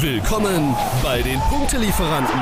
[0.00, 2.38] Willkommen bei den Punktelieferanten,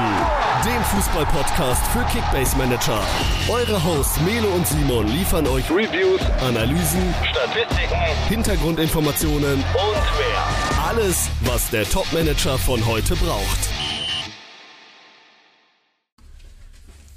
[0.64, 3.00] dem Fußball-Podcast für Kickbase Manager.
[3.48, 7.94] Eure Hosts Melo und Simon liefern euch Reviews, Analysen, Statistiken,
[8.28, 10.84] Hintergrundinformationen und mehr.
[10.88, 13.83] Alles, was der Top-Manager von heute braucht.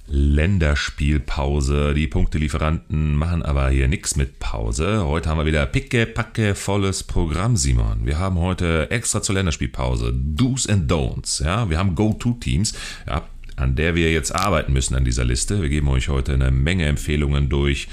[0.08, 1.94] Länderspielpause.
[1.94, 5.06] Die Punktelieferanten machen aber hier nichts mit Pause.
[5.06, 8.06] Heute haben wir wieder picke, packe, volles Programm, Simon.
[8.06, 11.44] Wir haben heute extra zur Länderspielpause Do's and Don'ts.
[11.44, 12.74] Ja, wir haben Go-To-Teams.
[13.06, 15.62] Ja, an der wir jetzt arbeiten müssen an dieser Liste.
[15.62, 17.88] Wir geben euch heute eine Menge Empfehlungen durch.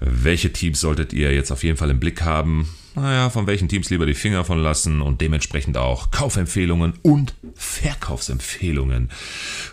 [0.00, 2.68] Welche Teams solltet ihr jetzt auf jeden Fall im Blick haben?
[2.94, 9.10] naja, von welchen Teams lieber die Finger von lassen und dementsprechend auch Kaufempfehlungen und Verkaufsempfehlungen.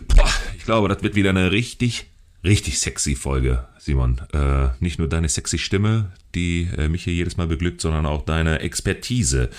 [0.07, 0.29] Boah,
[0.67, 2.07] glaube, das wird wieder eine richtig,
[2.43, 4.21] richtig sexy Folge, Simon.
[4.33, 8.23] Äh, nicht nur deine sexy Stimme, die äh, mich hier jedes Mal beglückt, sondern auch
[8.23, 9.49] deine Expertise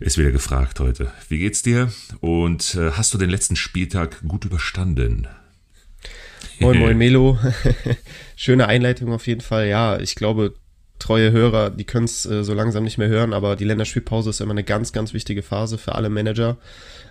[0.00, 1.12] ist wieder gefragt heute.
[1.28, 1.92] Wie geht's dir?
[2.20, 5.28] Und äh, hast du den letzten Spieltag gut überstanden?
[6.58, 7.38] Moin, moin, Melo.
[8.36, 9.68] Schöne Einleitung auf jeden Fall.
[9.68, 10.54] Ja, ich glaube,
[10.98, 14.40] treue Hörer, die können es äh, so langsam nicht mehr hören, aber die Länderspielpause ist
[14.40, 16.56] immer eine ganz, ganz wichtige Phase für alle Manager.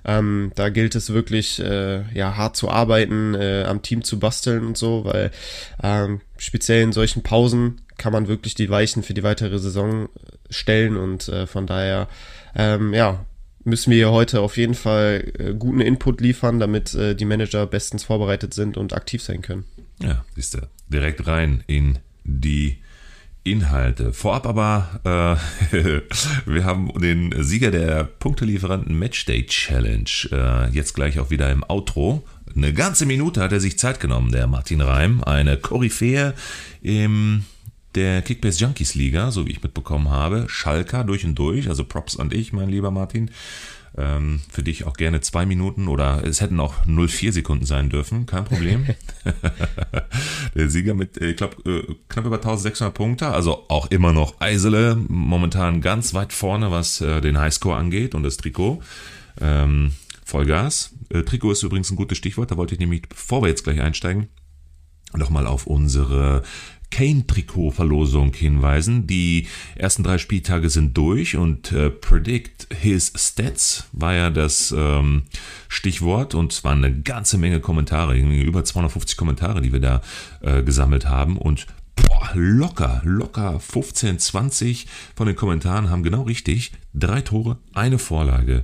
[0.05, 4.65] Ähm, da gilt es wirklich, äh, ja, hart zu arbeiten, äh, am Team zu basteln
[4.65, 5.31] und so, weil
[5.81, 10.09] ähm, speziell in solchen Pausen kann man wirklich die Weichen für die weitere Saison
[10.49, 12.07] stellen und äh, von daher,
[12.55, 13.25] ähm, ja,
[13.63, 18.03] müssen wir heute auf jeden Fall äh, guten Input liefern, damit äh, die Manager bestens
[18.03, 19.65] vorbereitet sind und aktiv sein können.
[20.01, 22.77] Ja, siehst du, direkt rein in die
[23.45, 24.11] Inhalte.
[24.11, 25.39] Vorab aber,
[25.71, 26.01] äh,
[26.45, 32.25] wir haben den Sieger der Punktelieferanten Matchday Challenge äh, jetzt gleich auch wieder im Outro.
[32.55, 36.33] Eine ganze Minute hat er sich Zeit genommen, der Martin Reim, eine Koryphäe
[36.81, 37.45] im
[37.93, 40.45] der Kickbase Junkies Liga, so wie ich mitbekommen habe.
[40.49, 43.31] Schalker durch und durch, also Props an dich, mein lieber Martin.
[43.97, 48.25] Ähm, für dich auch gerne zwei Minuten oder es hätten auch 0,4 Sekunden sein dürfen,
[48.25, 48.87] kein Problem.
[50.55, 54.41] der Sieger mit, äh, ich glaube, äh, knapp über 1600 Punkte, also auch immer noch
[54.41, 58.81] Eisele, momentan ganz weit vorne, was äh, den Highscore angeht und das Trikot.
[59.39, 59.93] Ähm,
[60.25, 60.93] Vollgas.
[61.27, 64.27] Trikot ist übrigens ein gutes Stichwort, da wollte ich nämlich, bevor wir jetzt gleich einsteigen,
[65.13, 66.41] nochmal auf unsere
[66.91, 69.07] Kane-Trikot-Verlosung hinweisen.
[69.07, 75.23] Die ersten drei Spieltage sind durch und äh, Predict His Stats war ja das ähm,
[75.67, 80.01] Stichwort und es waren eine ganze Menge Kommentare, über 250 Kommentare, die wir da
[80.41, 86.71] äh, gesammelt haben und boah, locker, locker 15, 20 von den Kommentaren haben genau richtig
[86.93, 88.63] drei Tore, eine Vorlage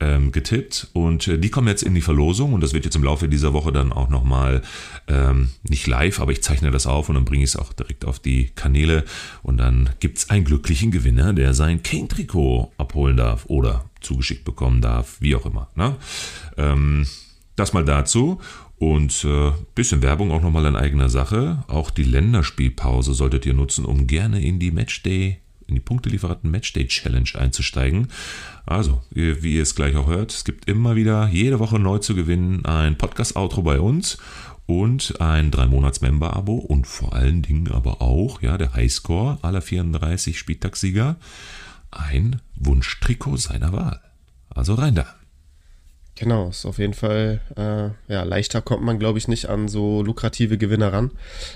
[0.00, 3.04] ähm, getippt und äh, die kommen jetzt in die Verlosung und das wird jetzt im
[3.04, 4.62] Laufe dieser Woche dann auch nochmal,
[5.08, 8.04] ähm, nicht live, aber ich zeichne das auf und dann bringe ich es auch direkt
[8.04, 9.04] auf die Kanäle
[9.42, 14.80] und dann gibt es einen glücklichen Gewinner, der sein King-Trikot abholen darf oder zugeschickt bekommen
[14.80, 15.68] darf, wie auch immer.
[15.74, 15.96] Ne?
[16.56, 17.06] Ähm,
[17.56, 18.40] das mal dazu.
[18.78, 21.64] Und äh, bisschen Werbung auch nochmal in eigener Sache.
[21.68, 25.38] Auch die Länderspielpause solltet ihr nutzen, um gerne in die Matchday
[25.70, 28.08] in die Punktelieferanten Matchday Challenge einzusteigen.
[28.66, 32.14] Also, wie ihr es gleich auch hört, es gibt immer wieder jede Woche neu zu
[32.14, 34.18] gewinnen ein Podcast-Outro bei uns
[34.66, 41.16] und ein 3-Monats-Member-Abo und vor allen Dingen aber auch, ja, der Highscore aller 34 Spieltagssieger,
[41.90, 44.00] ein Wunschtrikot seiner Wahl.
[44.50, 45.19] Also rein da.
[46.20, 50.02] Genau, ist auf jeden Fall, äh, ja, leichter kommt man, glaube ich, nicht an so
[50.02, 51.12] lukrative Gewinner ran.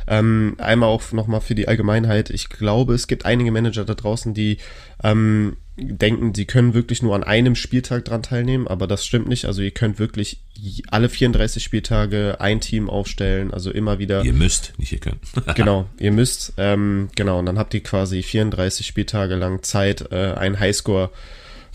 [0.07, 2.31] Ähm, einmal auch nochmal für die Allgemeinheit.
[2.31, 4.57] Ich glaube, es gibt einige Manager da draußen, die
[5.03, 9.45] ähm, denken, sie können wirklich nur an einem Spieltag dran teilnehmen, aber das stimmt nicht.
[9.45, 10.41] Also ihr könnt wirklich
[10.89, 14.25] alle 34 Spieltage ein Team aufstellen, also immer wieder.
[14.25, 15.19] Ihr müsst, nicht ihr könnt.
[15.57, 20.33] genau, ihr müsst, ähm, genau, und dann habt ihr quasi 34 Spieltage lang Zeit, äh,
[20.33, 21.11] einen Highscore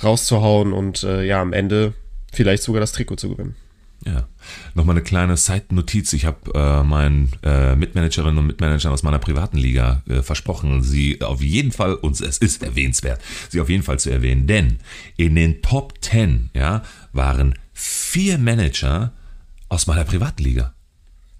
[0.04, 1.94] rauszuhauen und äh, ja, am Ende
[2.32, 3.56] vielleicht sogar das Trikot zu gewinnen.
[4.06, 4.28] Ja,
[4.76, 6.14] nochmal eine kleine Side-Notiz.
[6.14, 11.22] Ich habe äh, meinen äh, Mitmanagerinnen und Mitmanagern aus meiner privaten Liga äh, versprochen, sie
[11.22, 14.78] auf jeden Fall, und es ist erwähnenswert, sie auf jeden Fall zu erwähnen, denn
[15.18, 19.12] in den Top 10 ja, waren vier Manager
[19.68, 20.74] aus meiner privaten Liga.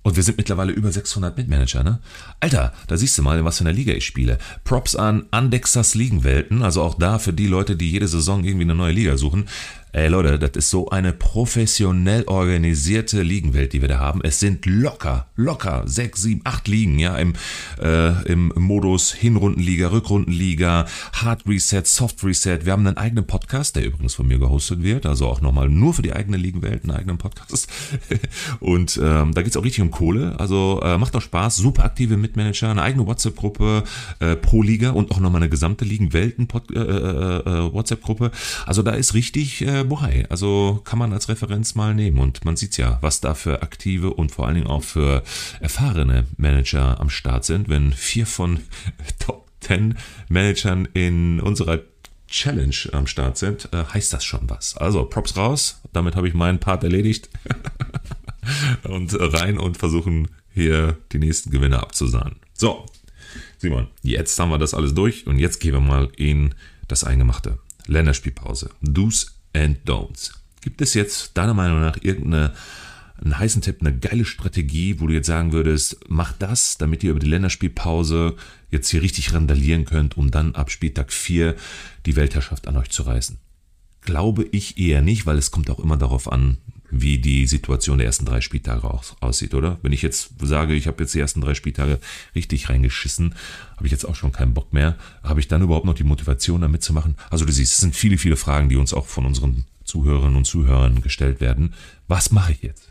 [0.02, 2.00] Und wir sind mittlerweile über 600 Mitmanager, ne?
[2.40, 4.38] Alter, da siehst du mal, in was für einer Liga ich spiele.
[4.64, 8.76] Props an Andexas Ligenwelten, also auch da für die Leute, die jede Saison irgendwie eine
[8.76, 9.50] neue Liga suchen.
[9.92, 14.22] Ey Leute, das ist so eine professionell organisierte Ligenwelt, die wir da haben.
[14.24, 17.34] Es sind locker, locker sechs, sieben, acht Ligen, ja, im,
[17.82, 22.60] äh, im Modus Hinrundenliga, Rückrundenliga, Hard Reset, Soft Reset.
[22.66, 25.96] Wir haben einen eigenen Podcast, der übrigens von mir gehostet wird, also auch nochmal nur
[25.96, 27.68] für die eigene Ligenwelt einen eigenen Podcast.
[28.60, 30.40] Und ähm, da geht's auch richtig um Kohle.
[30.40, 33.84] Also äh, macht doch Spaß, super aktive Mitmanager, eine eigene WhatsApp-Gruppe
[34.20, 37.44] äh, pro Liga und auch nochmal eine gesamte Ligenwelten-WhatsApp-Gruppe.
[37.50, 38.32] Äh, äh, äh, WhatsApp-Gruppe.
[38.68, 40.26] also da ist richtig äh, äh, Bohai.
[40.30, 42.20] Also kann man als Referenz mal nehmen.
[42.20, 45.24] Und man sieht ja, was da für aktive und vor allen Dingen auch für
[45.60, 47.70] erfahrene Manager am Start sind.
[47.70, 48.60] Wenn vier von
[49.20, 49.98] Top 10
[50.30, 51.82] Managern in unserer
[52.28, 54.78] Challenge am Start sind, äh, heißt das schon was.
[54.78, 55.82] Also Props raus.
[55.94, 57.30] Damit habe ich meinen Part erledigt.
[58.84, 62.36] und rein und versuchen hier die nächsten Gewinne abzusahnen.
[62.54, 62.86] So,
[63.58, 66.56] Simon, jetzt haben wir das alles durch und jetzt gehen wir mal in
[66.88, 67.60] das Eingemachte.
[67.88, 68.70] Länderspielpause.
[68.82, 70.32] Do's and Don'ts.
[70.62, 72.54] Gibt es jetzt deiner Meinung nach irgendeine
[73.22, 77.12] einen heißen Tipp, eine geile Strategie, wo du jetzt sagen würdest, mach das, damit ihr
[77.12, 78.36] über die Länderspielpause
[78.72, 81.56] jetzt hier richtig randalieren könnt, um dann ab Spieltag 4
[82.06, 83.38] die Weltherrschaft an euch zu reißen?
[84.02, 86.58] Glaube ich eher nicht, weil es kommt auch immer darauf an,
[86.92, 89.78] wie die Situation der ersten drei Spieltage aus, aussieht, oder?
[89.82, 92.00] Wenn ich jetzt sage, ich habe jetzt die ersten drei Spieltage
[92.36, 93.36] richtig reingeschissen,
[93.76, 94.96] habe ich jetzt auch schon keinen Bock mehr.
[95.24, 97.16] Habe ich dann überhaupt noch die Motivation, da mitzumachen?
[97.30, 100.46] Also du siehst, es sind viele, viele Fragen, die uns auch von unseren Zuhörerinnen und
[100.46, 101.74] Zuhörern gestellt werden.
[102.08, 102.90] Was mache ich jetzt?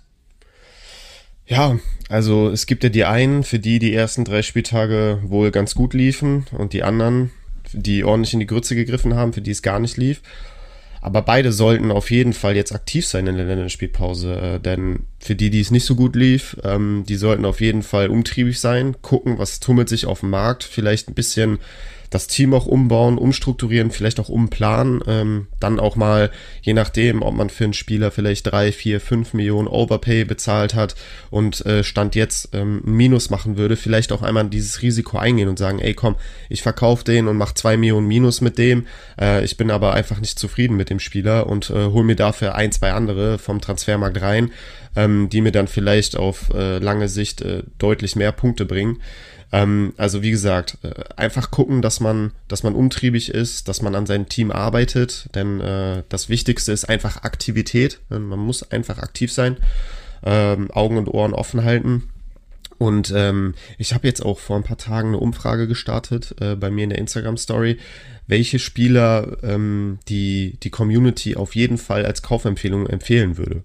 [1.46, 1.78] Ja,
[2.08, 5.94] also es gibt ja die einen, für die die ersten drei Spieltage wohl ganz gut
[5.94, 7.30] liefen und die anderen,
[7.72, 10.20] die ordentlich in die Grütze gegriffen haben, für die es gar nicht lief.
[11.00, 15.34] Aber beide sollten auf jeden Fall jetzt aktiv sein in der Länderspielpause, äh, denn für
[15.34, 18.96] die, die es nicht so gut lief, ähm, die sollten auf jeden Fall umtriebig sein,
[19.02, 21.58] gucken, was tummelt sich auf dem Markt, vielleicht ein bisschen
[22.10, 25.00] das Team auch umbauen, umstrukturieren, vielleicht auch umplanen.
[25.06, 26.30] Ähm, dann auch mal,
[26.62, 30.94] je nachdem, ob man für einen Spieler vielleicht drei, vier, fünf Millionen Overpay bezahlt hat
[31.30, 35.58] und äh, Stand jetzt ähm, Minus machen würde, vielleicht auch einmal dieses Risiko eingehen und
[35.58, 36.16] sagen, ey komm,
[36.48, 38.86] ich verkaufe den und mache zwei Millionen Minus mit dem.
[39.20, 42.54] Äh, ich bin aber einfach nicht zufrieden mit dem Spieler und äh, hol mir dafür
[42.54, 44.50] ein, zwei andere vom Transfermarkt rein,
[44.96, 49.00] ähm, die mir dann vielleicht auf äh, lange Sicht äh, deutlich mehr Punkte bringen.
[49.52, 53.94] Ähm, also wie gesagt, äh, einfach gucken, dass man, dass man umtriebig ist, dass man
[53.94, 58.00] an seinem Team arbeitet, denn äh, das Wichtigste ist einfach Aktivität.
[58.08, 59.56] Man muss einfach aktiv sein,
[60.24, 62.04] ähm, Augen und Ohren offen halten.
[62.78, 66.70] Und ähm, ich habe jetzt auch vor ein paar Tagen eine Umfrage gestartet äh, bei
[66.70, 67.78] mir in der Instagram Story,
[68.28, 73.64] welche Spieler ähm, die die Community auf jeden Fall als Kaufempfehlung empfehlen würde.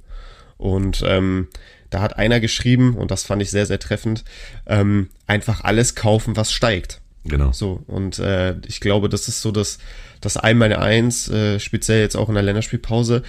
[0.64, 1.50] Und ähm,
[1.90, 4.24] da hat einer geschrieben, und das fand ich sehr, sehr treffend,
[4.66, 7.02] ähm, einfach alles kaufen, was steigt.
[7.26, 7.52] Genau.
[7.52, 9.78] So, und äh, ich glaube, das ist so das,
[10.22, 13.24] das Einmal eins, äh, speziell jetzt auch in der Länderspielpause.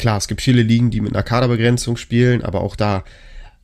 [0.00, 3.04] Klar, es gibt viele Ligen, die mit einer Kaderbegrenzung spielen, aber auch da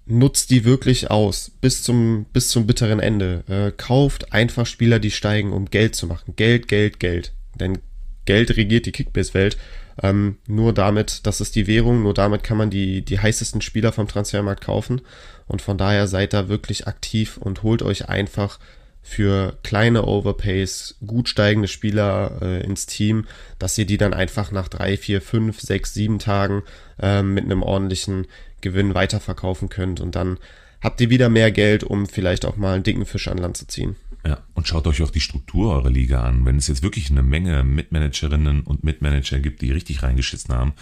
[0.06, 3.42] nutzt die wirklich aus bis zum, bis zum bitteren Ende.
[3.48, 6.34] Äh, kauft einfach Spieler, die steigen, um Geld zu machen.
[6.36, 7.32] Geld, Geld, Geld.
[7.58, 7.78] Denn
[8.24, 9.56] Geld regiert die Kickbase-Welt
[10.02, 13.92] ähm, nur damit, das ist die Währung, nur damit kann man die, die heißesten Spieler
[13.92, 15.00] vom Transfermarkt kaufen.
[15.46, 18.58] Und von daher seid da wirklich aktiv und holt euch einfach
[19.02, 23.26] für kleine Overpays gut steigende Spieler äh, ins Team,
[23.58, 26.62] dass ihr die dann einfach nach drei, vier, fünf, sechs, sieben Tagen
[26.98, 28.26] äh, mit einem ordentlichen
[28.62, 30.00] Gewinn weiterverkaufen könnt.
[30.00, 30.38] Und dann
[30.80, 33.66] habt ihr wieder mehr Geld, um vielleicht auch mal einen dicken Fisch an Land zu
[33.66, 33.96] ziehen.
[34.26, 36.46] Ja, und schaut euch auch die Struktur eurer Liga an.
[36.46, 40.72] Wenn es jetzt wirklich eine Menge Mitmanagerinnen und Mitmanager gibt, die richtig reingeschissen haben,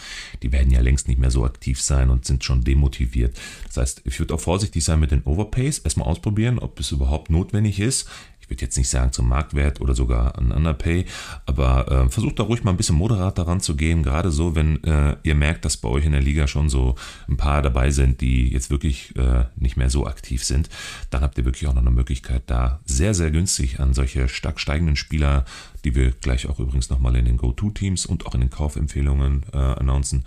[0.44, 3.36] die werden ja längst nicht mehr so aktiv sein und sind schon demotiviert.
[3.66, 5.78] Das heißt, ich würde auch vorsichtig sein mit den Overpays.
[5.78, 8.08] Erstmal ausprobieren, ob es überhaupt notwendig ist
[8.52, 11.06] würde jetzt nicht sagen zum Marktwert oder sogar an Underpay,
[11.46, 14.82] aber äh, versucht da ruhig mal ein bisschen moderat daran zu gehen, gerade so, wenn
[14.84, 16.94] äh, ihr merkt, dass bei euch in der Liga schon so
[17.28, 20.68] ein paar dabei sind, die jetzt wirklich äh, nicht mehr so aktiv sind,
[21.10, 24.60] dann habt ihr wirklich auch noch eine Möglichkeit, da sehr, sehr günstig an solche stark
[24.60, 25.44] steigenden Spieler,
[25.84, 29.56] die wir gleich auch übrigens nochmal in den Go-To-Teams und auch in den Kaufempfehlungen äh,
[29.56, 30.24] announcen,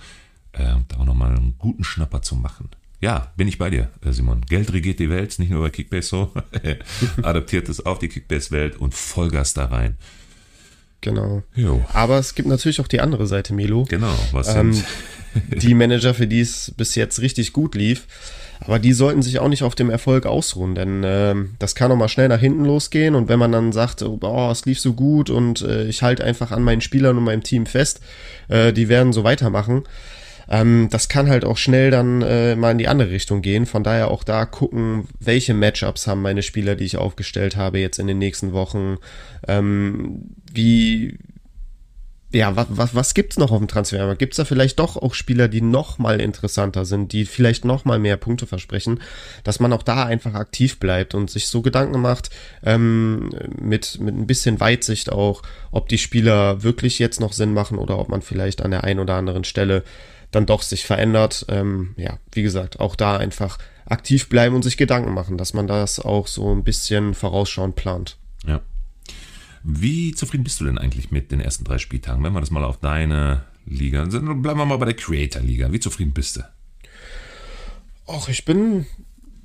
[0.53, 2.69] äh, da auch nochmal einen guten Schnapper zu machen.
[3.05, 4.41] Ja, bin ich bei dir, äh, Simon.
[4.49, 6.31] Geld regiert die Welt, nicht nur bei Kickbase so.
[7.21, 9.95] Adaptiert es auf die Kickbase-Welt und Vollgas da rein.
[11.01, 11.43] Genau.
[11.53, 11.85] Jo.
[11.93, 13.83] Aber es gibt natürlich auch die andere Seite, Melo.
[13.87, 14.85] Genau, was ähm, sind
[15.61, 18.07] die Manager, für die es bis jetzt richtig gut lief.
[18.61, 21.97] Aber die sollten sich auch nicht auf dem Erfolg ausruhen, denn äh, das kann auch
[21.97, 23.13] mal schnell nach hinten losgehen.
[23.13, 26.49] Und wenn man dann sagt, oh, es lief so gut und äh, ich halte einfach
[26.49, 27.99] an meinen Spielern und meinem Team fest,
[28.47, 29.83] äh, die werden so weitermachen,
[30.49, 33.65] ähm, das kann halt auch schnell dann äh, mal in die andere Richtung gehen.
[33.65, 37.99] Von daher auch da gucken, welche Matchups haben meine Spieler, die ich aufgestellt habe jetzt
[37.99, 38.97] in den nächsten Wochen.
[39.47, 41.17] Ähm, wie,
[42.35, 44.19] ja, was, was, was gibt's noch auf dem Transfermarkt?
[44.19, 47.97] Gibt's da vielleicht doch auch Spieler, die noch mal interessanter sind, die vielleicht noch mal
[47.97, 48.99] mehr Punkte versprechen,
[49.43, 52.29] dass man auch da einfach aktiv bleibt und sich so Gedanken macht,
[52.63, 57.77] ähm, mit, mit ein bisschen Weitsicht auch, ob die Spieler wirklich jetzt noch Sinn machen
[57.77, 59.83] oder ob man vielleicht an der einen oder anderen Stelle
[60.35, 61.45] dann doch sich verändert.
[61.49, 65.67] Ähm, ja, wie gesagt, auch da einfach aktiv bleiben und sich Gedanken machen, dass man
[65.67, 68.17] das auch so ein bisschen vorausschauend plant.
[68.45, 68.61] Ja.
[69.63, 72.63] Wie zufrieden bist du denn eigentlich mit den ersten drei Spieltagen, wenn wir das mal
[72.63, 74.05] auf deine Liga.
[74.05, 75.71] Bleiben wir mal bei der Creator-Liga.
[75.71, 76.41] Wie zufrieden bist du?
[78.07, 78.85] Ach, ich bin,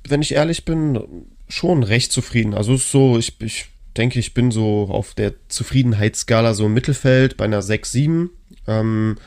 [0.07, 2.53] wenn ich ehrlich bin, schon recht zufrieden.
[2.53, 3.67] Also es ist so, ich, ich
[3.97, 8.29] denke, ich bin so auf der Zufriedenheitsskala so im Mittelfeld bei einer 6, 7.
[8.67, 9.17] Ähm,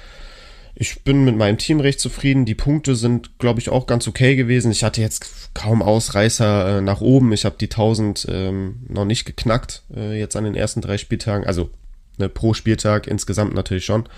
[0.77, 2.45] ich bin mit meinem Team recht zufrieden.
[2.45, 4.73] Die Punkte sind, glaube ich, auch ganz okay gewesen.
[4.73, 7.33] Ich hatte jetzt kaum Ausreißer äh, nach oben.
[7.33, 11.47] Ich habe die 1000 ähm, noch nicht geknackt, äh, jetzt an den ersten drei Spieltagen.
[11.47, 11.71] Also
[12.19, 14.09] ne, pro Spieltag insgesamt natürlich schon.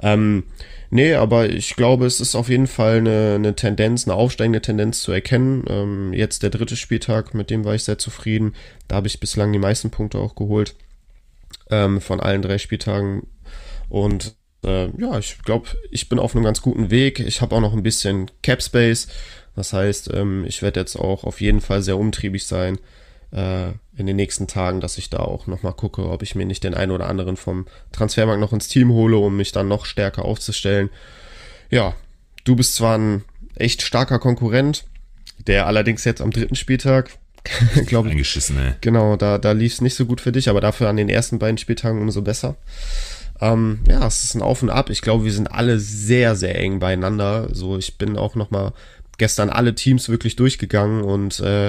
[0.00, 0.44] Ähm,
[0.90, 5.00] nee, aber ich glaube, es ist auf jeden Fall eine, eine Tendenz, eine aufsteigende Tendenz
[5.00, 5.64] zu erkennen.
[5.68, 8.54] Ähm, jetzt der dritte Spieltag, mit dem war ich sehr zufrieden.
[8.86, 10.76] Da habe ich bislang die meisten Punkte auch geholt
[11.70, 13.26] ähm, von allen drei Spieltagen.
[13.88, 17.20] Und äh, ja, ich glaube, ich bin auf einem ganz guten Weg.
[17.20, 19.08] Ich habe auch noch ein bisschen Cap Space.
[19.56, 22.78] Das heißt, ähm, ich werde jetzt auch auf jeden Fall sehr umtriebig sein
[23.30, 26.64] äh, in den nächsten Tagen, dass ich da auch nochmal gucke, ob ich mir nicht
[26.64, 30.24] den einen oder anderen vom Transfermarkt noch ins Team hole, um mich dann noch stärker
[30.24, 30.90] aufzustellen.
[31.70, 31.94] Ja,
[32.44, 33.24] du bist zwar ein
[33.56, 34.84] echt starker Konkurrent,
[35.46, 37.10] der allerdings jetzt am dritten Spieltag,
[37.86, 38.74] glaube ich, Eingeschissen, ey.
[38.80, 41.38] genau, da, da lief es nicht so gut für dich, aber dafür an den ersten
[41.38, 42.56] beiden Spieltagen umso besser.
[43.40, 44.90] Ähm, ja, es ist ein Auf und Ab.
[44.90, 47.48] Ich glaube, wir sind alle sehr, sehr eng beieinander.
[47.54, 48.72] So, ich bin auch nochmal
[49.18, 51.68] gestern alle Teams wirklich durchgegangen und äh,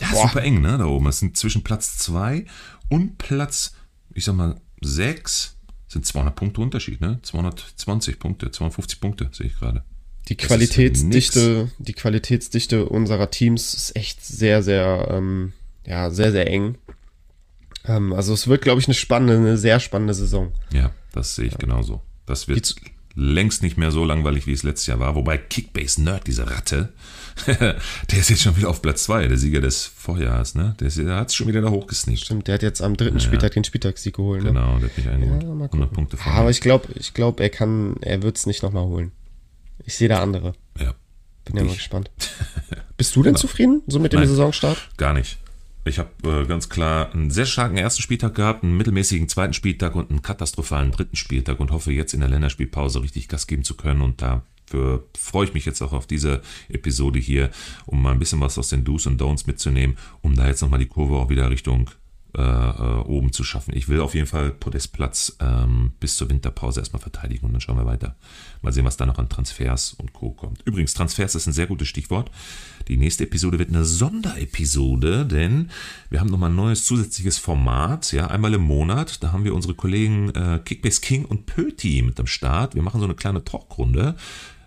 [0.00, 1.06] Ja, super eng, ne, da oben.
[1.08, 2.44] Es sind zwischen Platz 2
[2.88, 3.74] und Platz,
[4.12, 5.56] ich sag mal, 6
[5.88, 7.18] sind 200 Punkte Unterschied, ne?
[7.22, 9.84] 220 Punkte, 250 Punkte, sehe ich gerade.
[10.28, 15.52] die Qualitätsdichte, die Qualitätsdichte unserer Teams ist echt sehr, sehr, ähm,
[15.86, 16.76] ja, sehr, sehr eng.
[17.86, 20.52] Ähm, also es wird, glaube ich, eine spannende, eine sehr spannende Saison.
[20.72, 22.00] Ja, das sehe ich genauso.
[22.26, 22.74] Das wird
[23.16, 25.14] längst nicht mehr so langweilig, wie es letztes Jahr war.
[25.14, 26.92] Wobei Kickbase Nerd, diese Ratte,
[27.46, 27.76] der
[28.10, 30.74] ist jetzt schon wieder auf Platz 2, der Sieger des Vorjahres, ne?
[30.80, 32.22] Der, der hat es schon wieder da hochgesneakt.
[32.22, 34.42] Stimmt, der hat jetzt am dritten Spieltag den Spieltagssieg geholt.
[34.42, 34.48] Ne?
[34.48, 35.42] Genau, der hat mich eingeholt.
[35.42, 35.88] Ja, mal 100 gucken.
[35.94, 38.84] Punkte Ja, von aber ich glaube, ich glaube, er kann, er wird es nicht nochmal
[38.84, 39.12] holen.
[39.84, 40.54] Ich sehe da andere.
[40.80, 40.94] Ja,
[41.44, 42.10] Bin ja mal gespannt.
[42.96, 44.28] Bist du denn zufrieden so mit dem Nein.
[44.28, 44.90] Saisonstart?
[44.96, 45.38] gar nicht.
[45.86, 49.94] Ich habe äh, ganz klar einen sehr starken ersten Spieltag gehabt, einen mittelmäßigen zweiten Spieltag
[49.94, 53.74] und einen katastrophalen dritten Spieltag und hoffe jetzt in der Länderspielpause richtig Gas geben zu
[53.74, 54.00] können.
[54.00, 57.50] Und dafür freue ich mich jetzt auch auf diese Episode hier,
[57.84, 60.78] um mal ein bisschen was aus den Do's und Don'ts mitzunehmen, um da jetzt nochmal
[60.78, 61.90] die Kurve auch wieder Richtung
[62.36, 63.76] äh, äh, oben zu schaffen.
[63.76, 67.76] Ich will auf jeden Fall Podestplatz ähm, bis zur Winterpause erstmal verteidigen und dann schauen
[67.76, 68.16] wir weiter.
[68.60, 70.32] Mal sehen, was da noch an Transfers und Co.
[70.32, 70.62] kommt.
[70.64, 72.32] Übrigens, Transfers ist ein sehr gutes Stichwort.
[72.88, 75.70] Die nächste Episode wird eine Sonderepisode, denn
[76.10, 79.22] wir haben nochmal ein neues zusätzliches Format, ja, einmal im Monat.
[79.22, 82.74] Da haben wir unsere Kollegen äh, Kickbase King und Pöti mit am Start.
[82.74, 84.16] Wir machen so eine kleine Talkrunde.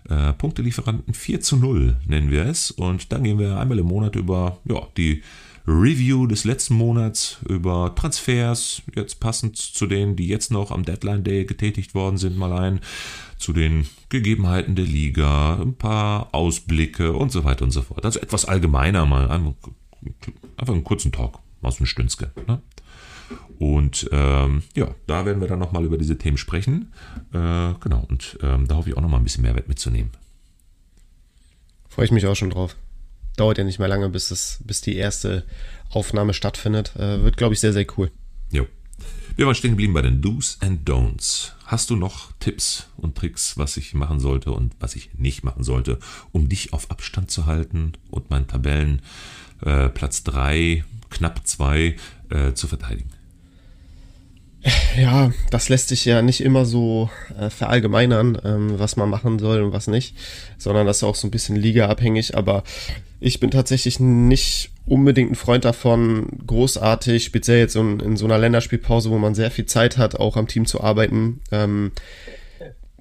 [0.08, 2.70] Äh, Punktelieferanten 4 zu 0 nennen wir es.
[2.70, 5.22] Und dann gehen wir einmal im Monat über ja, die
[5.68, 11.22] Review des letzten Monats, über Transfers, jetzt passend zu denen, die jetzt noch am Deadline
[11.22, 12.80] Day getätigt worden sind, mal ein,
[13.36, 18.04] zu den Gegebenheiten der Liga, ein paar Ausblicke und so weiter und so fort.
[18.04, 19.52] Also etwas allgemeiner mal, einfach,
[20.72, 22.30] einen kurzen Talk, so ein Stünzke.
[22.46, 22.62] Ne?
[23.58, 26.92] Und ähm, ja, da werden wir dann nochmal über diese Themen sprechen.
[27.32, 30.12] Äh, genau, und ähm, da hoffe ich auch nochmal ein bisschen Mehrwert mitzunehmen.
[31.90, 32.74] Freue ich mich auch schon drauf.
[33.38, 35.44] Dauert ja nicht mehr lange, bis, es, bis die erste
[35.90, 36.94] Aufnahme stattfindet.
[36.96, 38.10] Äh, wird, glaube ich, sehr, sehr cool.
[38.50, 38.66] Jo.
[39.36, 41.52] Wir waren stehen geblieben bei den Do's and Don'ts.
[41.64, 45.62] Hast du noch Tipps und Tricks, was ich machen sollte und was ich nicht machen
[45.62, 46.00] sollte,
[46.32, 49.02] um dich auf Abstand zu halten und meinen Tabellen
[49.62, 51.96] äh, Platz 3, knapp 2
[52.30, 53.10] äh, zu verteidigen?
[54.96, 59.62] Ja, das lässt sich ja nicht immer so äh, verallgemeinern, ähm, was man machen soll
[59.62, 60.16] und was nicht,
[60.58, 62.36] sondern das ist auch so ein bisschen ligaabhängig.
[62.36, 62.64] Aber
[63.20, 68.38] ich bin tatsächlich nicht unbedingt ein Freund davon, großartig, speziell jetzt in, in so einer
[68.38, 71.92] Länderspielpause, wo man sehr viel Zeit hat, auch am Team zu arbeiten, ähm,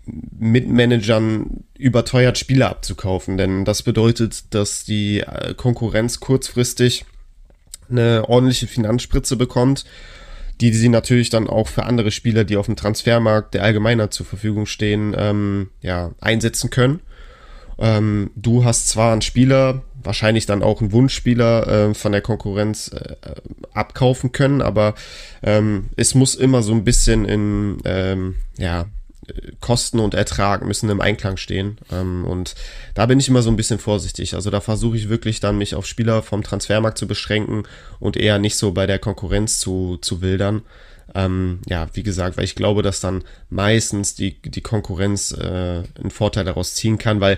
[0.06, 3.38] mit Managern überteuert Spieler abzukaufen.
[3.38, 7.06] Denn das bedeutet, dass die äh, Konkurrenz kurzfristig
[7.90, 9.86] eine ordentliche Finanzspritze bekommt
[10.62, 14.26] die sie natürlich dann auch für andere Spieler, die auf dem Transfermarkt der Allgemeiner zur
[14.26, 17.02] Verfügung stehen, ähm, ja, einsetzen können.
[17.80, 22.90] Ähm, du hast zwar einen Spieler, wahrscheinlich dann auch einen Wunschspieler äh, von der Konkurrenz
[22.90, 23.16] äh,
[23.74, 24.96] abkaufen können, aber
[25.44, 28.86] ähm, es muss immer so ein bisschen in ähm, ja,
[29.60, 31.77] Kosten und Ertrag müssen im Einklang stehen.
[31.91, 32.55] Ähm, und
[32.93, 34.34] da bin ich immer so ein bisschen vorsichtig.
[34.34, 37.63] Also da versuche ich wirklich dann mich auf Spieler vom Transfermarkt zu beschränken
[38.00, 40.63] und eher nicht so bei der Konkurrenz zu, zu wildern.
[41.15, 46.12] Ähm, ja, wie gesagt, weil ich glaube, dass dann meistens die, die Konkurrenz äh, einen
[46.12, 47.38] Vorteil daraus ziehen kann, weil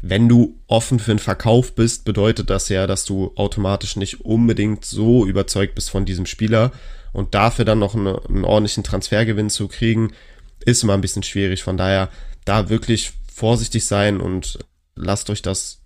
[0.00, 4.84] wenn du offen für einen Verkauf bist, bedeutet das ja, dass du automatisch nicht unbedingt
[4.84, 6.72] so überzeugt bist von diesem Spieler
[7.12, 10.12] und dafür dann noch eine, einen ordentlichen Transfergewinn zu kriegen,
[10.64, 11.62] ist immer ein bisschen schwierig.
[11.62, 12.10] Von daher
[12.44, 14.58] da wirklich vorsichtig sein und
[14.94, 15.80] lasst euch das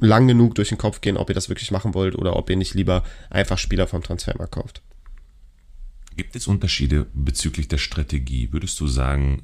[0.00, 2.56] lang genug durch den Kopf gehen, ob ihr das wirklich machen wollt oder ob ihr
[2.56, 4.82] nicht lieber einfach Spieler vom Transfermarkt kauft.
[6.16, 8.52] Gibt es Unterschiede bezüglich der Strategie?
[8.52, 9.42] Würdest du sagen,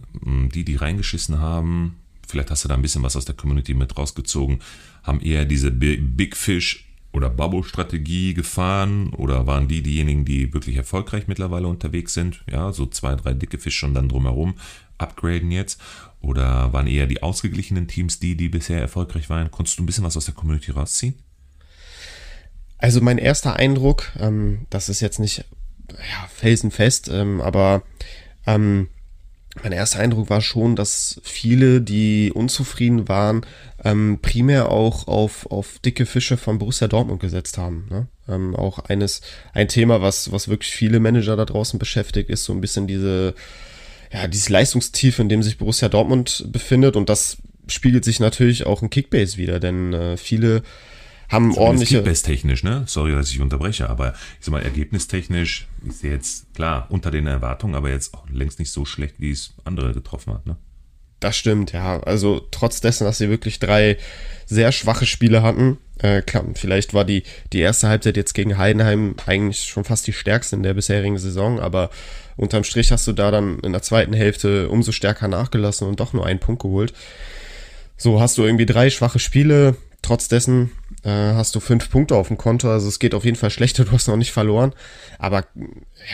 [0.54, 1.96] die, die reingeschissen haben,
[2.26, 4.60] vielleicht hast du da ein bisschen was aus der Community mit rausgezogen,
[5.02, 6.88] haben eher diese Big Fish
[7.18, 12.44] oder Bubble-Strategie gefahren oder waren die diejenigen, die wirklich erfolgreich mittlerweile unterwegs sind?
[12.50, 14.54] Ja, so zwei, drei dicke Fische und dann drumherum
[14.98, 15.80] upgraden jetzt?
[16.20, 19.50] Oder waren eher die ausgeglichenen Teams die, die bisher erfolgreich waren?
[19.50, 21.14] Konntest du ein bisschen was aus der Community rausziehen?
[22.78, 25.44] Also mein erster Eindruck, ähm, das ist jetzt nicht
[25.90, 27.82] ja, felsenfest, ähm, aber
[28.46, 28.88] ähm,
[29.62, 33.44] mein erster Eindruck war schon, dass viele, die unzufrieden waren,
[33.85, 37.87] ähm, primär auch auf, auf dicke Fische von Borussia Dortmund gesetzt haben.
[37.90, 38.08] Ne?
[38.28, 39.20] Ähm, auch eines,
[39.52, 43.35] ein Thema, was, was wirklich viele Manager da draußen beschäftigt, ist so ein bisschen diese
[44.12, 46.97] ja, dieses Leistungstief, in dem sich Borussia Dortmund befindet.
[46.97, 50.62] Und das spiegelt sich natürlich auch in Kickbase wieder, denn äh, viele
[51.28, 51.97] haben Zumindest ordentliche.
[51.97, 52.85] Kickbase-technisch, ne?
[52.87, 57.75] Sorry, dass ich unterbreche, aber ich sag mal, ergebnistechnisch ist jetzt klar unter den Erwartungen,
[57.75, 60.56] aber jetzt auch längst nicht so schlecht, wie es andere getroffen hat, ne?
[61.20, 62.00] Das stimmt, ja.
[62.00, 63.96] Also trotz dessen, dass sie wirklich drei
[64.46, 69.16] sehr schwache Spiele hatten, äh, klar, vielleicht war die, die erste Halbzeit jetzt gegen Heidenheim
[69.26, 71.90] eigentlich schon fast die stärkste in der bisherigen Saison, aber
[72.37, 76.12] unterm Strich hast du da dann in der zweiten Hälfte umso stärker nachgelassen und doch
[76.12, 76.92] nur einen Punkt geholt.
[77.96, 80.70] So hast du irgendwie drei schwache Spiele, trotz dessen
[81.04, 83.85] äh, hast du fünf Punkte auf dem Konto, also es geht auf jeden Fall schlechter,
[83.87, 84.73] du hast noch nicht verloren.
[85.18, 85.45] Aber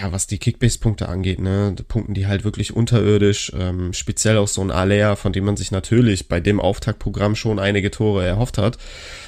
[0.01, 4.63] ja, was die Kickbase-Punkte angeht, ne, Punkten die halt wirklich unterirdisch, ähm, speziell auch so
[4.63, 8.79] ein Alea, von dem man sich natürlich bei dem Auftaktprogramm schon einige Tore erhofft hat.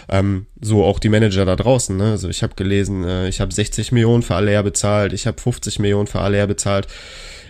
[0.09, 2.13] Ähm, so auch die Manager da draußen, ne?
[2.13, 5.79] Also ich habe gelesen, äh, ich habe 60 Millionen für Alea bezahlt, ich habe 50
[5.79, 6.87] Millionen für Alea bezahlt.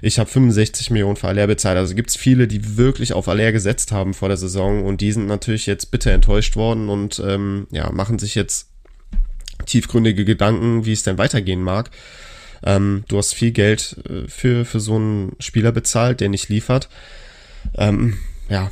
[0.02, 1.78] Ich habe 65 Millionen für Aller bezahlt.
[1.78, 5.12] Also gibt es viele, die wirklich auf Aller gesetzt haben vor der Saison und die
[5.12, 8.68] sind natürlich jetzt bitter enttäuscht worden und ähm, ja, machen sich jetzt
[9.64, 11.90] tiefgründige Gedanken, wie es denn weitergehen mag.
[12.62, 16.88] Ähm, du hast viel Geld äh, für, für so einen Spieler bezahlt, der nicht liefert.
[17.76, 18.18] Ähm,
[18.48, 18.70] ja,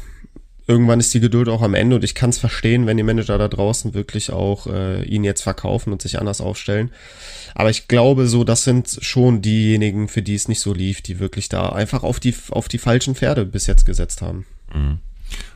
[0.66, 3.38] irgendwann ist die Geduld auch am Ende und ich kann es verstehen, wenn die Manager
[3.38, 6.90] da draußen wirklich auch äh, ihn jetzt verkaufen und sich anders aufstellen.
[7.54, 11.18] Aber ich glaube so, das sind schon diejenigen, für die es nicht so lief, die
[11.20, 14.46] wirklich da einfach auf die, auf die falschen Pferde bis jetzt gesetzt haben.
[14.74, 14.98] Mhm.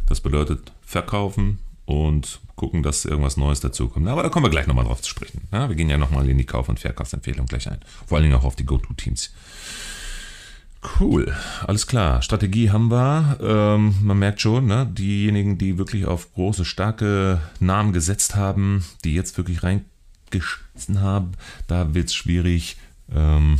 [0.06, 4.06] Das bedeutet verkaufen und gucken, dass irgendwas Neues dazukommt.
[4.06, 5.48] Aber da kommen wir gleich nochmal drauf zu sprechen.
[5.50, 7.78] Ja, wir gehen ja nochmal in die Kauf- und Verkaufsempfehlung gleich ein.
[8.06, 9.32] Vor allen Dingen auch auf die Go-To-Teams.
[11.00, 11.34] Cool,
[11.66, 12.22] alles klar.
[12.22, 13.38] Strategie haben wir.
[13.40, 14.86] Ähm, man merkt schon, ne?
[14.86, 21.32] diejenigen, die wirklich auf große, starke Namen gesetzt haben, die jetzt wirklich reingeschissen haben,
[21.66, 22.76] da wird es schwierig.
[23.12, 23.58] Ähm,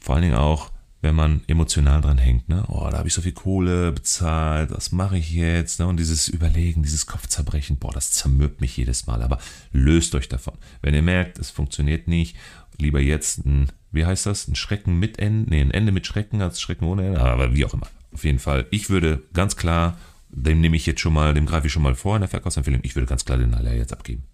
[0.00, 2.48] vor allen Dingen auch, wenn man emotional dran hängt.
[2.48, 2.64] Ne?
[2.68, 5.80] Oh, da habe ich so viel Kohle bezahlt, was mache ich jetzt?
[5.80, 5.86] Ne?
[5.86, 9.22] Und dieses Überlegen, dieses Kopfzerbrechen, boah, das zermürbt mich jedes Mal.
[9.22, 9.38] Aber
[9.72, 10.54] löst euch davon.
[10.82, 12.36] Wenn ihr merkt, es funktioniert nicht,
[12.78, 14.48] lieber jetzt ein wie heißt das?
[14.48, 17.64] Ein Schrecken mit Ende, nee, ein Ende mit Schrecken als Schrecken ohne Ende, aber wie
[17.64, 17.88] auch immer.
[18.12, 19.98] Auf jeden Fall, ich würde ganz klar,
[20.30, 22.80] dem nehme ich jetzt schon mal, dem greife ich schon mal vor in der Verkaufsempfehlung,
[22.84, 24.24] ich würde ganz klar den Aller jetzt abgeben.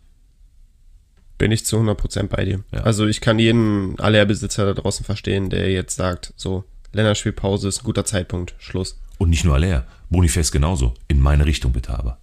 [1.39, 2.61] Bin ich zu 100% bei dir.
[2.73, 2.81] Ja.
[2.81, 7.85] Also ich kann jeden Aller-Besitzer da draußen verstehen, der jetzt sagt, so, Länderspielpause ist ein
[7.85, 8.99] guter Zeitpunkt, Schluss.
[9.19, 12.19] Und nicht nur Aller, Boniface genauso, in meine Richtung bitte aber.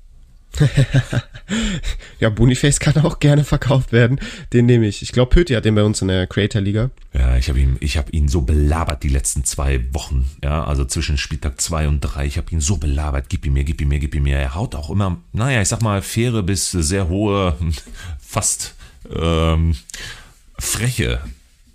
[2.19, 4.19] ja, Boniface kann auch gerne verkauft werden.
[4.53, 5.01] Den nehme ich.
[5.01, 6.91] Ich glaube, Pöti hat den bei uns in der Creator Liga.
[7.13, 10.29] Ja, ich habe ihn, ich habe ihn so belabert die letzten zwei Wochen.
[10.43, 12.25] Ja, also zwischen Spieltag zwei und drei.
[12.25, 13.25] Ich habe ihn so belabert.
[13.29, 14.37] Gib ihm mir, gib ihm mir, gib ihm mir.
[14.37, 17.57] Er haut auch immer, naja, ich sag mal, faire bis sehr hohe,
[18.19, 18.75] fast
[19.11, 19.75] ähm,
[20.59, 21.21] freche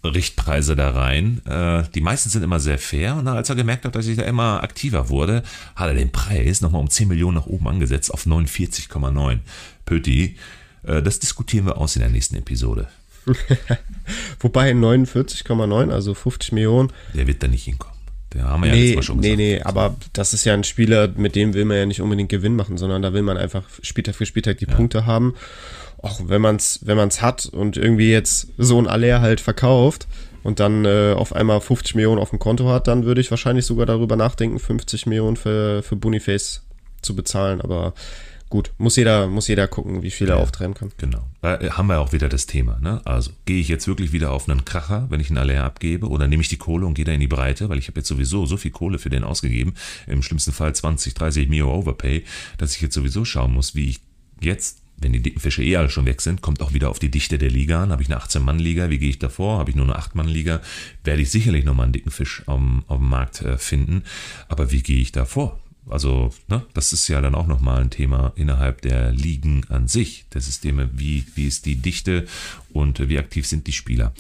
[0.05, 1.43] Richtpreise da rein.
[1.47, 3.17] Äh, die meisten sind immer sehr fair.
[3.17, 5.43] Und als er gemerkt hat, dass ich da immer aktiver wurde,
[5.77, 9.39] hat er den Preis nochmal um 10 Millionen nach oben angesetzt auf 49,9.
[9.85, 10.37] Pöti,
[10.85, 12.89] äh, das diskutieren wir aus in der nächsten Episode.
[14.41, 16.93] Wobei 49,9, also 50 Millionen.
[17.15, 17.97] Der wird da nicht hinkommen.
[18.33, 19.37] Der haben wir nee, ja letztes Mal schon gesagt.
[19.39, 22.29] Nee, nee, aber das ist ja ein Spieler, mit dem will man ja nicht unbedingt
[22.29, 24.75] Gewinn machen, sondern da will man einfach Spieltag für Spieltag die ja.
[24.75, 25.35] Punkte haben
[26.03, 30.07] auch wenn man es wenn man's hat und irgendwie jetzt so ein Aller halt verkauft
[30.43, 33.67] und dann äh, auf einmal 50 Millionen auf dem Konto hat, dann würde ich wahrscheinlich
[33.67, 36.63] sogar darüber nachdenken, 50 Millionen für, für Boniface
[37.03, 37.61] zu bezahlen.
[37.61, 37.95] Aber
[38.49, 40.93] gut, muss jeder, muss jeder gucken, wie viel er auftreiben kann.
[40.97, 41.25] Genau.
[41.43, 42.79] Da haben wir auch wieder das Thema.
[42.81, 43.01] Ne?
[43.05, 46.29] Also gehe ich jetzt wirklich wieder auf einen Kracher, wenn ich einen Aller abgebe, oder
[46.29, 48.47] nehme ich die Kohle und gehe da in die Breite, weil ich habe jetzt sowieso
[48.47, 49.75] so viel Kohle für den ausgegeben,
[50.07, 52.25] im schlimmsten Fall 20, 30 Mio Overpay,
[52.57, 54.01] dass ich jetzt sowieso schauen muss, wie ich
[54.41, 57.11] jetzt wenn die dicken Fische eh alle schon weg sind, kommt auch wieder auf die
[57.11, 57.93] Dichte der Liga an.
[57.93, 59.59] Habe ich eine 18-Mann-Liga, wie gehe ich davor?
[59.59, 60.61] Habe ich nur eine 8-Mann-Liga,
[61.05, 64.03] werde ich sicherlich nochmal einen dicken Fisch auf dem, auf dem Markt äh, finden.
[64.49, 65.61] Aber wie gehe ich davor?
[65.91, 70.27] Also, ne, das ist ja dann auch nochmal ein Thema innerhalb der Ligen an sich,
[70.35, 70.91] der Systeme.
[70.93, 72.27] Wie, wie ist die Dichte
[72.73, 74.13] und wie aktiv sind die Spieler?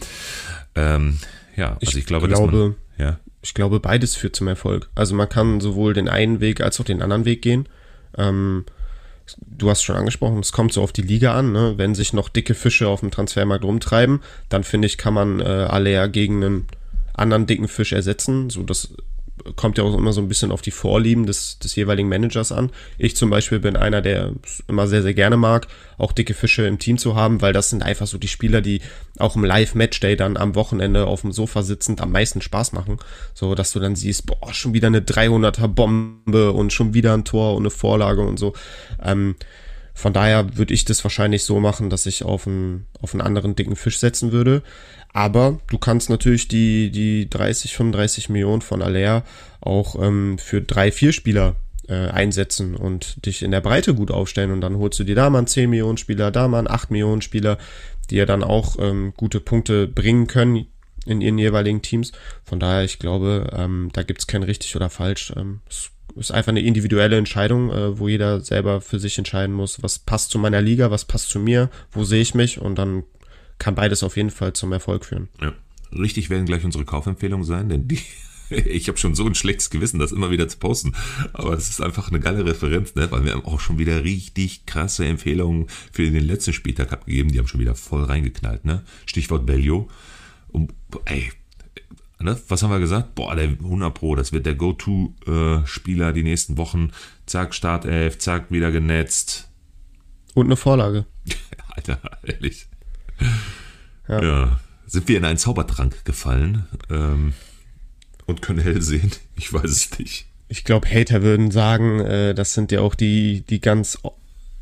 [0.75, 1.19] Ähm,
[1.57, 3.19] ja, also ich, ich glaube, glaube man, ja.
[3.43, 4.88] ich glaube, beides führt zum Erfolg.
[4.95, 7.69] Also man kann sowohl den einen Weg als auch den anderen Weg gehen.
[8.17, 8.64] Ähm,
[9.41, 11.53] du hast schon angesprochen, es kommt so auf die Liga an.
[11.53, 11.75] Ne?
[11.77, 15.45] Wenn sich noch dicke Fische auf dem Transfermarkt rumtreiben, dann finde ich, kann man äh,
[15.45, 16.67] Alea gegen einen
[17.14, 18.91] anderen dicken Fisch ersetzen, so dass
[19.57, 22.70] kommt ja auch immer so ein bisschen auf die Vorlieben des, des jeweiligen Managers an.
[22.98, 24.33] Ich zum Beispiel bin einer, der
[24.66, 27.83] immer sehr, sehr gerne mag, auch dicke Fische im Team zu haben, weil das sind
[27.83, 28.81] einfach so die Spieler, die
[29.18, 32.98] auch im Live-Matchday dann am Wochenende auf dem Sofa sitzend am meisten Spaß machen.
[33.35, 37.24] So, dass du dann siehst, boah, schon wieder eine 300er Bombe und schon wieder ein
[37.24, 38.55] Tor und eine Vorlage und so.
[39.03, 39.37] Ähm,
[39.98, 43.57] von daher würde ich das wahrscheinlich so machen, dass ich auf einen, auf einen anderen
[43.57, 44.62] dicken Fisch setzen würde.
[45.12, 49.25] Aber du kannst natürlich die, die 30, 35 Millionen von Aller
[49.61, 51.57] auch ähm, für drei, vier Spieler
[51.88, 54.53] äh, einsetzen und dich in der Breite gut aufstellen.
[54.53, 56.90] Und dann holst du dir da mal einen 10 Millionen Spieler, da mal einen 8
[56.90, 57.59] Millionen Spieler,
[58.11, 60.66] die ja dann auch ähm, gute Punkte bringen können
[61.07, 62.12] in ihren jeweiligen Teams.
[62.44, 65.33] Von daher, ich glaube, ähm, da gibt's kein richtig oder falsch.
[65.37, 69.83] Ähm, es ist einfach eine individuelle Entscheidung, äh, wo jeder selber für sich entscheiden muss,
[69.83, 73.05] was passt zu meiner Liga, was passt zu mir, wo sehe ich mich und dann
[73.59, 75.29] kann beides auf jeden Fall zum Erfolg führen.
[75.40, 75.53] Ja.
[75.90, 78.01] Richtig werden gleich unsere Kaufempfehlungen sein, denn die,
[78.51, 80.94] ich habe schon so ein schlechtes Gewissen, das immer wieder zu posten.
[81.33, 83.11] Aber es ist einfach eine geile Referenz, ne?
[83.11, 87.31] weil wir haben auch schon wieder richtig krasse Empfehlungen für den letzten Spieltag abgegeben.
[87.31, 88.64] Die haben schon wieder voll reingeknallt.
[88.64, 88.83] Ne?
[89.07, 89.88] Stichwort Bellio.
[90.49, 90.73] Und,
[91.07, 91.31] ey,
[92.21, 92.38] ne?
[92.49, 93.14] was haben wir gesagt?
[93.14, 96.92] Boah, der 100 Pro, das wird der Go-To-Spieler die nächsten Wochen.
[97.27, 99.51] Zack, Startelf, zack, wieder genetzt.
[100.35, 101.07] Und eine Vorlage.
[101.68, 102.67] Alter, ehrlich.
[104.09, 104.22] Ja.
[104.22, 104.61] ja.
[104.87, 107.35] Sind wir in einen Zaubertrank gefallen ähm,
[108.24, 109.12] und können hell sehen?
[109.37, 110.26] Ich weiß es nicht.
[110.48, 113.98] Ich glaube, Hater würden sagen, äh, das sind ja auch die, die ganz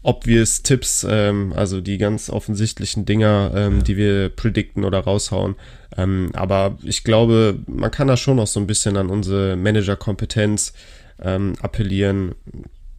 [0.07, 3.83] obvious Tipps, ähm, also die ganz offensichtlichen Dinger, ähm, ja.
[3.83, 5.57] die wir predikten oder raushauen.
[5.97, 10.73] Ähm, aber ich glaube, man kann da schon noch so ein bisschen an unsere Managerkompetenz
[11.21, 12.35] ähm, appellieren.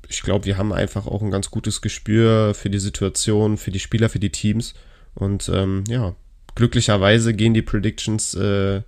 [0.10, 3.80] Ich glaube, wir haben einfach auch ein ganz gutes Gespür für die Situation, für die
[3.80, 4.74] Spieler, für die Teams.
[5.18, 6.14] Und ähm, ja,
[6.54, 8.82] glücklicherweise gehen die Predictions äh,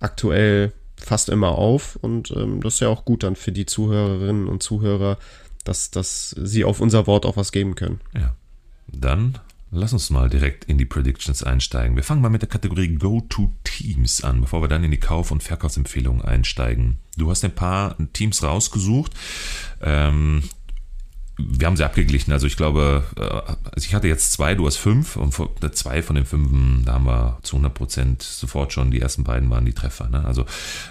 [0.00, 4.48] aktuell fast immer auf und ähm, das ist ja auch gut dann für die Zuhörerinnen
[4.48, 5.18] und Zuhörer,
[5.64, 8.00] dass, dass sie auf unser Wort auch was geben können.
[8.14, 8.34] Ja.
[8.88, 9.38] Dann
[9.70, 11.94] lass uns mal direkt in die Predictions einsteigen.
[11.94, 15.42] Wir fangen mal mit der Kategorie Go-To-Teams an, bevor wir dann in die Kauf- und
[15.42, 16.98] Verkaufsempfehlungen einsteigen.
[17.16, 19.12] Du hast ein paar Teams rausgesucht.
[19.82, 20.42] Ähm,
[21.38, 22.32] wir haben sie abgeglichen.
[22.32, 25.34] Also ich glaube, äh, also ich hatte jetzt zwei, du hast fünf und
[25.74, 29.48] zwei von den fünf, da haben wir zu 100 Prozent sofort schon, die ersten beiden
[29.48, 30.08] waren die Treffer.
[30.08, 30.24] Ne?
[30.24, 30.44] Also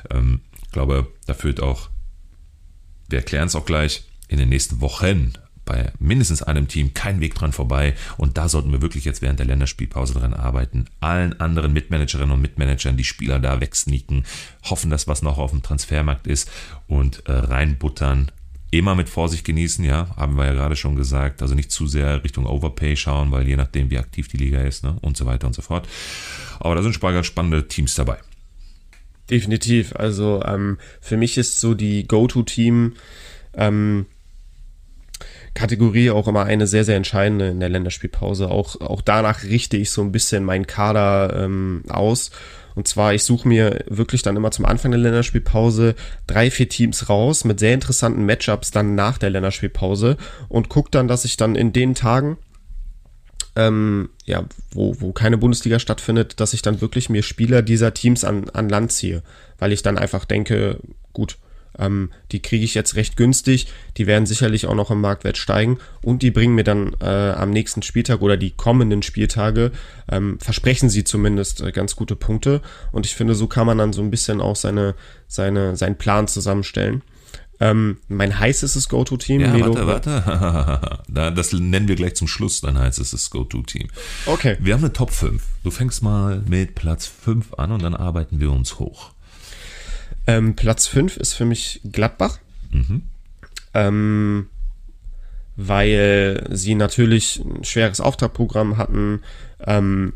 [0.10, 1.90] ähm, ich glaube, da führt auch,
[3.10, 5.34] wir erklären es auch gleich, in den nächsten Wochen
[5.68, 7.94] bei mindestens einem Team kein Weg dran vorbei.
[8.18, 10.86] Und da sollten wir wirklich jetzt während der Länderspielpause dran arbeiten.
[11.02, 14.26] Allen anderen Mitmanagerinnen und Mitmanagern die Spieler da wegsneaken,
[14.64, 16.50] hoffen, dass was noch auf dem Transfermarkt ist
[16.88, 18.32] und äh, reinbuttern
[18.78, 21.42] immer mit Vorsicht genießen, ja, haben wir ja gerade schon gesagt.
[21.42, 24.84] Also nicht zu sehr Richtung Overpay schauen, weil je nachdem, wie aktiv die Liga ist,
[24.84, 25.88] ne, und so weiter und so fort.
[26.60, 28.18] Aber da sind ganz spannende Teams dabei.
[29.30, 29.96] Definitiv.
[29.96, 32.94] Also ähm, für mich ist so die Go-To-Team
[33.54, 34.06] ähm,
[35.54, 38.50] Kategorie auch immer eine sehr, sehr entscheidende in der Länderspielpause.
[38.50, 42.32] Auch, auch danach richte ich so ein bisschen meinen Kader ähm, aus.
[42.78, 45.96] Und zwar, ich suche mir wirklich dann immer zum Anfang der Länderspielpause
[46.28, 50.16] drei, vier Teams raus mit sehr interessanten Matchups dann nach der Länderspielpause
[50.48, 52.38] und gucke dann, dass ich dann in den Tagen,
[53.56, 58.24] ähm, ja, wo, wo keine Bundesliga stattfindet, dass ich dann wirklich mir Spieler dieser Teams
[58.24, 59.24] an, an Land ziehe,
[59.58, 60.80] weil ich dann einfach denke,
[61.14, 61.40] gut,
[61.80, 63.68] ähm, die kriege ich jetzt recht günstig.
[63.98, 67.52] Die werden sicherlich auch noch im Marktwert steigen und die bringen mir dann äh, am
[67.52, 69.72] nächsten Spieltag oder die kommenden Spieltage,
[70.10, 72.62] ähm, versprechen sie zumindest äh, ganz gute Punkte.
[72.92, 74.96] Und ich finde, so kann man dann so ein bisschen auch seine,
[75.28, 77.02] seine, seinen Plan zusammenstellen.
[77.60, 79.42] Ähm, mein heißestes Go-To-Team.
[79.42, 81.02] Ja, Melo, warte, warte.
[81.36, 83.88] das nennen wir gleich zum Schluss, dein heißestes Go-To-Team.
[84.28, 84.58] Okay.
[84.60, 85.42] Wir haben eine Top 5.
[85.64, 89.12] Du fängst mal mit Platz 5 an und dann arbeiten wir uns hoch.
[90.28, 92.40] Ähm, Platz 5 ist für mich Gladbach.
[92.72, 93.04] Mhm.
[93.74, 94.48] Ähm,
[95.56, 99.22] weil sie natürlich ein schweres Auftragprogramm hatten.
[99.66, 100.14] Ähm,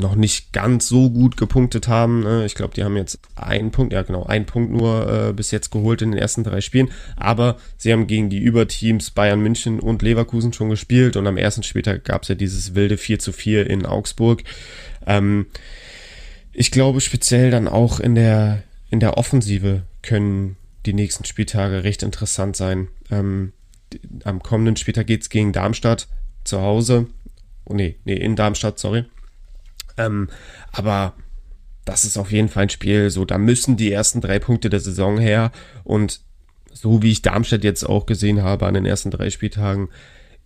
[0.00, 2.20] noch nicht ganz so gut gepunktet haben.
[2.20, 2.44] Ne?
[2.46, 5.70] Ich glaube, die haben jetzt einen Punkt, ja genau, einen Punkt nur äh, bis jetzt
[5.70, 6.90] geholt in den ersten drei Spielen.
[7.16, 11.62] Aber sie haben gegen die Überteams Bayern München und Leverkusen schon gespielt und am ersten
[11.62, 14.42] Spieltag gab es ja dieses wilde 4 zu 4 in Augsburg.
[15.06, 15.46] Ähm,
[16.52, 22.02] ich glaube speziell dann auch in der, in der Offensive können die nächsten Spieltage recht
[22.02, 22.88] interessant sein.
[23.10, 23.52] Ähm,
[24.24, 26.08] am kommenden Spieltag geht es gegen Darmstadt
[26.44, 27.06] zu Hause.
[27.64, 29.04] Oh nee, nee, in Darmstadt, sorry.
[29.96, 30.28] Ähm,
[30.72, 31.14] aber
[31.84, 34.80] das ist auf jeden Fall ein Spiel, so da müssen die ersten drei Punkte der
[34.80, 35.52] Saison her.
[35.84, 36.20] Und
[36.72, 39.88] so wie ich Darmstadt jetzt auch gesehen habe an den ersten drei Spieltagen,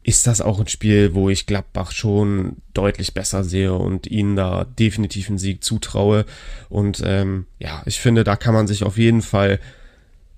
[0.04, 4.64] ist das auch ein Spiel, wo ich Gladbach schon deutlich besser sehe und ihnen da
[4.64, 6.26] definitiv einen Sieg zutraue.
[6.68, 9.58] Und ähm, ja, ich finde, da kann man sich auf jeden Fall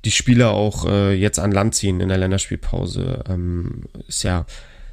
[0.05, 3.25] die Spieler auch äh, jetzt an Land ziehen in der Länderspielpause.
[3.29, 4.47] Ähm, ist ja,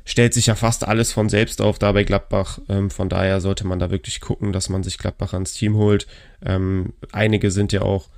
[0.05, 2.57] stellt sich ja fast alles von selbst auf da bei Gladbach.
[2.67, 6.07] Ähm, von daher sollte man da wirklich gucken, dass man sich Gladbach ans Team holt.
[6.43, 8.09] Ähm, einige sind ja auch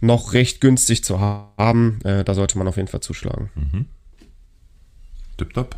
[0.00, 2.00] noch recht günstig zu haben.
[2.02, 3.50] Äh, da sollte man auf jeden Fall zuschlagen.
[3.54, 3.86] Mhm.
[5.38, 5.76] Tipptopp.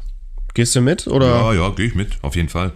[0.55, 1.07] Gehst du mit?
[1.07, 1.27] Oder?
[1.27, 2.73] Ja, ja, gehe ich mit, auf jeden Fall.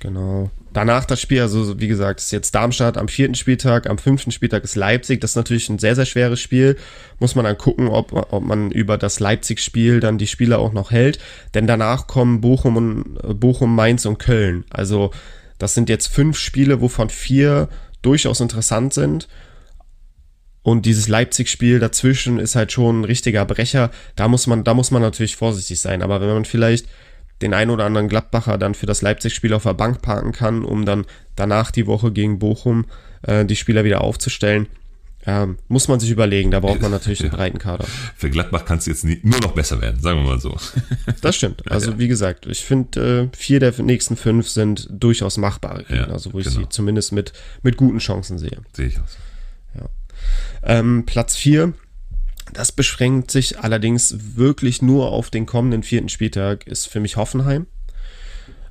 [0.00, 0.50] Genau.
[0.72, 4.62] Danach das Spiel, also wie gesagt, ist jetzt Darmstadt am vierten Spieltag, am fünften Spieltag
[4.62, 5.20] ist Leipzig.
[5.20, 6.76] Das ist natürlich ein sehr, sehr schweres Spiel.
[7.18, 10.90] Muss man dann gucken, ob, ob man über das Leipzig-Spiel dann die Spieler auch noch
[10.90, 11.18] hält.
[11.54, 14.64] Denn danach kommen Bochum und äh, Bochum, Mainz und Köln.
[14.70, 15.10] Also
[15.58, 17.68] das sind jetzt fünf Spiele, wovon vier
[18.02, 19.26] durchaus interessant sind.
[20.68, 23.90] Und dieses Leipzig-Spiel dazwischen ist halt schon ein richtiger Brecher.
[24.16, 26.02] Da muss man, da muss man natürlich vorsichtig sein.
[26.02, 26.86] Aber wenn man vielleicht
[27.40, 30.84] den ein oder anderen Gladbacher dann für das Leipzig-Spiel auf der Bank parken kann, um
[30.84, 32.84] dann danach die Woche gegen Bochum
[33.22, 34.66] äh, die Spieler wieder aufzustellen.
[35.24, 37.86] Ähm, muss man sich überlegen, da braucht man natürlich einen breiten Kader.
[38.14, 40.54] Für Gladbach kann es jetzt nie, nur noch besser werden, sagen wir mal so.
[41.22, 41.70] Das stimmt.
[41.72, 41.98] Also ja.
[41.98, 46.34] wie gesagt, ich finde, äh, vier der nächsten fünf sind durchaus machbare Gegner, ja, also
[46.34, 46.60] wo ich genau.
[46.60, 48.58] sie zumindest mit, mit guten Chancen sehe.
[48.74, 49.16] Sehe ich aus.
[49.74, 49.88] Ja.
[50.62, 51.74] Ähm, Platz vier
[52.52, 57.66] das beschränkt sich allerdings wirklich nur auf den kommenden vierten Spieltag, ist für mich Hoffenheim.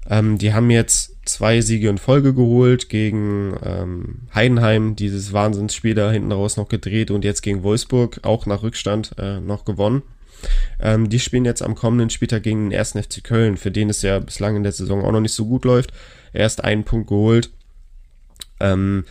[0.09, 6.11] Ähm, die haben jetzt zwei Siege in Folge geholt gegen ähm, Heidenheim, dieses Wahnsinnsspiel da
[6.11, 10.03] hinten raus noch gedreht und jetzt gegen Wolfsburg, auch nach Rückstand, äh, noch gewonnen.
[10.79, 12.91] Ähm, die spielen jetzt am kommenden Spieltag gegen den 1.
[12.93, 15.65] FC Köln, für den es ja bislang in der Saison auch noch nicht so gut
[15.65, 15.91] läuft.
[16.31, 17.49] Erst einen Punkt geholt.
[18.59, 19.03] Ähm,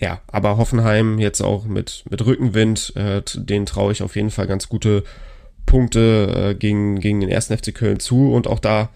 [0.00, 4.46] ja, aber Hoffenheim jetzt auch mit, mit Rückenwind, äh, den traue ich auf jeden Fall
[4.46, 5.02] ganz gute
[5.66, 8.32] Punkte äh, gegen, gegen den ersten FC Köln zu.
[8.32, 8.90] Und auch da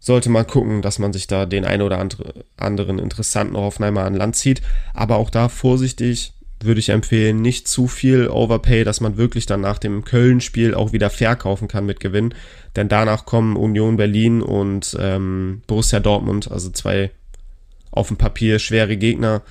[0.00, 4.14] sollte man gucken, dass man sich da den ein oder andere, anderen interessanten Hoffenheimer an
[4.14, 4.62] Land zieht.
[4.94, 9.60] Aber auch da vorsichtig würde ich empfehlen, nicht zu viel Overpay, dass man wirklich dann
[9.60, 12.34] nach dem Köln-Spiel auch wieder verkaufen kann mit Gewinn.
[12.76, 17.10] Denn danach kommen Union Berlin und ähm, Borussia Dortmund, also zwei
[17.90, 19.42] auf dem Papier schwere Gegner.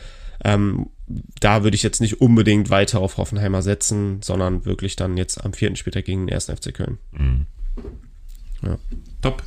[0.44, 5.44] Ähm, da würde ich jetzt nicht unbedingt weiter auf Hoffenheimer setzen, sondern wirklich dann jetzt
[5.44, 6.98] am vierten Spieltag gegen den ersten FC Köln.
[7.12, 7.46] Mhm.
[8.64, 8.78] Ja.
[9.22, 9.44] Top.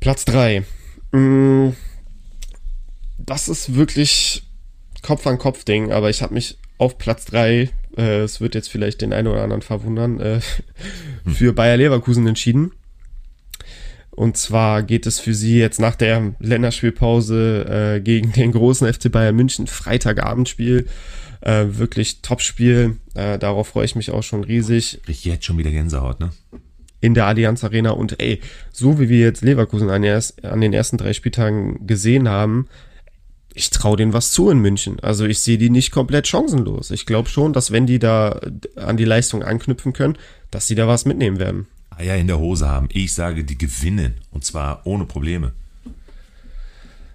[0.00, 0.64] Platz 3.
[1.12, 1.70] Mm,
[3.18, 4.44] das ist wirklich
[5.02, 8.70] Kopf an Kopf Ding, aber ich habe mich auf Platz 3, äh, es wird jetzt
[8.70, 10.40] vielleicht den einen oder anderen verwundern, äh,
[11.26, 12.72] für Bayer Leverkusen entschieden.
[14.20, 19.10] Und zwar geht es für sie jetzt nach der Länderspielpause äh, gegen den großen FC
[19.10, 20.86] Bayern München, Freitagabendspiel.
[21.40, 22.98] Äh, wirklich Topspiel.
[23.14, 25.00] Äh, darauf freue ich mich auch schon riesig.
[25.06, 26.32] Ich jetzt schon wieder Gänsehaut, ne?
[27.00, 27.92] In der Allianz Arena.
[27.92, 32.28] Und ey, so wie wir jetzt Leverkusen an, erst, an den ersten drei Spieltagen gesehen
[32.28, 32.68] haben,
[33.54, 35.00] ich traue denen was zu in München.
[35.00, 36.90] Also ich sehe die nicht komplett chancenlos.
[36.90, 38.38] Ich glaube schon, dass wenn die da
[38.76, 40.18] an die Leistung anknüpfen können,
[40.50, 41.68] dass sie da was mitnehmen werden.
[42.00, 42.88] Eier in der Hose haben.
[42.92, 44.14] Ich sage, die gewinnen.
[44.30, 45.52] Und zwar ohne Probleme.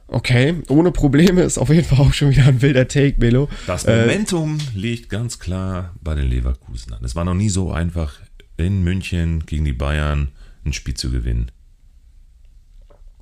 [0.07, 3.49] Okay, ohne Probleme ist auf jeden Fall auch schon wieder ein wilder Take, Melo.
[3.65, 7.03] Das Momentum äh, liegt ganz klar bei den Leverkusen an.
[7.03, 8.19] Es war noch nie so einfach,
[8.57, 10.29] in München gegen die Bayern
[10.63, 11.51] ein Spiel zu gewinnen.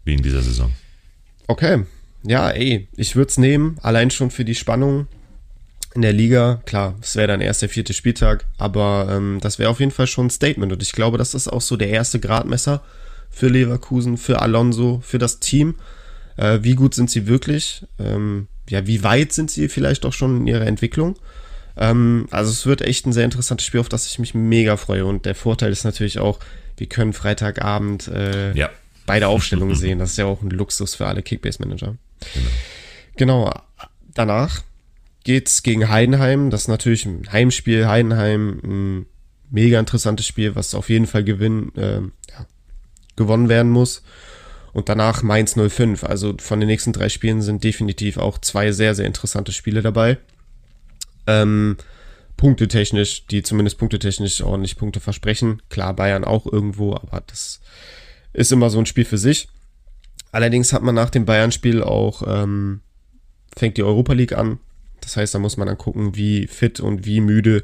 [0.03, 0.71] Wie in dieser Saison.
[1.47, 1.85] Okay,
[2.23, 5.07] ja, ey, ich würde es nehmen, allein schon für die Spannung
[5.93, 6.61] in der Liga.
[6.65, 10.07] Klar, es wäre dann erst der vierte Spieltag, aber ähm, das wäre auf jeden Fall
[10.07, 10.71] schon ein Statement.
[10.71, 12.81] Und ich glaube, das ist auch so der erste Gradmesser
[13.29, 15.75] für Leverkusen, für Alonso, für das Team.
[16.37, 17.85] Äh, wie gut sind sie wirklich?
[17.99, 21.15] Ähm, ja, wie weit sind sie vielleicht auch schon in ihrer Entwicklung?
[21.77, 25.05] Ähm, also es wird echt ein sehr interessantes Spiel, auf das ich mich mega freue.
[25.05, 26.39] Und der Vorteil ist natürlich auch,
[26.77, 28.69] wir können Freitagabend äh, ja.
[29.05, 29.99] beide Aufstellungen sehen.
[29.99, 31.95] Das ist ja auch ein Luxus für alle Kickbase-Manager.
[33.15, 33.45] Genau.
[33.45, 33.51] genau.
[34.15, 34.61] Danach
[35.23, 36.49] geht's gegen Heidenheim.
[36.49, 37.87] Das ist natürlich ein Heimspiel.
[37.87, 39.05] Heidenheim, ein
[39.49, 42.45] mega interessantes Spiel, was auf jeden Fall gewinnen, äh, ja,
[43.15, 44.03] gewonnen werden muss.
[44.73, 46.03] und danach Mainz 05.
[46.03, 50.17] Also von den nächsten drei Spielen sind definitiv auch zwei sehr, sehr interessante Spiele dabei.
[51.27, 51.77] Ähm,
[52.37, 55.61] punktetechnisch, die zumindest punktetechnisch ordentlich Punkte versprechen.
[55.69, 57.61] Klar, Bayern auch irgendwo, aber das
[58.33, 59.47] ist immer so ein Spiel für sich.
[60.31, 62.81] Allerdings hat man nach dem Bayern-Spiel auch, ähm,
[63.55, 64.59] fängt die Europa League an.
[65.03, 67.63] Das heißt, da muss man dann gucken, wie fit und wie müde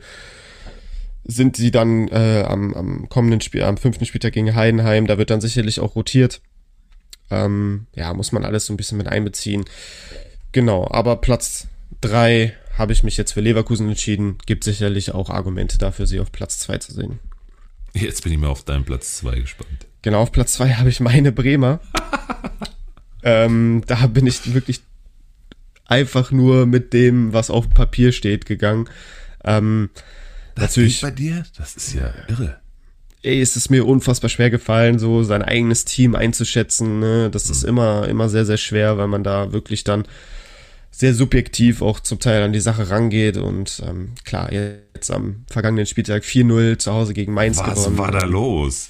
[1.23, 5.07] sind sie dann äh, am, am kommenden Spiel, am fünften Spieltag gegen Heidenheim.
[5.07, 6.41] Da wird dann sicherlich auch rotiert.
[7.29, 9.65] Ähm, ja, muss man alles so ein bisschen mit einbeziehen.
[10.51, 11.67] Genau, aber Platz
[12.01, 14.37] drei habe ich mich jetzt für Leverkusen entschieden.
[14.45, 17.19] Gibt sicherlich auch Argumente dafür, sie auf Platz zwei zu sehen.
[17.93, 19.87] Jetzt bin ich mal auf deinen Platz zwei gespannt.
[20.01, 21.79] Genau, auf Platz zwei habe ich meine Bremer.
[23.23, 24.81] ähm, da bin ich wirklich
[25.89, 28.87] einfach nur mit dem, was auf Papier steht, gegangen.
[29.43, 29.89] Ähm,
[30.55, 32.59] das natürlich bei dir, das ist ja irre.
[33.21, 36.99] Ey, es ist mir unfassbar schwer gefallen, so sein eigenes Team einzuschätzen.
[36.99, 37.29] Ne?
[37.29, 37.51] Das mhm.
[37.51, 40.05] ist immer, immer sehr, sehr schwer, weil man da wirklich dann
[40.91, 43.37] sehr subjektiv auch zum Teil an die Sache rangeht.
[43.37, 47.97] Und ähm, klar, jetzt am vergangenen Spieltag 4-0 zu Hause gegen Mainz Was gewonnen.
[47.97, 48.89] Was war da los?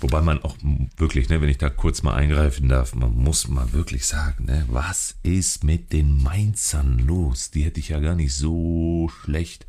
[0.00, 0.56] Wobei man auch
[0.96, 4.64] wirklich, ne, wenn ich da kurz mal eingreifen darf, man muss mal wirklich sagen, ne,
[4.68, 7.50] was ist mit den Mainzern los?
[7.50, 9.66] Die hätte ich ja gar nicht so schlecht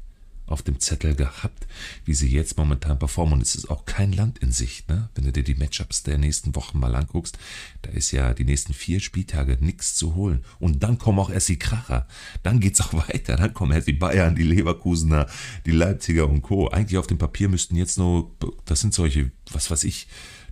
[0.48, 1.66] auf dem Zettel gehabt,
[2.06, 3.36] wie sie jetzt momentan performen.
[3.36, 5.10] Und es ist auch kein Land in Sicht, ne?
[5.16, 7.38] Wenn du dir die Matchups der nächsten Wochen mal anguckst,
[7.82, 10.44] da ist ja die nächsten vier Spieltage nichts zu holen.
[10.60, 12.08] Und dann kommen auch erst die Kracher.
[12.44, 13.38] Dann geht's auch weiter.
[13.38, 15.28] Dann kommen erst die Bayern, die Leverkusener,
[15.66, 16.70] die Leipziger und Co.
[16.70, 18.32] Eigentlich auf dem Papier müssten jetzt nur,
[18.66, 20.08] das sind solche, was weiß ich,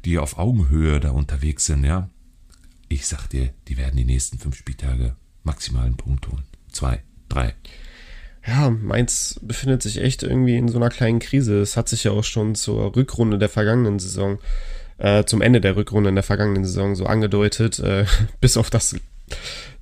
[0.06, 2.10] die auf Augenhöhe da unterwegs sind, ja.
[2.90, 6.44] Ich sag dir, die werden die nächsten fünf Spieltage maximal einen Punkt holen.
[6.72, 7.56] Zwei, drei
[8.46, 11.62] ja, Mainz befindet sich echt irgendwie in so einer kleinen Krise.
[11.62, 14.40] Es hat sich ja auch schon zur Rückrunde der vergangenen Saison,
[14.98, 18.06] äh, zum Ende der Rückrunde in der vergangenen Saison so angedeutet, äh,
[18.42, 18.96] bis auf das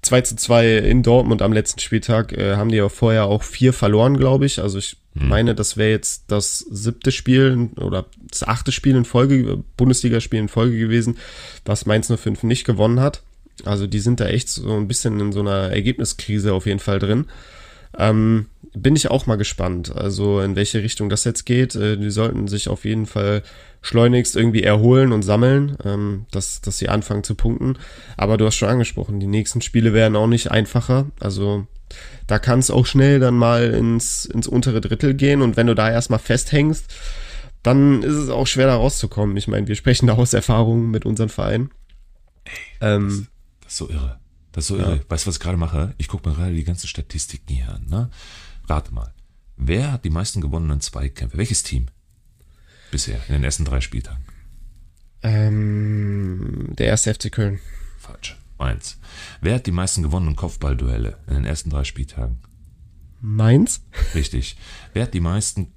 [0.03, 3.73] 2 zu 2 in Dortmund am letzten Spieltag, äh, haben die ja vorher auch vier
[3.73, 4.61] verloren, glaube ich.
[4.61, 5.27] Also ich hm.
[5.27, 10.49] meine, das wäre jetzt das siebte Spiel oder das achte Spiel in Folge, Bundesligaspiel in
[10.49, 11.17] Folge gewesen,
[11.65, 13.23] was Mainz 05 nicht gewonnen hat.
[13.65, 16.99] Also die sind da echt so ein bisschen in so einer Ergebniskrise auf jeden Fall
[16.99, 17.25] drin.
[17.97, 21.75] Ähm, bin ich auch mal gespannt, also in welche Richtung das jetzt geht.
[21.75, 23.43] Äh, die sollten sich auf jeden Fall
[23.81, 27.77] schleunigst irgendwie erholen und sammeln, ähm, dass, dass sie anfangen zu punkten.
[28.15, 31.07] Aber du hast schon angesprochen, die nächsten Spiele werden auch nicht einfacher.
[31.19, 31.67] Also
[32.27, 35.75] da kann es auch schnell dann mal ins, ins untere Drittel gehen und wenn du
[35.75, 36.93] da erstmal festhängst,
[37.63, 39.35] dann ist es auch schwer da rauszukommen.
[39.35, 41.69] Ich meine, wir sprechen da aus Erfahrung mit unserem Verein.
[42.45, 42.51] Ey,
[42.95, 43.17] ähm, das,
[43.61, 44.20] das ist so irre.
[44.51, 45.03] Das ist so irre.
[45.07, 45.93] Weißt du, was ich gerade mache?
[45.97, 47.85] Ich gucke mir gerade die ganzen Statistiken hier an.
[47.87, 48.09] Ne?
[48.67, 49.13] Rate mal.
[49.57, 51.37] Wer hat die meisten gewonnenen Zweikämpfe?
[51.37, 51.87] Welches Team?
[52.89, 54.23] Bisher, in den ersten drei Spieltagen.
[55.23, 57.59] Ähm, der erste FC Köln.
[57.99, 58.37] Falsch.
[58.57, 58.97] Mainz.
[59.39, 62.39] Wer hat die meisten gewonnenen Kopfballduelle in den ersten drei Spieltagen?
[63.21, 63.81] Mainz?
[64.15, 64.57] Richtig.
[64.93, 65.73] Wer hat die meisten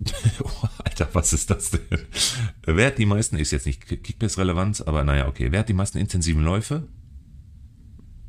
[0.44, 2.06] oh, Alter, was ist das denn?
[2.64, 5.50] Wer hat die meisten, ist jetzt nicht Kickbase-Relevanz, aber naja, okay.
[5.50, 6.86] Wer hat die meisten intensiven Läufe?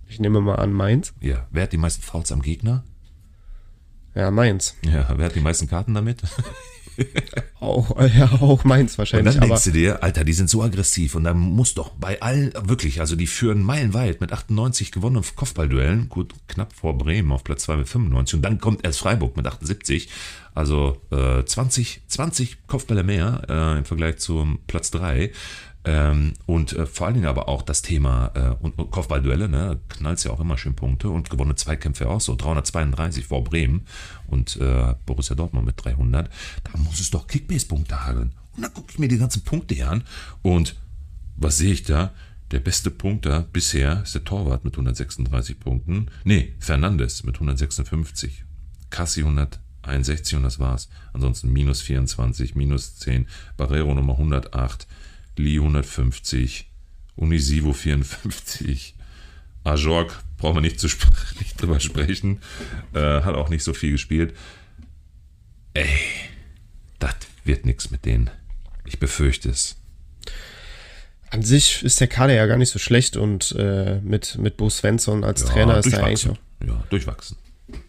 [0.09, 1.13] Ich nehme mal an, Mainz.
[1.21, 1.47] Ja.
[1.51, 2.83] Wer hat die meisten Fouls am Gegner?
[4.15, 4.75] Ja, Mainz.
[4.83, 6.23] Ja, wer hat die meisten Karten damit?
[7.59, 9.35] auch, ja, auch Mainz wahrscheinlich.
[9.35, 12.21] Und dann denkst du dir, Alter, die sind so aggressiv und da muss doch bei
[12.21, 17.43] allen, wirklich, also die führen meilenweit mit 98 gewonnenen Kopfballduellen, gut, knapp vor Bremen auf
[17.43, 20.09] Platz 2 mit 95 und dann kommt erst Freiburg mit 78,
[20.55, 25.31] also äh, 20, 20 Kopfbälle mehr äh, im Vergleich zum Platz 3.
[25.85, 29.79] Ähm, und äh, vor allen Dingen aber auch das Thema äh, und, und Kopfballduelle, ne,
[29.87, 33.85] knallt ja auch immer schön Punkte und gewonnene Zweikämpfe auch so, 332 vor Bremen
[34.27, 36.29] und äh, Borussia Dortmund mit 300.
[36.63, 38.33] Da muss es doch Kickbase-Punkte hageln.
[38.55, 40.03] Und dann gucke ich mir die ganzen Punkte hier an
[40.41, 40.75] und
[41.37, 42.11] was sehe ich da?
[42.51, 46.07] Der beste Punkter bisher ist der Torwart mit 136 Punkten.
[46.23, 48.43] Nee, Fernandes mit 156.
[48.89, 50.89] Cassi 161 und das war's.
[51.13, 53.27] Ansonsten minus 24, minus 10.
[53.55, 54.87] Barrero Nummer 108.
[55.39, 56.69] Lee 150,
[57.15, 58.95] Unisivo 54,
[59.63, 60.87] Ajork brauchen wir nicht, zu
[61.39, 62.41] nicht drüber sprechen,
[62.93, 64.35] äh, hat auch nicht so viel gespielt.
[65.73, 65.87] Ey,
[66.99, 68.29] das wird nichts mit denen.
[68.85, 69.77] Ich befürchte es.
[71.29, 74.69] An sich ist der Kader ja gar nicht so schlecht und äh, mit, mit Bo
[74.69, 76.37] Svensson als ja, Trainer ist er eigentlich auch.
[76.65, 77.37] Ja, durchwachsen.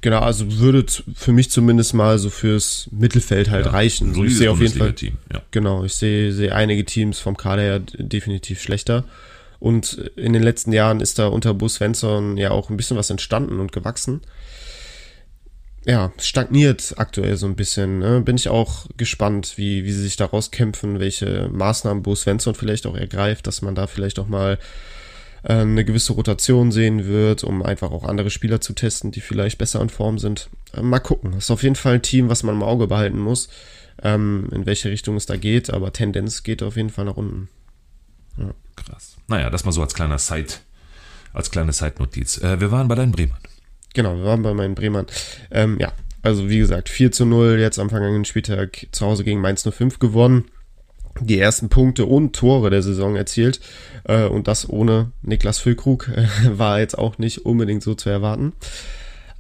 [0.01, 4.15] Genau, also würde für mich zumindest mal so fürs Mittelfeld halt ja, reichen.
[4.15, 4.93] So ich sehe auf jeden Fall.
[4.95, 5.43] Team, ja.
[5.51, 9.05] Genau, ich sehe, sehe einige Teams vom Kader her definitiv schlechter.
[9.59, 13.11] Und in den letzten Jahren ist da unter Bus Svensson ja auch ein bisschen was
[13.11, 14.23] entstanden und gewachsen.
[15.85, 17.99] ja, stagniert aktuell so ein bisschen.
[18.01, 18.21] Ne?
[18.21, 22.87] Bin ich auch gespannt, wie, wie sie sich da rauskämpfen, welche Maßnahmen Bo Svensson vielleicht
[22.87, 24.59] auch ergreift, dass man da vielleicht auch mal
[25.43, 29.59] äh, eine gewisse Rotation sehen wird, um einfach auch andere Spieler zu testen, die vielleicht
[29.59, 30.51] besser in Form sind.
[30.75, 31.33] Äh, mal gucken.
[31.33, 33.49] Das ist auf jeden Fall ein Team, was man im Auge behalten muss,
[34.03, 37.49] ähm, in welche Richtung es da geht, aber Tendenz geht auf jeden Fall nach unten.
[38.37, 38.53] Ja.
[38.77, 39.17] Krass.
[39.29, 40.55] Naja, das mal so als kleiner Side,
[41.33, 42.39] als kleine Side-Notiz.
[42.39, 43.39] Äh, wir waren bei deinen Bremern.
[43.95, 45.07] Genau, wir waren bei meinen Bremern.
[45.51, 49.41] Ähm, ja, also wie gesagt, 4 zu 0 jetzt am vergangenen Spieltag zu Hause gegen
[49.41, 50.45] Mainz 05 gewonnen.
[51.21, 53.61] Die ersten Punkte und Tore der Saison erzielt.
[54.05, 56.27] Äh, und das ohne Niklas Füllkrug äh,
[56.59, 58.53] war jetzt auch nicht unbedingt so zu erwarten.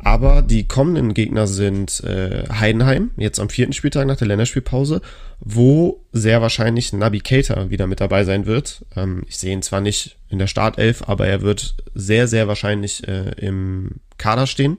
[0.03, 5.03] Aber die kommenden Gegner sind äh, Heidenheim, jetzt am vierten Spieltag nach der Länderspielpause,
[5.41, 8.85] wo sehr wahrscheinlich Nabi Keita wieder mit dabei sein wird.
[8.97, 13.07] Ähm, ich sehe ihn zwar nicht in der Startelf, aber er wird sehr, sehr wahrscheinlich
[13.07, 14.79] äh, im Kader stehen.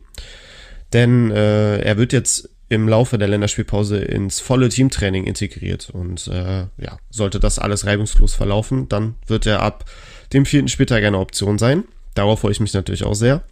[0.92, 5.90] Denn äh, er wird jetzt im Laufe der Länderspielpause ins volle Teamtraining integriert.
[5.90, 9.84] Und äh, ja, sollte das alles reibungslos verlaufen, dann wird er ab
[10.32, 11.84] dem vierten Spieltag eine Option sein.
[12.14, 13.44] Darauf freue ich mich natürlich auch sehr.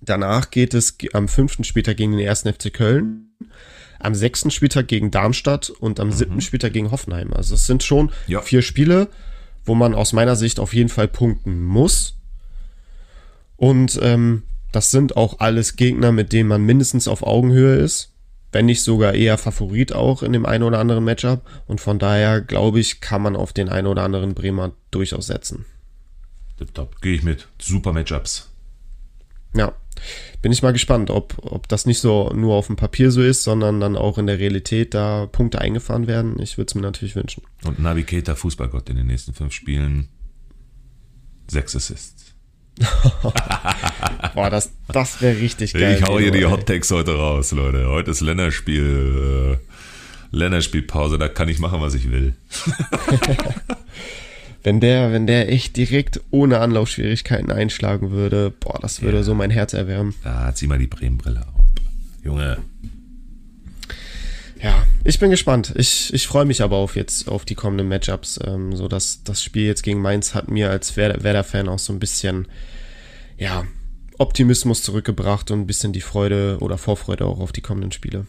[0.00, 3.28] Danach geht es am fünften Spieltag gegen den ersten FC Köln,
[3.98, 6.12] am sechsten Spieltag gegen Darmstadt und am mhm.
[6.12, 7.34] siebten Spieltag gegen Hoffenheim.
[7.34, 8.40] Also es sind schon ja.
[8.40, 9.08] vier Spiele,
[9.66, 12.16] wo man aus meiner Sicht auf jeden Fall punkten muss.
[13.58, 18.10] Und ähm, das sind auch alles Gegner, mit denen man mindestens auf Augenhöhe ist,
[18.52, 21.42] wenn nicht sogar eher Favorit auch in dem einen oder anderen Matchup.
[21.66, 25.64] Und von daher glaube ich, kann man auf den einen oder anderen Bremer durchaus setzen.
[26.74, 27.48] Top, gehe ich mit.
[27.58, 28.50] Super Matchups.
[29.54, 29.74] Ja,
[30.42, 33.42] bin ich mal gespannt, ob, ob das nicht so nur auf dem Papier so ist,
[33.42, 36.40] sondern dann auch in der Realität da Punkte eingefahren werden.
[36.40, 37.42] Ich würde es mir natürlich wünschen.
[37.64, 40.08] Und Navigator, Fußballgott, in den nächsten fünf Spielen
[41.48, 42.34] sechs Assists.
[44.34, 45.98] Boah, das, das wäre richtig geil.
[45.98, 47.88] Ich hau hier die Hot Takes heute raus, Leute.
[47.88, 52.34] Heute ist Länderspiel, äh, Länderspielpause, da kann ich machen, was ich will.
[54.62, 59.22] wenn der, wenn der echt direkt ohne Anlaufschwierigkeiten einschlagen würde, boah, das würde ja.
[59.22, 60.14] so mein Herz erwärmen.
[60.24, 61.54] Da zieh mal die Bremenbrille ab.
[62.24, 62.58] Junge.
[64.62, 65.72] Ja, ich bin gespannt.
[65.76, 68.38] Ich, ich freue mich aber auf jetzt auf die kommenden Matchups.
[68.44, 71.98] Ähm, so dass das Spiel jetzt gegen Mainz hat mir als Werder-Fan auch so ein
[71.98, 72.46] bisschen,
[73.38, 73.64] ja,
[74.18, 78.26] Optimismus zurückgebracht und ein bisschen die Freude oder Vorfreude auch auf die kommenden Spiele.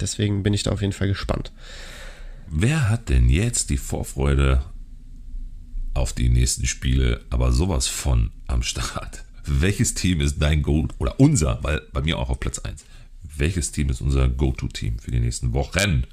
[0.00, 1.52] Deswegen bin ich da auf jeden Fall gespannt.
[2.48, 4.62] Wer hat denn jetzt die Vorfreude
[5.92, 9.24] auf die nächsten Spiele, aber sowas von am Start.
[9.44, 12.84] Welches Team ist dein Go oder unser, weil bei mir auch auf Platz 1.
[13.38, 16.04] Welches Team ist unser Go-To-Team für die nächsten Wochen?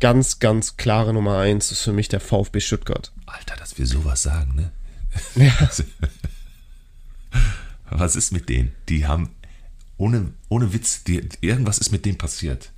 [0.00, 3.12] Ganz, ganz klare Nummer 1 ist für mich der VfB Stuttgart.
[3.26, 4.70] Alter, dass wir sowas sagen, ne?
[5.34, 5.68] Ja.
[7.90, 8.72] Was ist mit denen?
[8.88, 9.30] Die haben
[9.96, 12.70] ohne, ohne Witz, die, irgendwas ist mit denen passiert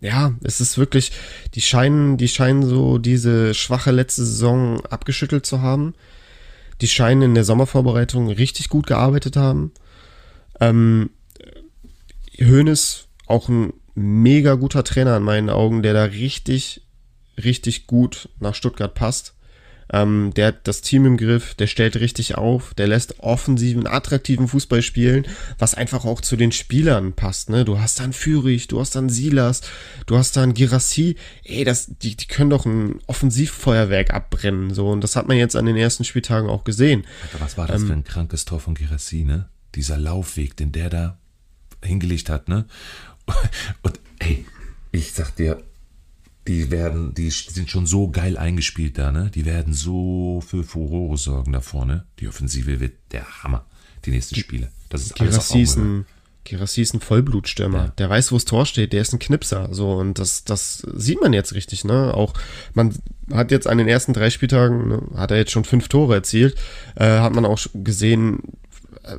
[0.00, 1.12] ja, es ist wirklich,
[1.54, 5.94] die scheinen, die scheinen so diese schwache letzte Saison abgeschüttelt zu haben.
[6.80, 9.72] Die scheinen in der Sommervorbereitung richtig gut gearbeitet haben.
[10.58, 11.10] Ähm,
[12.44, 16.82] Hoeneß, auch ein mega guter Trainer in meinen Augen, der da richtig,
[17.42, 19.34] richtig gut nach Stuttgart passt.
[19.92, 24.46] Ähm, der hat das Team im Griff, der stellt richtig auf, der lässt offensiven, attraktiven
[24.46, 25.26] Fußball spielen,
[25.58, 27.50] was einfach auch zu den Spielern passt.
[27.50, 27.64] Ne?
[27.64, 29.62] Du hast dann Fürich, du hast dann Silas,
[30.06, 31.16] du hast dann Girassi.
[31.42, 34.72] Ey, das, die, die können doch ein Offensivfeuerwerk abbrennen.
[34.72, 37.04] So, und das hat man jetzt an den ersten Spieltagen auch gesehen.
[37.24, 39.48] Alter, was war das ähm, für ein krankes Tor von Girassi, ne?
[39.74, 41.19] Dieser Laufweg, den der da
[41.84, 42.66] hingelegt hat, ne?
[43.82, 44.44] Und ey,
[44.92, 45.62] ich sag dir,
[46.46, 49.30] die werden, die sind schon so geil eingespielt da, ne?
[49.34, 52.06] Die werden so für Furore sorgen da vorne.
[52.18, 53.66] Die Offensive wird der Hammer,
[54.04, 54.70] die nächsten Spiele.
[54.88, 56.06] Das ist alles ist ein,
[56.44, 57.78] Girassi ist ein Vollblutstürmer.
[57.78, 57.92] Ja.
[57.98, 59.68] Der weiß, wo das Tor steht, der ist ein Knipser.
[59.72, 62.14] So, und das, das sieht man jetzt richtig, ne?
[62.14, 62.34] Auch,
[62.74, 62.94] man
[63.32, 66.56] hat jetzt an den ersten drei Spieltagen, ne, hat er jetzt schon fünf Tore erzielt,
[66.96, 68.40] äh, hat man auch gesehen,
[69.04, 69.18] äh,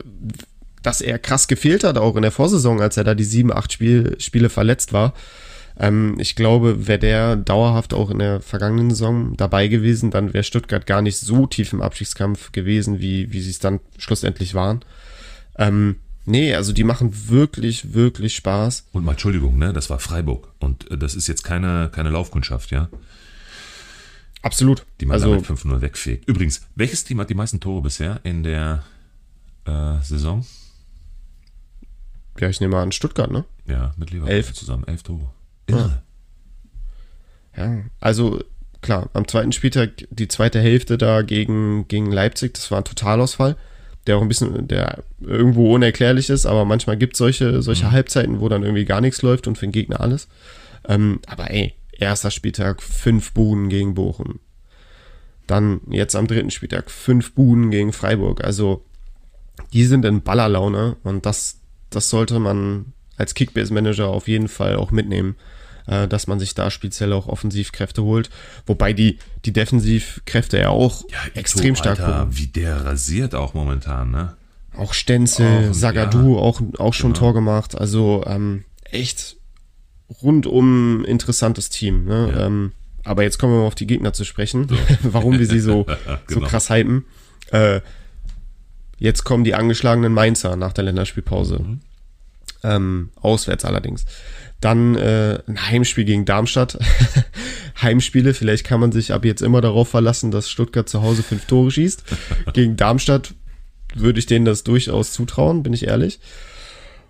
[0.84, 3.72] dass er krass gefehlt hat, auch in der Vorsaison, als er da die sieben, acht
[3.74, 5.14] Spiel, Spiele verletzt war.
[5.80, 10.44] Ähm, ich glaube, wäre der dauerhaft auch in der vergangenen Saison dabei gewesen, dann wäre
[10.44, 14.84] Stuttgart gar nicht so tief im Abstiegskampf gewesen, wie, wie sie es dann schlussendlich waren.
[15.58, 18.86] Ähm, nee, also die machen wirklich, wirklich Spaß.
[18.92, 20.50] Und mal Entschuldigung, ne, das war Freiburg.
[20.60, 22.90] Und äh, das ist jetzt keine, keine Laufkundschaft, ja?
[24.44, 24.86] Absolut.
[25.00, 26.28] Die man also, damit 5-0 wegfegt.
[26.28, 28.84] Übrigens, welches Team hat die meisten Tore bisher in der
[29.66, 30.46] äh, Saison?
[32.40, 33.46] Ja, ich nehme an Stuttgart, ne?
[33.68, 34.54] Ja, mit Leverkusen elf.
[34.54, 34.84] zusammen.
[34.88, 35.30] Elf Tore.
[35.68, 36.02] Irre.
[37.56, 38.40] Ja, also
[38.82, 43.56] klar, am zweiten Spieltag die zweite Hälfte da gegen, gegen Leipzig, das war ein Totalausfall.
[44.08, 47.92] der auch ein bisschen, der irgendwo unerklärlich ist, aber manchmal gibt es solche, solche mhm.
[47.92, 50.28] Halbzeiten, wo dann irgendwie gar nichts läuft und für den Gegner alles.
[50.88, 54.40] Ähm, aber ey, erster Spieltag, fünf Buden gegen Bochum.
[55.46, 58.44] Dann jetzt am dritten Spieltag, fünf Buden gegen Freiburg.
[58.44, 58.84] Also,
[59.74, 61.61] die sind in Ballerlaune und das,
[61.92, 65.36] das sollte man als Kickbase-Manager auf jeden Fall auch mitnehmen,
[65.88, 68.30] äh, dass man sich da speziell auch Offensivkräfte holt.
[68.66, 73.54] Wobei die, die Defensivkräfte ja auch ja, extrem Ito, stark Alter, Wie der rasiert auch
[73.54, 74.36] momentan, ne?
[74.76, 77.26] Auch Stenzel, Sagadu, ja, auch, auch schon genau.
[77.26, 77.78] Tor gemacht.
[77.78, 79.36] Also ähm, echt
[80.22, 82.06] rundum interessantes Team.
[82.06, 82.32] Ne?
[82.34, 82.46] Ja.
[82.46, 82.72] Ähm,
[83.04, 84.76] aber jetzt kommen wir mal auf die Gegner zu sprechen, so.
[85.04, 85.84] warum wir sie so,
[86.28, 86.42] genau.
[86.42, 87.06] so krass hypen.
[87.52, 87.82] Äh,
[89.02, 91.60] jetzt kommen die angeschlagenen Mainzer nach der Länderspielpause.
[91.60, 91.80] Mhm.
[92.64, 94.06] Ähm, auswärts allerdings.
[94.62, 96.78] Dann äh, ein Heimspiel gegen Darmstadt.
[97.82, 101.46] Heimspiele, vielleicht kann man sich ab jetzt immer darauf verlassen, dass Stuttgart zu Hause fünf
[101.46, 102.04] Tore schießt.
[102.54, 103.34] gegen Darmstadt
[103.96, 106.20] würde ich denen das durchaus zutrauen, bin ich ehrlich.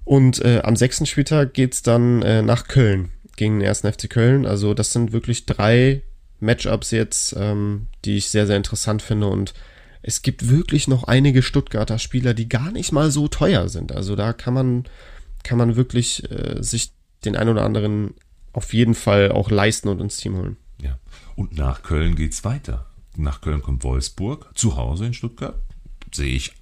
[0.06, 4.46] Und äh, am sechsten Spieltag geht's dann äh, nach Köln gegen den ersten FC Köln.
[4.46, 6.04] Also das sind wirklich drei
[6.40, 9.28] Matchups jetzt, ähm, die ich sehr, sehr interessant finde.
[9.28, 9.54] Und
[10.04, 13.92] es gibt wirklich noch einige Stuttgarter Spieler, die gar nicht mal so teuer sind.
[13.92, 14.84] Also da kann man,
[15.44, 16.94] kann man wirklich äh, sich
[17.24, 18.16] den ein oder anderen
[18.54, 20.58] auf jeden Fall auch leisten und ins Team holen.
[20.82, 21.00] Ja.
[21.36, 22.88] Und nach Köln geht's weiter.
[23.16, 25.62] Nach Köln kommt Wolfsburg, zu Hause in Stuttgart.
[26.12, 26.54] Sehe ich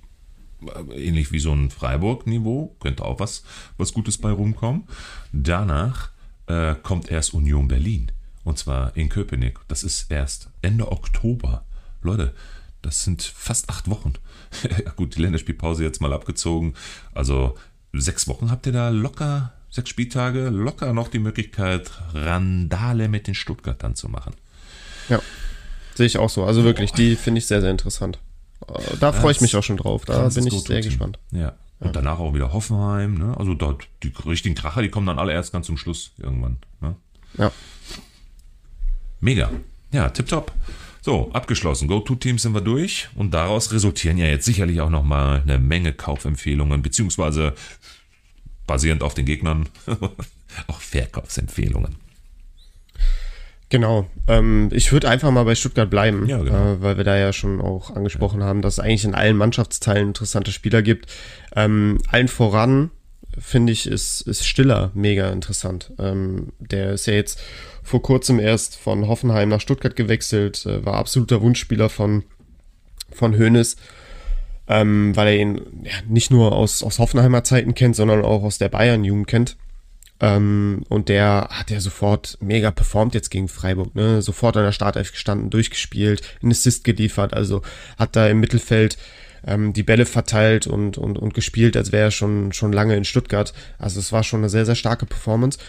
[0.62, 3.44] äh, ähnlich wie so ein Freiburg-Niveau, könnte auch was,
[3.78, 4.84] was Gutes bei rumkommen.
[5.32, 6.12] Danach
[6.48, 8.12] äh, kommt erst Union Berlin.
[8.44, 9.60] Und zwar in Köpenick.
[9.68, 11.66] Das ist erst Ende Oktober.
[12.02, 12.34] Leute,
[12.82, 14.14] das sind fast acht Wochen.
[14.96, 16.74] Gut, die Länderspielpause jetzt mal abgezogen.
[17.14, 17.58] Also
[17.94, 23.36] sechs Wochen habt ihr da locker, sechs Spieltage, locker noch die Möglichkeit, Randale mit den
[23.36, 24.34] Stuttgartern zu machen.
[25.10, 25.22] Ja,
[25.96, 26.46] sehe ich auch so.
[26.46, 28.20] Also wirklich, die finde ich sehr, sehr interessant.
[28.68, 30.06] Äh, da freue ich mich auch schon drauf.
[30.06, 31.20] Da bin ich sehr gespannt.
[31.32, 31.54] Ja.
[31.80, 33.16] Und danach auch wieder Hoffenheim.
[33.16, 33.38] Ne?
[33.38, 36.58] Also dort die richtigen Kracher, die kommen dann alle erst ganz zum Schluss irgendwann.
[36.82, 36.96] Ne?
[37.38, 37.52] Ja.
[39.22, 39.50] Mega.
[39.92, 40.52] Ja, tipptopp.
[41.02, 41.88] So, abgeschlossen.
[41.88, 46.82] Go-To-Teams sind wir durch und daraus resultieren ja jetzt sicherlich auch nochmal eine Menge Kaufempfehlungen,
[46.82, 47.54] beziehungsweise
[48.68, 49.70] basierend auf den Gegnern
[50.68, 51.95] auch Verkaufsempfehlungen.
[53.70, 54.08] Genau.
[54.28, 56.74] Ähm, ich würde einfach mal bei Stuttgart bleiben, ja, genau.
[56.74, 58.47] äh, weil wir da ja schon auch angesprochen ja.
[58.47, 61.06] haben, dass es eigentlich in allen Mannschaftsteilen interessante Spieler gibt.
[61.56, 62.89] Ähm, allen voran
[63.38, 65.92] finde ich, ist, ist Stiller mega interessant.
[66.00, 67.40] Ähm, der ist ja jetzt
[67.84, 72.24] vor kurzem erst von Hoffenheim nach Stuttgart gewechselt, äh, war absoluter Wunschspieler von,
[73.12, 73.78] von Hoeneß,
[74.68, 78.58] ähm, weil er ihn ja, nicht nur aus, aus Hoffenheimer Zeiten kennt, sondern auch aus
[78.58, 79.58] der Bayern-Jugend kennt.
[80.22, 84.22] Ähm, und der hat ja sofort mega performt jetzt gegen Freiburg, ne?
[84.22, 87.62] Sofort an der Startelf gestanden, durchgespielt, einen Assist geliefert, also
[87.98, 88.98] hat da im Mittelfeld
[89.46, 93.06] ähm, die Bälle verteilt und, und, und gespielt, als wäre er schon, schon lange in
[93.06, 93.54] Stuttgart.
[93.78, 95.60] Also es war schon eine sehr, sehr starke Performance.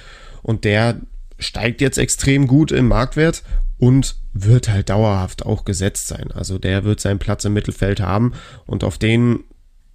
[0.42, 1.00] Und der
[1.38, 3.42] steigt jetzt extrem gut im Marktwert
[3.78, 6.30] und wird halt dauerhaft auch gesetzt sein.
[6.32, 8.34] Also der wird seinen Platz im Mittelfeld haben
[8.66, 9.40] und auf den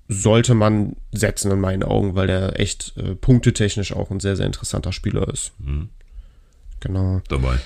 [0.08, 4.46] sollte man setzen in meinen Augen, weil der echt äh, punktetechnisch auch ein sehr, sehr
[4.46, 5.52] interessanter Spieler ist.
[5.60, 5.90] Mhm.
[6.80, 7.22] Genau.
[7.28, 7.58] Dabei.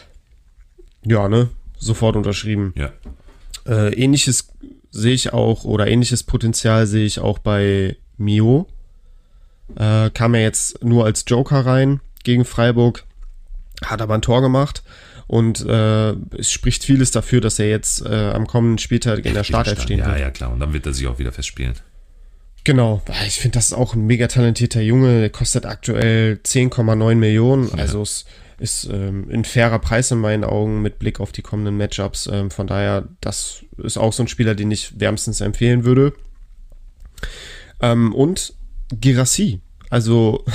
[1.03, 1.49] Ja, ne?
[1.77, 2.73] Sofort unterschrieben.
[2.75, 2.91] Ja.
[3.65, 4.49] Äh, ähnliches
[4.91, 8.67] sehe ich auch, oder ähnliches Potenzial sehe ich auch bei Mio.
[9.75, 13.05] Äh, kam er jetzt nur als Joker rein gegen Freiburg,
[13.83, 14.83] hat aber ein Tor gemacht.
[15.27, 19.43] Und äh, es spricht vieles dafür, dass er jetzt äh, am kommenden Spieltag in der
[19.43, 20.17] Startelf stehen ja, wird.
[20.17, 20.51] Ja, ja, klar.
[20.51, 21.75] Und dann wird er sich auch wieder festspielen.
[22.69, 25.21] Genau, ich finde, das ist auch ein mega talentierter Junge.
[25.21, 27.73] Der kostet aktuell 10,9 Millionen.
[27.79, 28.25] Also es
[28.59, 32.27] ist ähm, ein fairer Preis in meinen Augen mit Blick auf die kommenden Matchups.
[32.31, 36.13] Ähm, von daher, das ist auch so ein Spieler, den ich wärmstens empfehlen würde.
[37.81, 38.53] Ähm, und
[38.93, 39.61] Girassi.
[39.89, 40.45] Also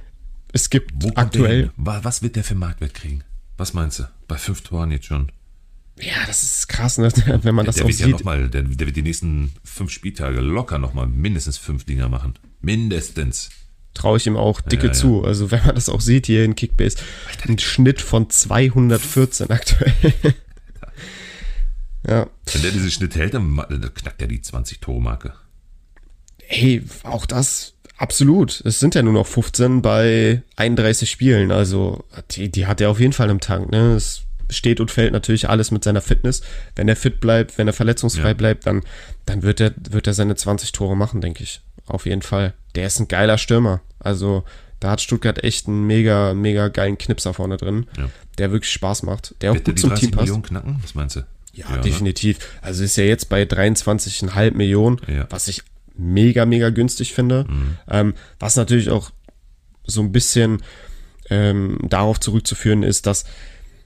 [0.52, 1.72] es gibt aktuell.
[1.76, 3.24] Was wird der für Marktwert kriegen?
[3.56, 4.04] Was meinst du?
[4.28, 5.32] Bei fünf Toren jetzt schon.
[6.00, 7.08] Ja, das ist krass, ne?
[7.42, 8.06] wenn man das der auch wird sieht.
[8.06, 12.08] Ja noch mal, der, der wird die nächsten fünf Spieltage locker nochmal mindestens fünf Dinger
[12.08, 12.34] machen.
[12.60, 13.50] Mindestens.
[13.94, 14.98] Traue ich ihm auch dicke ja, ja.
[14.98, 15.24] zu.
[15.24, 16.98] Also wenn man das auch sieht hier in Kickbase,
[17.46, 19.92] ein Schnitt von 214 aktuell.
[22.08, 22.28] ja.
[22.52, 23.54] Wenn der diesen Schnitt hält, dann
[23.94, 25.34] knackt er die 20-Tore-Marke.
[26.38, 28.60] Hey, auch das absolut.
[28.64, 31.52] Es sind ja nur noch 15 bei 31 Spielen.
[31.52, 33.70] Also die, die hat er auf jeden Fall im Tank.
[33.70, 33.94] Ne?
[33.94, 36.42] Das steht und fällt natürlich alles mit seiner Fitness.
[36.76, 38.34] Wenn er fit bleibt, wenn er verletzungsfrei ja.
[38.34, 38.82] bleibt, dann,
[39.26, 41.60] dann wird er, wird er seine 20 Tore machen, denke ich.
[41.86, 42.54] Auf jeden Fall.
[42.74, 43.80] Der ist ein geiler Stürmer.
[43.98, 44.44] Also,
[44.80, 48.08] da hat Stuttgart echt einen mega, mega geilen Knipser vorne drin, ja.
[48.38, 49.34] der wirklich Spaß macht.
[49.40, 50.22] Der wird auch gut zum Team passt.
[50.22, 50.78] Millionen knacken?
[50.82, 51.20] Was meinst du?
[51.52, 52.38] Ja, ja definitiv.
[52.38, 52.44] Ne?
[52.62, 55.26] Also ist ja jetzt bei 23,5 Millionen, ja.
[55.30, 55.62] was ich
[55.96, 57.46] mega, mega günstig finde.
[57.48, 57.76] Mhm.
[57.88, 59.10] Ähm, was natürlich auch
[59.86, 60.62] so ein bisschen
[61.30, 63.24] ähm, darauf zurückzuführen ist, dass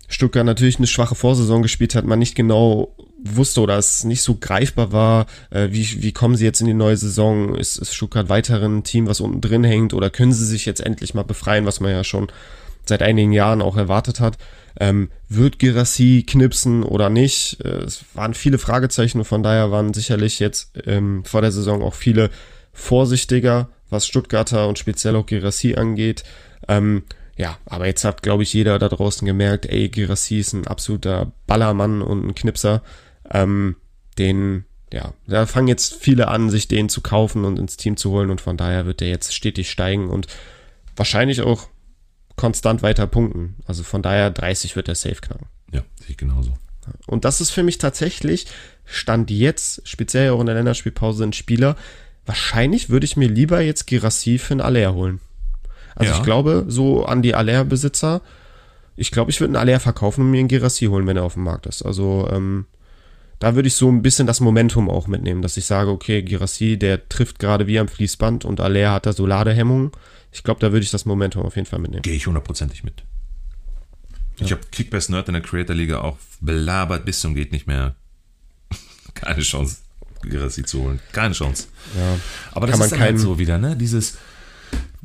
[0.08, 4.36] Stuttgart natürlich eine schwache Vorsaison gespielt hat, man nicht genau wusste oder es nicht so
[4.36, 7.54] greifbar war, äh, wie, wie kommen sie jetzt in die neue Saison?
[7.54, 10.80] Ist, ist Stuttgart weiterhin ein Team, was unten drin hängt oder können sie sich jetzt
[10.80, 12.28] endlich mal befreien, was man ja schon
[12.84, 14.38] seit einigen Jahren auch erwartet hat?
[14.80, 17.58] Ähm, wird Girassi knipsen oder nicht?
[17.64, 21.82] Äh, es waren viele Fragezeichen und von daher waren sicherlich jetzt ähm, vor der Saison
[21.82, 22.30] auch viele
[22.72, 26.22] vorsichtiger, was Stuttgarter und speziell auch Girassi angeht.
[26.68, 27.02] Ähm,
[27.38, 31.30] ja, aber jetzt hat, glaube ich, jeder da draußen gemerkt, ey, Girassi ist ein absoluter
[31.46, 32.82] Ballermann und ein Knipser.
[33.30, 33.76] Ähm,
[34.18, 38.10] den, ja, da fangen jetzt viele an, sich den zu kaufen und ins Team zu
[38.10, 40.26] holen und von daher wird der jetzt stetig steigen und
[40.96, 41.68] wahrscheinlich auch
[42.34, 43.54] konstant weiter punkten.
[43.66, 45.46] Also von daher 30 wird der safe knacken.
[45.72, 46.58] Ja, sehe ich genauso.
[47.06, 48.46] Und das ist für mich tatsächlich,
[48.84, 51.76] stand jetzt, speziell auch in der Länderspielpause, ein Spieler.
[52.26, 55.20] Wahrscheinlich würde ich mir lieber jetzt Girassi für einen Aller holen.
[55.98, 56.18] Also ja.
[56.18, 58.22] ich glaube, so an die Aller-Besitzer,
[58.94, 61.34] ich glaube, ich würde einen Aller verkaufen und mir einen Girassi holen, wenn er auf
[61.34, 61.82] dem Markt ist.
[61.82, 62.66] Also ähm,
[63.40, 66.78] da würde ich so ein bisschen das Momentum auch mitnehmen, dass ich sage, okay, Girassi,
[66.78, 69.90] der trifft gerade wie am Fließband und Aller hat da so Ladehemmungen.
[70.30, 72.02] Ich glaube, da würde ich das Momentum auf jeden Fall mitnehmen.
[72.02, 73.02] Gehe ich hundertprozentig mit.
[74.38, 74.46] Ja.
[74.46, 77.96] Ich habe Kickbass Nerd in der Creator Liga auch belabert bis zum geht nicht mehr.
[79.14, 79.78] Keine Chance,
[80.22, 81.00] Girassi zu holen.
[81.10, 81.66] Keine Chance.
[81.96, 82.18] Ja.
[82.52, 83.76] Aber das Kann ist dann halt so wieder, ne?
[83.76, 84.16] Dieses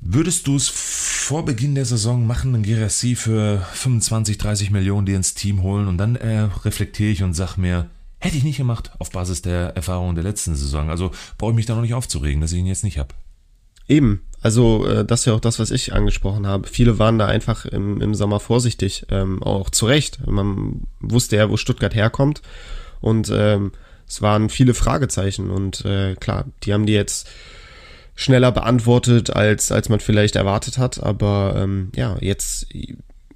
[0.06, 5.16] Würdest du es vor Beginn der Saison machen, einen Girassi für 25, 30 Millionen dir
[5.16, 7.90] ins Team holen und dann äh, reflektiere ich und sag mir,
[8.20, 10.90] hätte ich nicht gemacht auf Basis der Erfahrung der letzten Saison.
[10.90, 13.16] Also brauche ich mich da noch nicht aufzuregen, dass ich ihn jetzt nicht habe.
[13.88, 16.68] Eben, also äh, das ist ja auch das, was ich angesprochen habe.
[16.68, 20.28] Viele waren da einfach im, im Sommer vorsichtig, ähm, auch zu Recht.
[20.28, 22.42] Man wusste ja, wo Stuttgart herkommt
[23.00, 23.72] und ähm,
[24.06, 27.30] es waren viele Fragezeichen und äh, klar, die haben die jetzt
[28.16, 31.02] schneller beantwortet, als, als man vielleicht erwartet hat.
[31.02, 32.68] Aber ähm, ja, jetzt,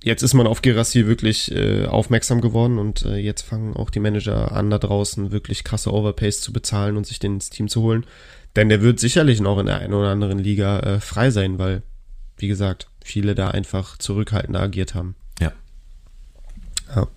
[0.04, 4.00] jetzt ist man auf Gerassi wirklich äh, aufmerksam geworden und äh, jetzt fangen auch die
[4.00, 7.82] Manager an, da draußen wirklich krasse Overpays zu bezahlen und sich den ins Team zu
[7.82, 8.06] holen.
[8.56, 11.84] Denn der wird sicherlich noch in der einen oder anderen Liga äh, frei sein, weil,
[12.38, 15.16] wie gesagt, viele da einfach zurückhaltender agiert haben.
[15.40, 15.52] Ja.
[16.96, 17.08] ja.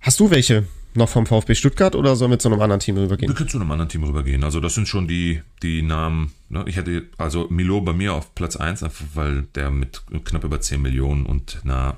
[0.00, 0.66] Hast du welche?
[0.96, 3.30] Noch vom VfB Stuttgart oder sollen wir zu einem anderen Team rübergehen?
[3.30, 4.44] Wir können zu einem anderen Team rübergehen.
[4.44, 6.32] Also das sind schon die, die Namen.
[6.48, 6.64] Ne?
[6.66, 8.84] Ich hätte also Milo bei mir auf Platz 1,
[9.14, 11.96] weil der mit knapp über 10 Millionen und einer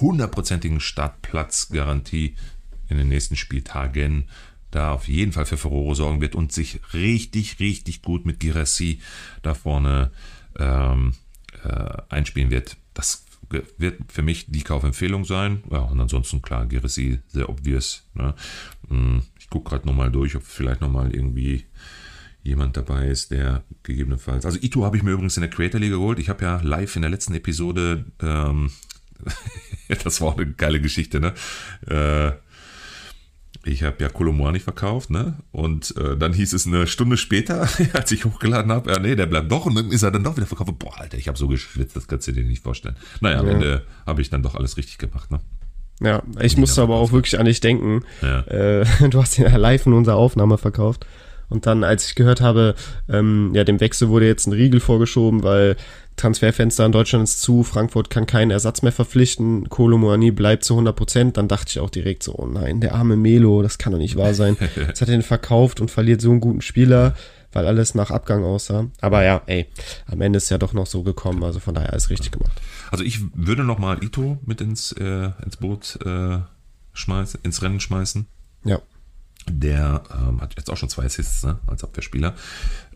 [0.00, 2.36] hundertprozentigen Startplatzgarantie
[2.88, 4.28] in den nächsten Spieltagen
[4.70, 9.00] da auf jeden Fall für Furore sorgen wird und sich richtig, richtig gut mit Girassi
[9.42, 10.10] da vorne
[10.58, 11.14] ähm,
[11.64, 12.76] äh, einspielen wird.
[12.94, 15.62] Das wird für mich die Kaufempfehlung sein.
[15.70, 18.08] Ja, und ansonsten klar, Geresi sehr obvious.
[18.14, 18.34] Ne?
[18.88, 21.66] Hm, ich gucke gerade nochmal durch, ob vielleicht nochmal irgendwie
[22.42, 24.46] jemand dabei ist, der gegebenenfalls.
[24.46, 26.18] Also Ito habe ich mir übrigens in der Creator League geholt.
[26.18, 28.70] Ich habe ja live in der letzten Episode, ähm,
[30.04, 31.34] das war auch eine geile Geschichte, ne?
[31.86, 32.32] Äh,
[33.66, 35.34] ich habe ja Kolomwani verkauft, ne?
[35.50, 39.26] Und äh, dann hieß es eine Stunde später, als ich hochgeladen habe, ja, nee, der
[39.26, 39.66] bleibt doch.
[39.66, 40.78] Und dann ist er dann doch wieder verkauft.
[40.78, 42.96] Boah, Alter, ich habe so geschwitzt, das kannst du dir nicht vorstellen.
[43.20, 45.40] Naja, am Ende habe ich dann doch alles richtig gemacht, ne?
[46.00, 48.04] Ja, ich musste aber auch wirklich an dich denken.
[48.22, 48.40] Ja.
[48.42, 51.06] Äh, du hast ihn ja live in unserer Aufnahme verkauft.
[51.48, 52.74] Und dann, als ich gehört habe,
[53.08, 55.76] ähm, ja, dem Wechsel wurde jetzt ein Riegel vorgeschoben, weil
[56.16, 60.74] Transferfenster in Deutschland ist zu, Frankfurt kann keinen Ersatz mehr verpflichten, Kolo Moani bleibt zu
[60.74, 63.92] 100 Prozent, dann dachte ich auch direkt so, oh nein, der arme Melo, das kann
[63.92, 64.56] doch nicht wahr sein.
[64.76, 67.14] Jetzt hat er den verkauft und verliert so einen guten Spieler,
[67.52, 68.86] weil alles nach Abgang aussah.
[69.00, 69.66] Aber ja, ey,
[70.06, 72.60] am Ende ist ja doch noch so gekommen, also von daher alles richtig gemacht.
[72.90, 76.38] Also ich würde noch mal Ito mit ins, äh, ins Boot äh,
[76.94, 78.26] schmeißen, ins Rennen schmeißen.
[78.64, 78.80] Ja.
[79.48, 82.34] Der ähm, hat jetzt auch schon zwei Assists ne, als Abwehrspieler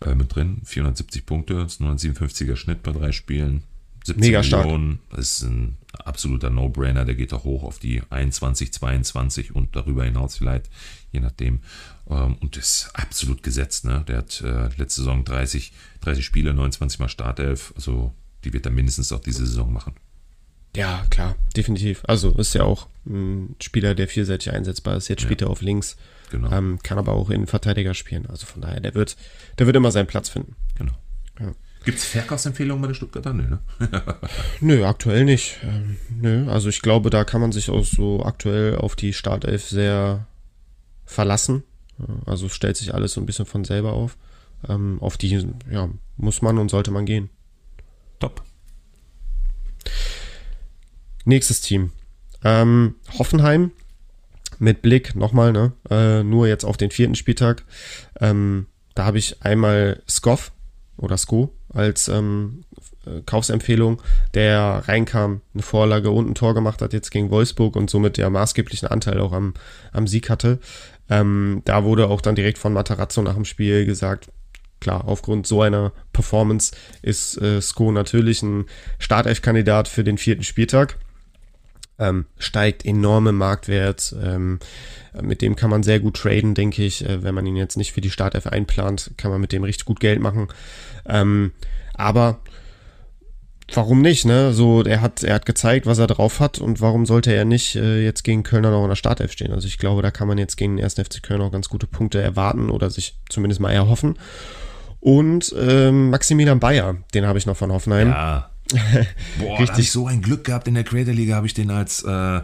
[0.05, 0.63] äh, mit drin.
[0.65, 3.63] 470 Punkte, 957er Schnitt bei drei Spielen.
[4.05, 5.01] 17 Mega Millionen.
[5.07, 5.17] Stark.
[5.17, 7.05] Das ist ein absoluter No-Brainer.
[7.05, 10.71] Der geht auch hoch auf die 21, 22 und darüber hinaus vielleicht,
[11.13, 11.61] je nachdem.
[12.09, 13.85] Ähm, und ist absolut gesetzt.
[13.85, 14.05] Ne?
[14.09, 17.73] Der hat äh, letzte Saison 30, 30 Spiele, 29 mal Startelf.
[17.77, 18.13] Also
[18.45, 19.95] die wird er mindestens auch diese Saison machen.
[20.77, 22.03] Ja, klar, definitiv.
[22.07, 25.09] Also ist ja auch ein Spieler, der vielseitig einsetzbar ist.
[25.09, 25.49] Jetzt spielt ja.
[25.49, 25.97] er auf links.
[26.31, 26.51] Genau.
[26.51, 28.27] Ähm, kann aber auch in Verteidiger spielen.
[28.27, 29.17] Also von daher, der wird,
[29.59, 30.57] der wird immer seinen Platz finden.
[30.77, 30.93] Genau.
[31.39, 31.53] Ja.
[31.85, 33.33] Gibt es Verkaufsempfehlungen bei den Stuttgarter?
[33.33, 33.59] Nö, ne?
[34.61, 35.59] nö, aktuell nicht.
[35.63, 39.69] Ähm, nö, also ich glaube, da kann man sich auch so aktuell auf die Startelf
[39.69, 40.27] sehr
[41.07, 41.65] verlassen.
[42.27, 44.17] Also stellt sich alles so ein bisschen von selber auf.
[44.69, 47.31] Ähm, auf die ja, muss man und sollte man gehen.
[48.19, 48.43] Top.
[51.25, 51.93] Nächstes Team.
[52.45, 53.73] Ähm, Hoffenheim
[54.61, 57.65] mit Blick nochmal, ne, äh, nur jetzt auf den vierten Spieltag.
[58.21, 60.53] Ähm, da habe ich einmal Skoff
[60.99, 62.65] oder Sko als ähm,
[63.07, 64.03] äh, Kaufsempfehlung,
[64.35, 68.29] der reinkam, eine Vorlage und ein Tor gemacht hat jetzt gegen Wolfsburg und somit der
[68.29, 69.55] maßgeblichen Anteil auch am,
[69.93, 70.59] am Sieg hatte.
[71.09, 74.29] Ähm, da wurde auch dann direkt von Matarazzo nach dem Spiel gesagt,
[74.79, 78.67] klar, aufgrund so einer Performance ist äh, Sko natürlich ein
[78.99, 80.99] Startelf-Kandidat für den vierten Spieltag.
[82.01, 84.15] Ähm, steigt enorm im Marktwert.
[84.21, 84.59] Ähm,
[85.21, 87.05] mit dem kann man sehr gut traden, denke ich.
[87.05, 89.85] Äh, wenn man ihn jetzt nicht für die Startelf einplant, kann man mit dem richtig
[89.85, 90.49] gut Geld machen.
[91.07, 91.53] Ähm,
[91.95, 92.41] aber
[93.75, 94.53] warum nicht, ne?
[94.53, 97.77] So, er hat, er hat gezeigt, was er drauf hat und warum sollte er nicht
[97.77, 99.53] äh, jetzt gegen Kölner noch in der Startelf stehen?
[99.53, 100.95] Also ich glaube, da kann man jetzt gegen den 1.
[100.95, 104.19] FC Köln auch ganz gute Punkte erwarten oder sich zumindest mal erhoffen.
[105.01, 108.09] Und ähm, Maximilian Bayer, den habe ich noch von Hoffenheim.
[108.09, 108.51] Ja.
[109.39, 109.77] Boah, Richtig.
[109.77, 112.41] Da ich so ein Glück gehabt in der Creator Liga, habe ich den als, äh,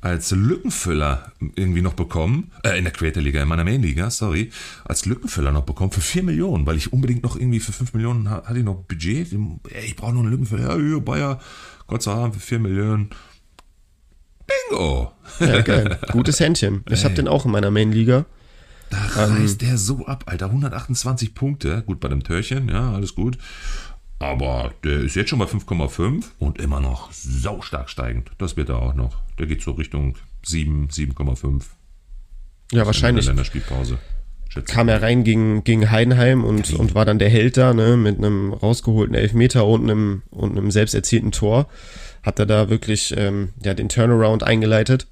[0.00, 2.50] als Lückenfüller irgendwie noch bekommen.
[2.62, 4.50] Äh, in der Creator Liga, in meiner Main Liga, sorry.
[4.84, 8.30] Als Lückenfüller noch bekommen für 4 Millionen, weil ich unbedingt noch irgendwie für 5 Millionen
[8.30, 9.32] hatte ich noch Budget.
[9.32, 10.76] Ey, ich brauche noch einen Lückenfüller.
[10.76, 11.40] Ja, hier, Bayer,
[11.86, 13.10] Gott sei Dank für 4 Millionen.
[14.46, 15.12] Bingo!
[15.38, 15.98] Ja, geil.
[16.12, 16.84] Gutes Händchen.
[16.88, 18.26] Ich habe den auch in meiner Main Liga.
[18.90, 20.46] Da reißt ähm, der so ab, Alter.
[20.46, 21.82] 128 Punkte.
[21.86, 23.38] Gut, bei dem Törchen, ja, alles gut.
[24.20, 28.30] Aber der ist jetzt schon bei 5,5 und immer noch saustark steigend.
[28.36, 29.16] Das wird er auch noch.
[29.38, 30.14] Der geht so Richtung
[30.44, 31.62] 7, 7,5.
[32.72, 33.26] Ja, wahrscheinlich.
[33.26, 33.98] In der Spielpause.
[34.66, 38.18] Kam er rein gegen, gegen Heidenheim und, und war dann der Held da, ne, mit
[38.18, 41.68] einem rausgeholten Elfmeter und einem, und einem selbst erzielten Tor.
[42.22, 45.06] Hat er da wirklich ähm, ja, den Turnaround eingeleitet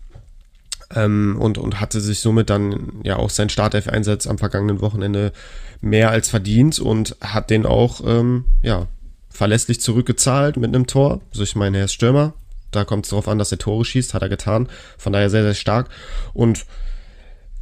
[0.94, 5.32] ähm, und, und hatte sich somit dann ja auch sein Startelf-Einsatz am vergangenen Wochenende
[5.80, 8.86] mehr als verdient und hat den auch ähm, ja,
[9.30, 11.20] verlässlich zurückgezahlt mit einem Tor.
[11.30, 12.34] Also ich meine, er ist Stürmer,
[12.70, 14.68] da kommt es darauf an, dass er Tore schießt, hat er getan.
[14.96, 15.88] Von daher sehr, sehr stark.
[16.34, 16.66] Und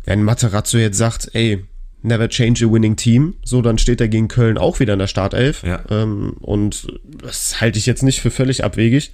[0.04, 1.64] wenn Materazzo jetzt sagt, ey,
[2.02, 5.06] never change a winning team, so dann steht er gegen Köln auch wieder in der
[5.06, 5.62] Startelf.
[5.62, 5.80] Ja.
[5.90, 9.12] Ähm, und das halte ich jetzt nicht für völlig abwegig.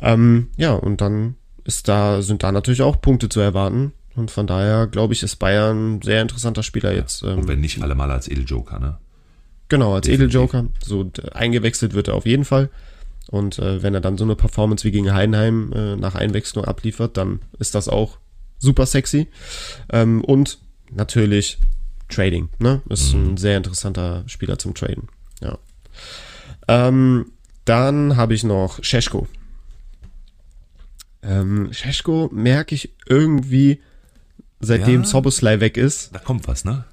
[0.00, 3.92] Ähm, ja, und dann ist da, sind da natürlich auch Punkte zu erwarten.
[4.14, 6.98] Und von daher, glaube ich, ist Bayern ein sehr interessanter Spieler ja.
[6.98, 7.22] jetzt.
[7.22, 8.98] Ähm, und wenn nicht alle mal als Edeljoker, ne?
[9.68, 10.08] Genau, als.
[10.08, 10.66] Edeljoker.
[10.84, 12.70] So eingewechselt wird er auf jeden Fall.
[13.30, 17.16] Und äh, wenn er dann so eine Performance wie gegen Heidenheim äh, nach Einwechslung abliefert,
[17.16, 18.18] dann ist das auch
[18.58, 19.28] super sexy.
[19.90, 20.58] Ähm, und
[20.90, 21.58] natürlich
[22.08, 22.80] Trading, ne?
[22.88, 23.32] Ist mhm.
[23.32, 25.08] ein sehr interessanter Spieler zum Traden.
[25.42, 25.58] Ja.
[26.66, 27.32] Ähm,
[27.64, 29.28] dann habe ich noch Scheschko.
[31.22, 33.82] Ähm, Scheschko merke ich irgendwie,
[34.60, 36.14] seitdem ja, Soboslai weg ist.
[36.14, 36.86] Da kommt was, ne?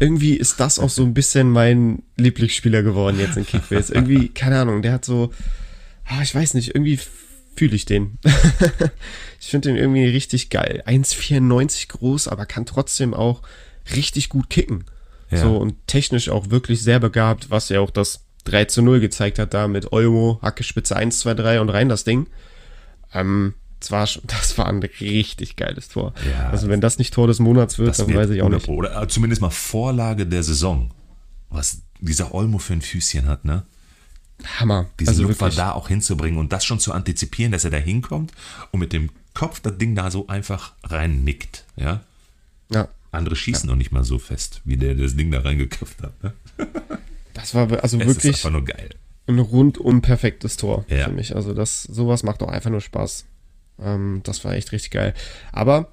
[0.00, 3.94] Irgendwie ist das auch so ein bisschen mein Lieblingsspieler geworden jetzt in Kickbase.
[3.94, 5.30] irgendwie, keine Ahnung, der hat so,
[6.06, 6.98] ah, ich weiß nicht, irgendwie
[7.54, 8.18] fühle ich den.
[9.40, 10.82] ich finde den irgendwie richtig geil.
[10.86, 13.42] 1,94 groß, aber kann trotzdem auch
[13.94, 14.86] richtig gut kicken.
[15.30, 15.42] Ja.
[15.42, 19.38] So und technisch auch wirklich sehr begabt, was ja auch das 3 zu 0 gezeigt
[19.38, 22.26] hat da mit Olmo, Hackespitze 1, 2, 3 und rein das Ding.
[23.12, 26.14] Ähm, das war, das war ein richtig geiles Tor.
[26.30, 28.68] Ja, also wenn das nicht Tor des Monats wird, dann weiß ich auch nicht.
[28.68, 30.90] Oder zumindest mal Vorlage der Saison.
[31.48, 33.64] Was dieser Olmo für ein Füßchen hat, ne?
[34.58, 34.86] Hammer.
[34.98, 38.32] Diesen also Lupfer da auch hinzubringen und das schon zu antizipieren, dass er da hinkommt
[38.70, 42.00] und mit dem Kopf das Ding da so einfach reinnickt, ja?
[42.70, 42.88] Ja.
[43.10, 43.72] Andere schießen ja.
[43.72, 46.32] noch nicht mal so fest, wie der das Ding da reingeköpft hat, ne?
[47.34, 48.34] Das war also es wirklich.
[48.34, 48.90] Ist einfach nur geil
[49.30, 51.04] ein rundum perfektes Tor ja.
[51.04, 51.34] für mich.
[51.34, 53.26] Also das, sowas macht auch einfach nur Spaß.
[53.82, 55.14] Ähm, das war echt richtig geil.
[55.52, 55.92] Aber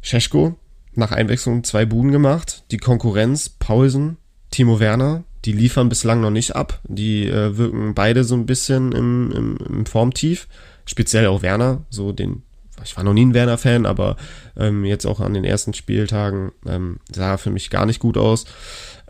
[0.00, 0.56] Scheschko
[0.94, 2.64] nach Einwechslung zwei Buden gemacht.
[2.70, 4.16] Die Konkurrenz, Paulsen,
[4.50, 6.80] Timo Werner, die liefern bislang noch nicht ab.
[6.84, 10.48] Die äh, wirken beide so ein bisschen im, im, im Formtief.
[10.84, 12.42] Speziell auch Werner, so den
[12.84, 14.16] ich war noch nie ein Werner-Fan, aber
[14.56, 18.16] ähm, jetzt auch an den ersten Spieltagen ähm, sah er für mich gar nicht gut
[18.16, 18.44] aus.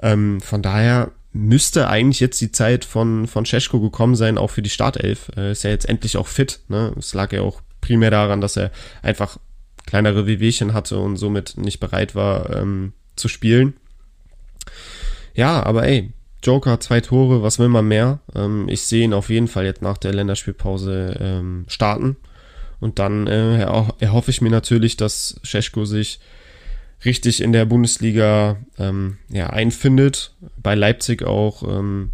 [0.01, 4.63] Ähm, von daher müsste eigentlich jetzt die Zeit von, von Cesko gekommen sein, auch für
[4.63, 5.31] die Startelf.
[5.37, 6.61] Er ist ja jetzt endlich auch fit.
[6.69, 6.95] Ne?
[6.99, 8.71] Es lag ja auch primär daran, dass er
[9.03, 9.39] einfach
[9.87, 13.75] kleinere Wehwehchen hatte und somit nicht bereit war ähm, zu spielen.
[15.35, 16.13] Ja, aber ey,
[16.43, 18.21] Joker, zwei Tore, was will man mehr?
[18.35, 22.17] Ähm, ich sehe ihn auf jeden Fall jetzt nach der Länderspielpause ähm, starten.
[22.81, 26.21] Und dann äh, erhoffe ich mir natürlich, dass Scheschko sich
[27.05, 32.13] richtig in der Bundesliga ähm, ja, einfindet, bei Leipzig auch ähm,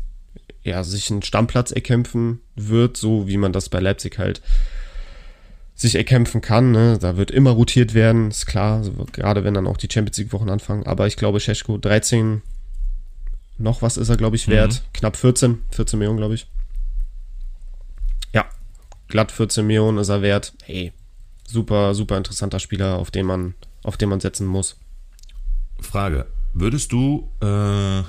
[0.62, 4.40] ja, sich einen Stammplatz erkämpfen wird, so wie man das bei Leipzig halt
[5.74, 6.72] sich erkämpfen kann.
[6.72, 6.98] Ne?
[6.98, 10.48] Da wird immer rotiert werden, ist klar, also gerade wenn dann auch die Champions League-Wochen
[10.48, 10.86] anfangen.
[10.86, 12.42] Aber ich glaube, Scheschko 13,
[13.58, 14.74] noch was ist er, glaube ich, wert.
[14.74, 14.92] Mhm.
[14.92, 16.46] Knapp 14, 14 Millionen, glaube ich.
[18.32, 18.46] Ja,
[19.08, 20.54] glatt 14 Millionen ist er wert.
[20.64, 20.92] Hey,
[21.46, 23.54] super, super interessanter Spieler, auf den man
[23.84, 24.76] auf den man setzen muss.
[25.78, 26.26] Frage.
[26.52, 28.02] Würdest du, äh,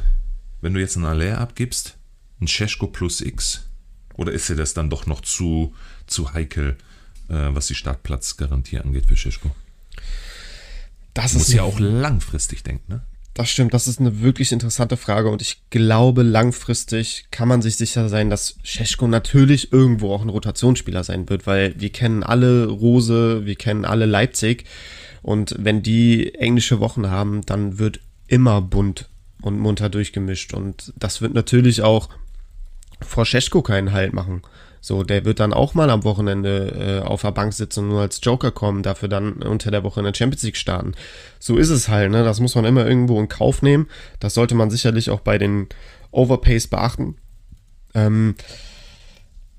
[0.61, 1.97] wenn du jetzt einen Aller abgibst,
[2.41, 3.67] ein Scheschko plus X?
[4.15, 5.75] Oder ist dir das dann doch noch zu,
[6.07, 6.77] zu heikel,
[7.27, 9.51] was die Startplatzgarantie angeht für Scheschko?
[11.13, 13.01] Das musst ja auch langfristig denken, ne?
[13.35, 17.75] Das stimmt, das ist eine wirklich interessante Frage und ich glaube, langfristig kann man sich
[17.75, 22.67] sicher sein, dass Scheschko natürlich irgendwo auch ein Rotationsspieler sein wird, weil wir kennen alle
[22.67, 24.63] Rose, wir kennen alle Leipzig
[25.21, 29.09] und wenn die englische Wochen haben, dann wird immer bunt
[29.41, 32.07] und munter durchgemischt und das wird natürlich auch
[33.01, 34.43] vor Scheschko keinen Halt machen.
[34.85, 38.01] So, der wird dann auch mal am Wochenende äh, auf der Bank sitzen und nur
[38.01, 40.91] als Joker kommen, dafür dann unter der Woche in der Champions League starten.
[41.39, 42.23] So ist es halt, ne?
[42.23, 43.87] Das muss man immer irgendwo in Kauf nehmen.
[44.19, 45.69] Das sollte man sicherlich auch bei den
[46.11, 47.15] Overpays beachten.
[47.95, 48.35] Ähm,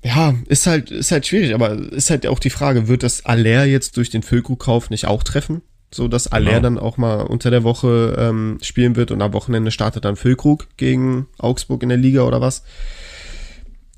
[0.01, 3.65] ja, ist halt, ist halt schwierig, aber ist halt auch die Frage, wird das Aller
[3.65, 5.61] jetzt durch den Füllkrug-Kauf nicht auch treffen?
[5.93, 6.61] So, dass Aller Genau.
[6.61, 10.69] dann auch mal unter der Woche ähm, spielen wird und am Wochenende startet dann Füllkrug
[10.77, 12.63] gegen Augsburg in der Liga oder was?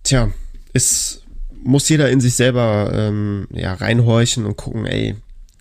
[0.01, 0.31] Tja,
[0.73, 1.23] ist,
[1.63, 5.15] muss jeder in sich selber ähm, ja, reinhorchen und gucken, ey,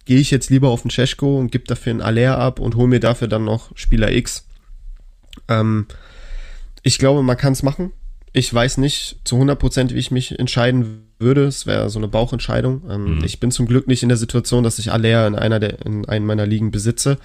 [0.05, 2.89] gehe ich jetzt lieber auf den Cesko und gebe dafür einen Aller ab und hole
[2.89, 4.47] mir dafür dann noch Spieler X.
[5.49, 5.87] Ähm,
[6.83, 7.93] ich glaube, man kann es machen.
[8.33, 11.45] Ich weiß nicht zu 100%, wie ich mich entscheiden würde.
[11.45, 12.83] Es wäre so eine Bauchentscheidung.
[12.89, 15.85] Ähm, Ich bin zum Glück nicht in der Situation, dass ich Aller in einer der,
[15.85, 17.19] in einem meiner Ligen besitze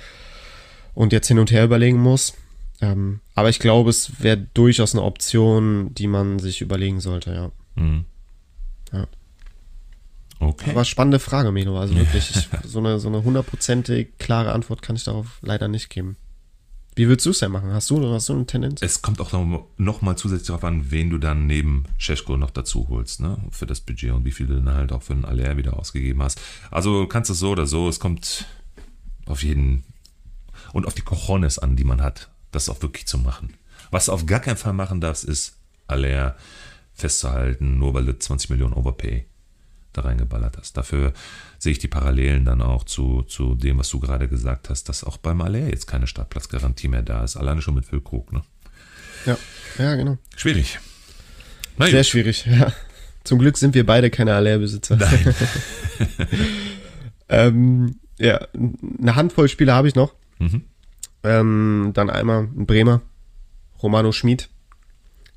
[0.93, 2.33] und jetzt hin und her überlegen muss.
[2.81, 7.51] Ähm, aber ich glaube, es wäre durchaus eine Option, die man sich überlegen sollte, ja.
[7.75, 8.05] Mhm.
[8.91, 9.07] Ja.
[10.39, 10.71] Okay.
[10.71, 11.79] Aber spannende Frage, Melo.
[11.79, 15.89] Also wirklich, ich, so eine so eine hundertprozentig klare Antwort kann ich darauf leider nicht
[15.89, 16.17] geben.
[16.95, 17.73] Wie würdest du es denn machen?
[17.73, 18.81] Hast du, hast du eine Tendenz?
[18.83, 22.51] es kommt auch noch, noch mal zusätzlich darauf an, wen du dann neben Scheschko noch
[22.51, 23.37] dazu holst, ne?
[23.49, 26.21] Für das Budget und wie viel du dann halt auch für einen Aller wieder ausgegeben
[26.21, 26.39] hast.
[26.69, 28.45] Also du kannst es so oder so, es kommt
[29.25, 29.83] auf jeden
[30.71, 33.53] und auf die Cojones an, die man hat, das auch wirklich zu machen.
[33.89, 35.57] Was du auf gar keinen Fall machen darfst, ist
[35.87, 36.35] Aller
[37.03, 39.25] festzuhalten, nur weil du 20 Millionen Overpay
[39.91, 40.77] da reingeballert hast.
[40.77, 41.11] Dafür
[41.59, 45.03] sehe ich die Parallelen dann auch zu, zu dem, was du gerade gesagt hast, dass
[45.03, 47.35] auch beim Aller jetzt keine Startplatzgarantie mehr da ist.
[47.35, 48.41] Alleine schon mit Füllkrug, ne?
[49.25, 49.37] Ja,
[49.77, 50.17] ja, genau.
[50.37, 50.79] Schwierig.
[51.77, 52.05] Na Sehr gut.
[52.07, 52.71] schwierig, ja.
[53.25, 54.95] Zum Glück sind wir beide keine Allerbesitzer.
[54.95, 55.35] Nein.
[57.29, 60.13] ähm, ja, eine Handvoll Spieler habe ich noch.
[60.39, 60.63] Mhm.
[61.23, 63.01] Ähm, dann einmal ein Bremer,
[63.81, 64.49] Romano Schmid.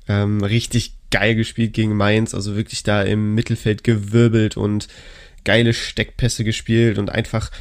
[0.07, 4.87] Ähm, richtig geil gespielt gegen Mainz, also wirklich da im Mittelfeld gewirbelt und
[5.43, 7.51] geile Steckpässe gespielt und einfach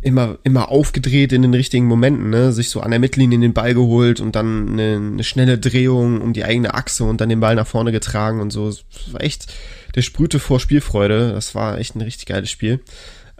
[0.00, 2.52] immer, immer aufgedreht in den richtigen Momenten, ne?
[2.52, 6.32] sich so an der Mittellinie den Ball geholt und dann eine, eine schnelle Drehung um
[6.32, 8.68] die eigene Achse und dann den Ball nach vorne getragen und so.
[8.68, 9.52] Das war echt,
[9.94, 11.32] der sprühte vor Spielfreude.
[11.32, 12.80] Das war echt ein richtig geiles Spiel.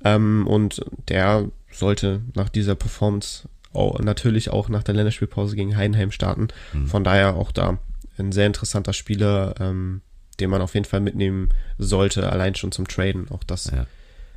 [0.04, 6.10] Ähm, und der sollte nach dieser Performance auch, natürlich auch nach der Länderspielpause gegen Heidenheim
[6.10, 6.48] starten.
[6.86, 7.78] Von daher auch da
[8.18, 10.00] ein sehr interessanter Spieler, ähm,
[10.40, 11.48] den man auf jeden Fall mitnehmen
[11.78, 13.28] sollte, allein schon zum Traden.
[13.30, 13.86] Auch das Ja.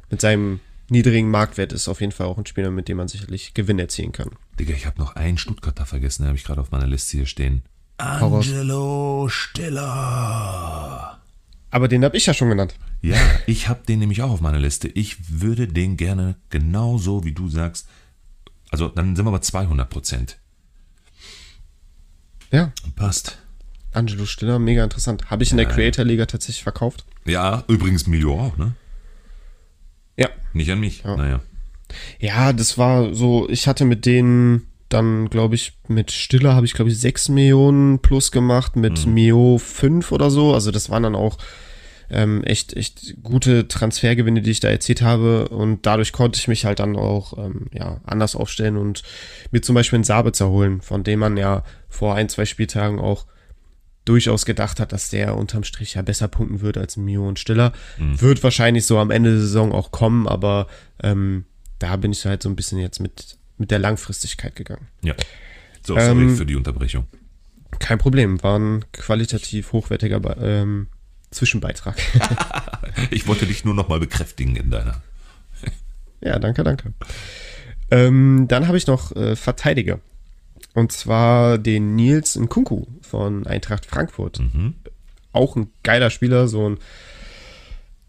[0.10, 0.60] mit seinem
[0.90, 4.12] niedrigen Marktwert ist auf jeden Fall auch ein Spieler, mit dem man sicherlich Gewinn erzielen
[4.12, 4.30] kann.
[4.60, 7.26] Digga, ich habe noch einen Stuttgarter vergessen, den habe ich gerade auf meiner Liste hier
[7.26, 7.62] stehen.
[7.98, 11.20] Angelo Stiller.
[11.70, 12.76] Aber den habe ich ja schon genannt.
[13.02, 13.16] Ja,
[13.48, 14.88] ich habe den nämlich auch auf meiner Liste.
[14.90, 17.88] Ich würde den gerne genauso, wie du sagst,
[18.70, 20.38] also dann sind wir bei 200 Prozent.
[22.52, 23.38] Ja, Passt.
[23.94, 25.30] Angelo Stiller, mega interessant.
[25.30, 25.74] Habe ich in der Ja.
[25.74, 27.06] Creator Liga tatsächlich verkauft.
[27.26, 28.74] Ja, übrigens Milio auch, ne?
[30.18, 30.30] Ja.
[30.54, 31.04] Nicht an mich.
[31.04, 31.16] Ja.
[31.16, 31.42] Naja.
[32.20, 36.74] Ja, das war so, ich hatte mit denen dann, glaube ich, mit Stiller habe ich,
[36.74, 40.54] glaube ich, 6 Millionen plus gemacht, mit Mio 5 oder so.
[40.54, 41.38] Also das waren dann auch
[42.10, 45.48] ähm, echt, echt gute Transfergewinne, die ich da erzielt habe.
[45.48, 49.04] Und dadurch konnte ich mich halt dann auch ähm, ja, anders aufstellen und
[49.52, 53.26] mir zum Beispiel einen Sabitzer holen, von dem man ja vor ein, zwei Spieltagen auch
[54.12, 57.72] durchaus gedacht hat, dass der unterm Strich ja besser punkten wird als Mio und Stiller.
[57.98, 60.68] Wird wahrscheinlich so am Ende der Saison auch kommen, aber
[61.02, 61.46] ähm,
[61.80, 64.90] da bin ich halt so ein bisschen jetzt mit, mit der Langfristigkeit gegangen.
[65.02, 65.14] Ja.
[65.82, 67.06] So, sorry Ähm, für die Unterbrechung.
[67.80, 70.88] Kein Problem, war ein qualitativ hochwertiger ähm,
[71.32, 71.96] Zwischenbeitrag.
[73.10, 75.02] Ich wollte dich nur noch mal bekräftigen in deiner.
[76.22, 76.94] ja, danke, danke.
[77.90, 80.02] Ähm, dann habe ich noch äh, Verteidiger.
[80.74, 84.40] Und zwar den Nils Nkunku von Eintracht Frankfurt.
[84.40, 84.76] Mhm.
[85.34, 86.78] Auch ein geiler Spieler, so ein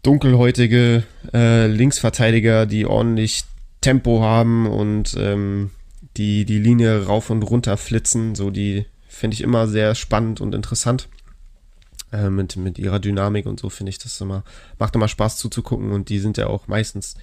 [0.01, 1.03] dunkelhäutige
[1.33, 3.43] äh, Linksverteidiger, die ordentlich
[3.81, 5.71] Tempo haben und ähm,
[6.17, 8.35] die die Linie rauf und runter flitzen.
[8.35, 11.07] So die finde ich immer sehr spannend und interessant.
[12.13, 14.43] Äh, mit, mit ihrer Dynamik und so finde ich das immer,
[14.77, 17.15] macht immer Spaß zuzugucken und die sind ja auch meistens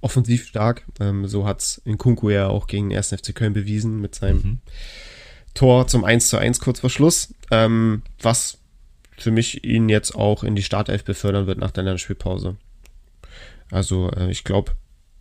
[0.00, 0.84] offensiv stark.
[1.00, 3.08] Ähm, so hat es in Kunku ja auch gegen den 1.
[3.08, 4.58] FC Köln bewiesen mit seinem mhm.
[5.54, 8.58] Tor zum 1 zu 1 kurz vor Schluss, ähm, was
[9.16, 12.56] für mich ihn jetzt auch in die Startelf befördern wird nach der Länderspielpause.
[13.70, 14.72] Also äh, ich glaube,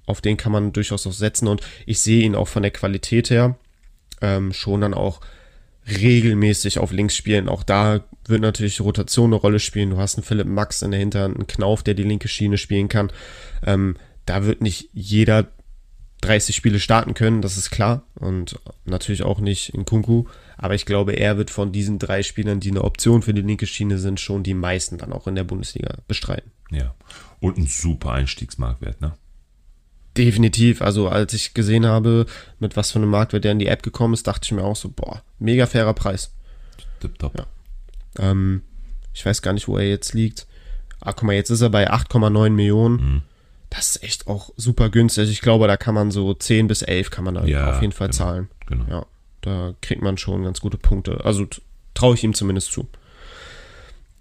[0.06, 3.30] auf den kann man durchaus auch setzen und ich sehe ihn auch von der Qualität
[3.30, 3.58] her
[4.22, 5.22] ähm, schon dann auch
[5.88, 7.50] regelmäßig auf links spielen.
[7.50, 9.92] Auch da wird natürlich Rotation eine Rolle spielen.
[9.92, 12.90] Du hast einen Philipp Max in der Hinterhand, einen Knauf, der die linke Schiene spielen
[12.90, 13.12] kann.
[13.66, 13.96] Ähm,
[14.28, 15.48] da wird nicht jeder
[16.22, 18.04] 30 Spiele starten können, das ist klar.
[18.16, 20.26] Und natürlich auch nicht in Kunku.
[20.58, 23.68] Aber ich glaube, er wird von diesen drei Spielern, die eine Option für die linke
[23.68, 26.52] Schiene sind, schon die meisten dann auch in der Bundesliga bestreiten.
[26.72, 26.94] Ja.
[27.40, 29.14] Und ein super Einstiegsmarktwert, ne?
[30.18, 30.82] Definitiv.
[30.82, 32.26] Also als ich gesehen habe,
[32.60, 34.76] mit was für einem Marktwert der in die App gekommen ist, dachte ich mir auch
[34.76, 36.34] so, boah, mega fairer Preis.
[37.00, 37.38] Tipptopp.
[37.38, 38.32] Ja.
[38.32, 38.64] Ähm,
[39.14, 40.48] ich weiß gar nicht, wo er jetzt liegt.
[41.00, 42.96] Ah, guck mal, jetzt ist er bei 8,9 Millionen.
[42.96, 43.22] Mhm.
[43.70, 45.30] Das ist echt auch super günstig.
[45.30, 47.94] Ich glaube, da kann man so 10 bis 11 kann man da ja, auf jeden
[47.94, 48.50] Fall genau, zahlen.
[48.68, 48.86] Genau.
[48.90, 49.06] Ja,
[49.42, 51.24] da kriegt man schon ganz gute Punkte.
[51.24, 51.48] Also
[51.94, 52.88] traue ich ihm zumindest zu.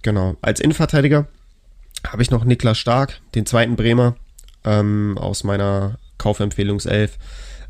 [0.03, 0.37] Genau.
[0.43, 1.27] Als Innenverteidiger
[2.07, 4.17] habe ich noch Niklas Stark, den zweiten Bremer
[4.65, 7.19] ähm, aus meiner Kaufempfehlungself.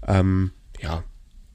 [0.07, 1.05] Ähm, ja,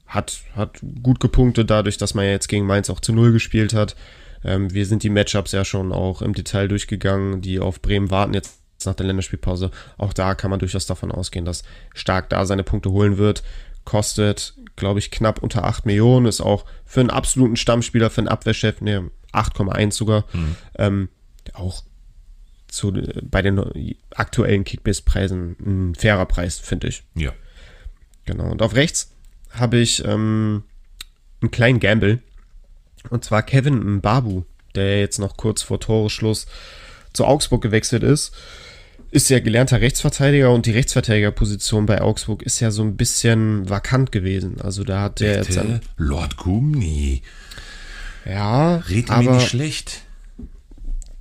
[0.06, 3.74] hat, hat gut gepunktet dadurch, dass man ja jetzt gegen Mainz auch zu Null gespielt
[3.74, 3.96] hat.
[4.44, 8.34] Ähm, wir sind die Matchups ja schon auch im Detail durchgegangen, die auf Bremen warten
[8.34, 9.70] jetzt nach der Länderspielpause.
[9.98, 11.62] Auch da kann man durchaus davon ausgehen, dass
[11.94, 13.42] Stark da seine Punkte holen wird.
[13.84, 16.26] Kostet, glaube ich, knapp unter 8 Millionen.
[16.26, 20.24] Ist auch für einen absoluten Stammspieler, für einen Abwehrchef, ne, 8,1 sogar.
[20.32, 20.56] Mhm.
[20.78, 21.08] Ähm,
[21.54, 21.82] auch
[22.68, 27.02] zu, bei den aktuellen Kickbase-Preisen ein fairer Preis, finde ich.
[27.14, 27.32] Ja.
[28.24, 28.50] Genau.
[28.50, 29.12] Und auf rechts
[29.50, 30.64] habe ich ähm,
[31.40, 32.20] einen kleinen Gamble.
[33.10, 36.46] Und zwar Kevin Mbabu, der jetzt noch kurz vor Toreschluss
[37.12, 38.34] zu Augsburg gewechselt ist.
[39.12, 44.10] Ist ja gelernter Rechtsverteidiger und die Rechtsverteidigerposition bei Augsburg ist ja so ein bisschen vakant
[44.10, 44.56] gewesen.
[44.62, 45.52] Also da hat der Bitte?
[45.52, 45.86] jetzt.
[45.98, 47.20] Lord Gumni.
[48.24, 48.76] Ja.
[48.76, 50.00] Red mir nicht schlecht.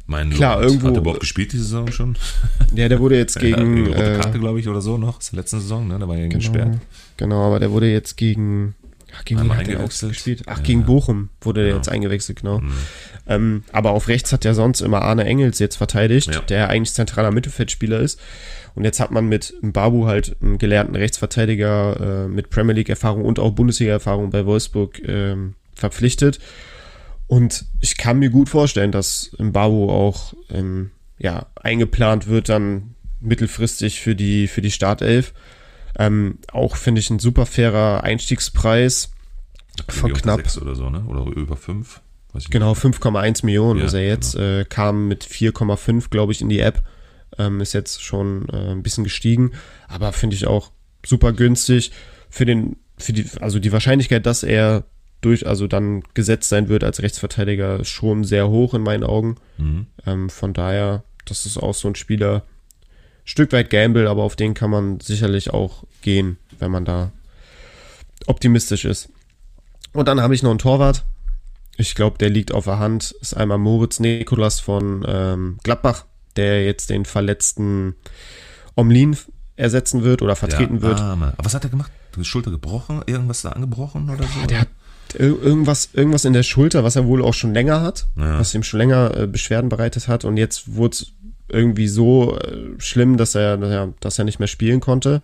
[0.06, 0.68] Mein Klar, Lord.
[0.68, 0.88] irgendwo.
[0.88, 2.18] Hat er überhaupt gespielt die Saison schon?
[2.74, 3.88] Ja, der wurde jetzt gegen.
[3.88, 5.18] Ja, rote Karte, äh, glaube ich, oder so noch.
[5.18, 6.00] Das ist die letzte Saison, ne?
[6.00, 6.78] Da war er genau, gesperrt.
[7.18, 8.76] Genau, aber der wurde jetzt gegen.
[9.16, 10.44] Ach, gegen hat der gespielt?
[10.46, 10.64] Ach, ja.
[10.64, 12.60] gegen Bochum wurde der jetzt eingewechselt, genau.
[12.60, 12.74] Mhm.
[13.28, 16.42] Ähm, aber auf rechts hat ja sonst immer Arne Engels jetzt verteidigt, ja.
[16.42, 18.20] der eigentlich zentraler Mittelfeldspieler ist.
[18.74, 23.38] Und jetzt hat man mit Babu halt einen gelernten Rechtsverteidiger äh, mit Premier League-Erfahrung und
[23.40, 25.36] auch Bundesliga-Erfahrung bei Wolfsburg äh,
[25.76, 26.40] verpflichtet.
[27.28, 34.02] Und ich kann mir gut vorstellen, dass Mbabu auch ähm, ja, eingeplant wird dann mittelfristig
[34.02, 35.34] für die, für die Startelf.
[36.02, 39.12] Ähm, auch finde ich ein super fairer Einstiegspreis
[39.88, 40.42] von knapp.
[40.62, 41.04] oder so, ne?
[41.06, 42.02] Oder über 5.
[42.50, 44.34] Genau, 5,1 Millionen ja, ist er jetzt.
[44.34, 44.60] Genau.
[44.62, 46.84] Äh, kam mit 4,5, glaube ich, in die App.
[47.38, 49.52] Ähm, ist jetzt schon äh, ein bisschen gestiegen.
[49.88, 50.72] Aber finde ich auch
[51.06, 51.92] super günstig.
[52.30, 54.86] Für den, für die, also die Wahrscheinlichkeit, dass er
[55.20, 59.36] durch, also dann gesetzt sein wird als Rechtsverteidiger, schon sehr hoch in meinen Augen.
[59.58, 59.88] Mhm.
[60.06, 62.44] Ähm, von daher, das ist auch so ein Spieler,
[63.24, 67.12] Stück weit Gamble, aber auf den kann man sicherlich auch gehen, wenn man da
[68.28, 69.10] optimistisch ist.
[69.94, 71.04] Und dann habe ich noch einen Torwart.
[71.78, 73.12] Ich glaube, der liegt auf der Hand.
[73.22, 76.06] Ist einmal Moritz Nikolas von ähm, Gladbach,
[76.36, 77.96] der jetzt den verletzten
[78.76, 79.18] Omlin
[79.56, 81.00] ersetzen wird oder vertreten ja, wird.
[81.00, 81.92] Aber was hat er gemacht?
[82.16, 83.02] Die Schulter gebrochen?
[83.06, 84.46] Irgendwas da angebrochen oder so?
[84.48, 84.68] Der hat
[85.14, 88.40] irgendwas, irgendwas in der Schulter, was er wohl auch schon länger hat, ja.
[88.40, 90.26] was ihm schon länger äh, Beschwerden bereitet hat.
[90.26, 91.14] Und jetzt wurde es
[91.52, 93.58] irgendwie so äh, schlimm, dass er,
[94.00, 95.22] dass er nicht mehr spielen konnte.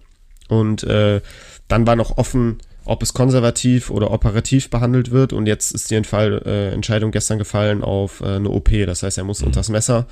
[0.47, 1.21] Und äh,
[1.67, 5.34] dann war noch offen, ob es konservativ oder operativ behandelt wird.
[5.34, 8.69] Und jetzt ist die Entfall, äh, Entscheidung gestern gefallen auf äh, eine OP.
[8.86, 9.47] Das heißt, er muss mhm.
[9.47, 10.07] unters Messer.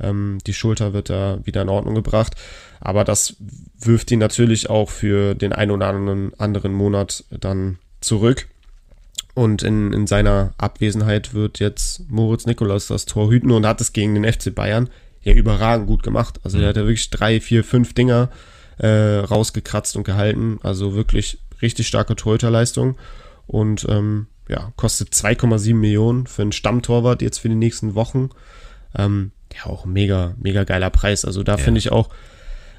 [0.00, 2.34] Ähm, die Schulter wird da wieder in Ordnung gebracht.
[2.80, 3.36] Aber das
[3.80, 8.48] wirft ihn natürlich auch für den einen oder anderen, anderen Monat dann zurück.
[9.34, 13.92] Und in, in seiner Abwesenheit wird jetzt Moritz Nikolaus das Tor hüten und hat es
[13.92, 14.90] gegen den FC Bayern
[15.22, 16.40] ja überragend gut gemacht.
[16.44, 16.60] Also mhm.
[16.60, 18.30] der hat ja wirklich drei, vier, fünf Dinger
[18.78, 20.58] äh, rausgekratzt und gehalten.
[20.62, 22.96] Also wirklich richtig starke Torhüterleistung.
[23.46, 28.30] Und ähm, ja, kostet 2,7 Millionen für einen Stammtorwart jetzt für die nächsten Wochen.
[28.96, 31.24] Ähm, ja, auch mega, mega geiler Preis.
[31.24, 31.58] Also da ja.
[31.58, 32.10] finde ich auch,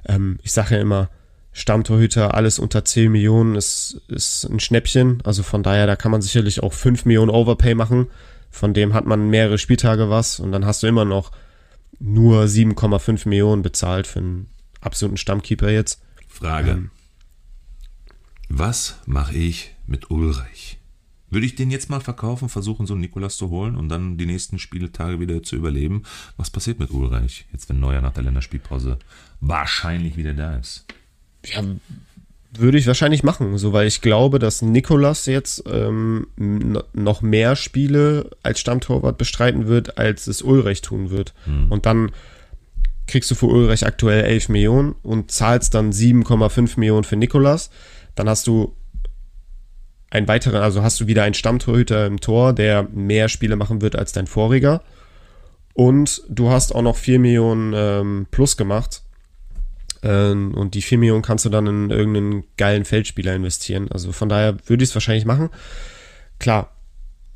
[0.08, 1.10] ähm, ich sage ja immer,
[1.54, 5.20] Stammtorhüter, alles unter 10 Millionen ist, ist ein Schnäppchen.
[5.26, 8.08] Also von daher, da kann man sicherlich auch 5 Millionen Overpay machen.
[8.50, 11.32] Von dem hat man mehrere Spieltage was und dann hast du immer noch
[12.02, 14.48] nur 7,5 Millionen bezahlt für einen
[14.82, 16.02] absoluten Stammkeeper jetzt.
[16.28, 16.72] Frage.
[16.72, 16.92] Ähm,
[18.50, 20.80] Was mache ich mit Ulrich?
[21.30, 24.26] Würde ich den jetzt mal verkaufen, versuchen, so einen Nikolas zu holen und dann die
[24.26, 26.04] nächsten Spieltage wieder zu überleben?
[26.36, 29.00] Was passiert mit Ulreich, jetzt wenn Neuer nach der Länderspielpause
[29.40, 30.86] wahrscheinlich wieder da ist?
[31.46, 31.64] ja,
[32.54, 36.28] würde ich wahrscheinlich machen, so weil ich glaube, dass Nikolas jetzt ähm,
[36.94, 41.34] noch mehr Spiele als Stammtorwart bestreiten wird, als es Ulrich tun wird.
[41.46, 41.72] Mhm.
[41.72, 42.12] Und dann
[43.08, 47.70] kriegst du für Ulrich aktuell 11 Millionen und zahlst dann 7,5 Millionen für Nikolas.
[48.16, 48.76] Dann hast du
[50.10, 53.96] einen weiteren, also hast du wieder einen Stammtorhüter im Tor, der mehr Spiele machen wird
[53.96, 54.82] als dein voriger.
[55.74, 59.04] Und du hast auch noch 4 Millionen ähm, plus gemacht
[60.04, 63.92] ähm, und die 4 Millionen kannst du dann in irgendeinen geilen Feldspieler investieren.
[63.92, 65.50] Also von daher würde ich es wahrscheinlich machen.
[66.40, 66.76] Klar,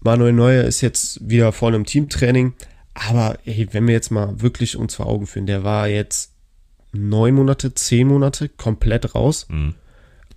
[0.01, 2.53] Manuel Neuer ist jetzt wieder voll im Teamtraining.
[2.93, 6.33] Aber ey, wenn wir jetzt mal wirklich uns vor Augen führen, der war jetzt
[6.93, 9.75] neun Monate, zehn Monate komplett raus mhm.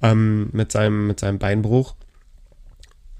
[0.02, 1.94] ähm, mit, seinem, mit seinem Beinbruch.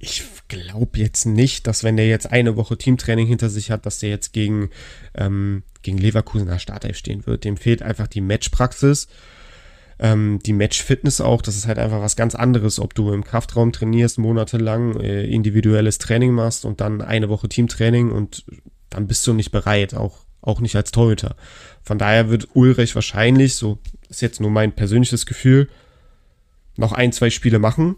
[0.00, 3.98] Ich glaube jetzt nicht, dass wenn der jetzt eine Woche Teamtraining hinter sich hat, dass
[3.98, 4.70] der jetzt gegen
[5.14, 7.44] ähm, gegen Leverkusen der Startelf stehen wird.
[7.44, 9.08] Dem fehlt einfach die Matchpraxis,
[9.98, 11.40] ähm, die Matchfitness auch.
[11.40, 15.96] Das ist halt einfach was ganz anderes, ob du im Kraftraum trainierst, monatelang äh, individuelles
[15.96, 18.44] Training machst und dann eine Woche Teamtraining und
[18.90, 21.36] dann bist du nicht bereit, auch, auch nicht als Torhüter.
[21.82, 23.78] Von daher wird Ulrich wahrscheinlich, so
[24.10, 25.68] ist jetzt nur mein persönliches Gefühl,
[26.76, 27.96] noch ein, zwei Spiele machen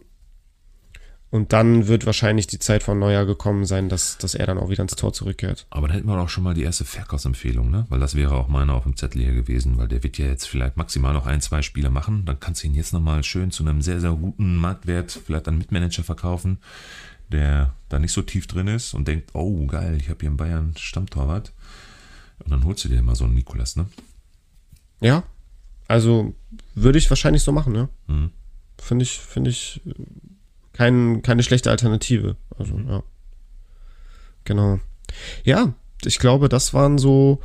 [1.30, 4.68] und dann wird wahrscheinlich die Zeit von Neuer gekommen sein, dass, dass er dann auch
[4.68, 5.66] wieder ins Tor zurückkehrt.
[5.70, 7.86] Aber da hätten wir auch schon mal die erste Verkaufsempfehlung, ne?
[7.88, 10.46] Weil das wäre auch meine auf dem Zettel hier gewesen, weil der wird ja jetzt
[10.46, 12.24] vielleicht maximal noch ein, zwei Spiele machen.
[12.24, 15.58] Dann kannst du ihn jetzt nochmal schön zu einem sehr, sehr guten Marktwert vielleicht an
[15.58, 16.58] Mitmanager verkaufen,
[17.30, 20.36] der da nicht so tief drin ist und denkt, oh geil, ich habe hier einen
[20.36, 21.52] Bayern Stammtorwart.
[22.40, 23.86] Und dann holst du dir mal so einen Nikolas, ne?
[25.00, 25.22] Ja,
[25.86, 26.34] also
[26.74, 27.88] würde ich wahrscheinlich so machen, ne?
[28.08, 28.30] Mhm.
[28.78, 29.80] Finde ich, finde ich
[30.80, 32.36] kein, keine schlechte Alternative.
[32.58, 32.88] Also, mhm.
[32.88, 33.02] ja.
[34.44, 34.80] Genau.
[35.44, 35.74] Ja,
[36.06, 37.42] ich glaube, das waren so,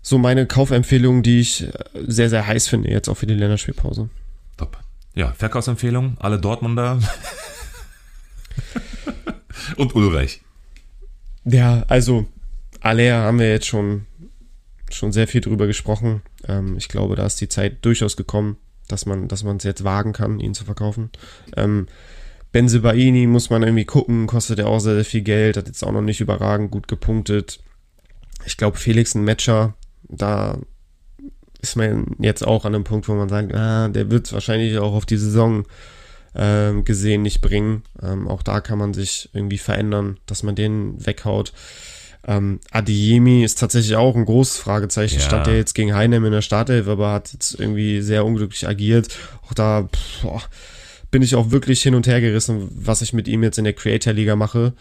[0.00, 1.72] so meine Kaufempfehlungen, die ich äh,
[2.06, 4.10] sehr, sehr heiß finde, jetzt auch für die Länderspielpause.
[4.56, 4.78] Top.
[5.16, 7.00] Ja, Verkaufsempfehlung, alle Dortmunder.
[9.76, 10.40] Und Ulreich.
[11.44, 12.26] Ja, also
[12.80, 14.06] Alea haben wir jetzt schon,
[14.88, 16.22] schon sehr viel drüber gesprochen.
[16.46, 18.56] Ähm, ich glaube, da ist die Zeit durchaus gekommen,
[18.86, 21.10] dass man dass es jetzt wagen kann, ihn zu verkaufen.
[21.56, 21.88] Ähm,
[22.52, 25.92] Benzebaini muss man irgendwie gucken, kostet ja auch sehr, sehr viel Geld, hat jetzt auch
[25.92, 27.60] noch nicht überragend gut gepunktet.
[28.44, 29.74] Ich glaube, Felix ein Matcher,
[30.08, 30.58] da
[31.60, 34.78] ist man jetzt auch an einem Punkt, wo man sagt, ah, der wird es wahrscheinlich
[34.78, 35.64] auch auf die Saison
[36.34, 37.82] ähm, gesehen nicht bringen.
[38.02, 41.52] Ähm, auch da kann man sich irgendwie verändern, dass man den weghaut.
[42.26, 45.18] Ähm, Adiemi ist tatsächlich auch ein großes Fragezeichen.
[45.18, 45.24] Ja.
[45.24, 49.08] Stand ja jetzt gegen Heinem in der Startelf, aber hat jetzt irgendwie sehr unglücklich agiert.
[49.46, 50.42] Auch da, pff, boah,
[51.10, 53.72] bin ich auch wirklich hin und her gerissen, was ich mit ihm jetzt in der
[53.72, 54.74] Creator Liga mache.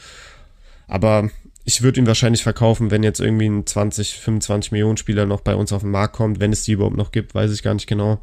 [0.88, 1.30] Aber
[1.66, 5.56] ich würde ihn wahrscheinlich verkaufen, wenn jetzt irgendwie ein 20, 25 Millionen Spieler noch bei
[5.56, 7.88] uns auf den Markt kommt, wenn es die überhaupt noch gibt, weiß ich gar nicht
[7.88, 8.22] genau.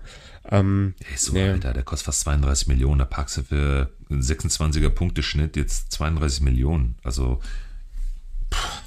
[0.49, 1.49] Ähm, hey, so, nee.
[1.49, 6.43] Alter, der kostet fast 32 Millionen, da packst du für einen 26er Punkteschnitt jetzt 32
[6.43, 6.97] Millionen.
[7.03, 7.41] Also.
[8.53, 8.83] Pff.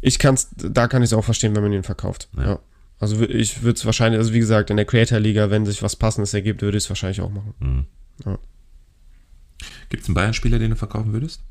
[0.00, 2.28] Ich kann's, da kann ich es auch verstehen, wenn man ihn verkauft.
[2.36, 2.44] Ja.
[2.44, 2.58] ja.
[3.00, 5.96] Also ich würde es wahrscheinlich, also wie gesagt, in der Creator Liga, wenn sich was
[5.96, 7.54] Passendes ergibt, würde ich es wahrscheinlich auch machen.
[7.60, 7.86] Mhm.
[8.24, 8.38] Ja.
[9.88, 11.42] Gibt es einen Bayern-Spieler, den du verkaufen würdest?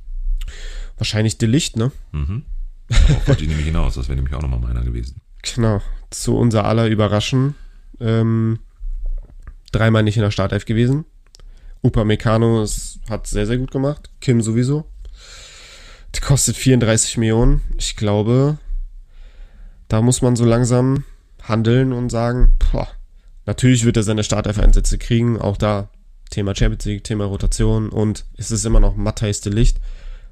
[0.98, 1.92] Wahrscheinlich De Licht, ne?
[2.12, 2.44] Mhm.
[2.88, 5.22] Darauf wollte ich nämlich hinaus, das wäre nämlich auch nochmal meiner gewesen.
[5.56, 5.82] Genau.
[6.10, 7.56] Zu unser aller Überraschen.
[8.00, 8.60] Ähm,
[9.72, 11.06] dreimal nicht in der Startelf gewesen.
[11.84, 12.66] Upa Meccano
[13.10, 14.10] hat sehr, sehr gut gemacht.
[14.20, 14.90] Kim sowieso.
[16.16, 17.62] Die kostet 34 Millionen.
[17.78, 18.58] Ich glaube,
[19.88, 21.04] da muss man so langsam
[21.44, 22.88] handeln und sagen, boah,
[23.46, 25.40] natürlich wird er seine Startelf-Einsätze kriegen.
[25.40, 25.90] Auch da
[26.30, 29.78] Thema Champions League, Thema Rotation und es ist immer noch Matthijs de Licht.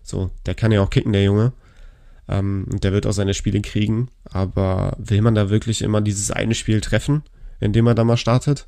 [0.04, 1.54] So, der kann ja auch kicken, der Junge.
[2.28, 4.10] Ähm, und der wird auch seine Spiele kriegen.
[4.26, 7.24] Aber will man da wirklich immer dieses eine Spiel treffen,
[7.60, 8.68] indem er da mal startet?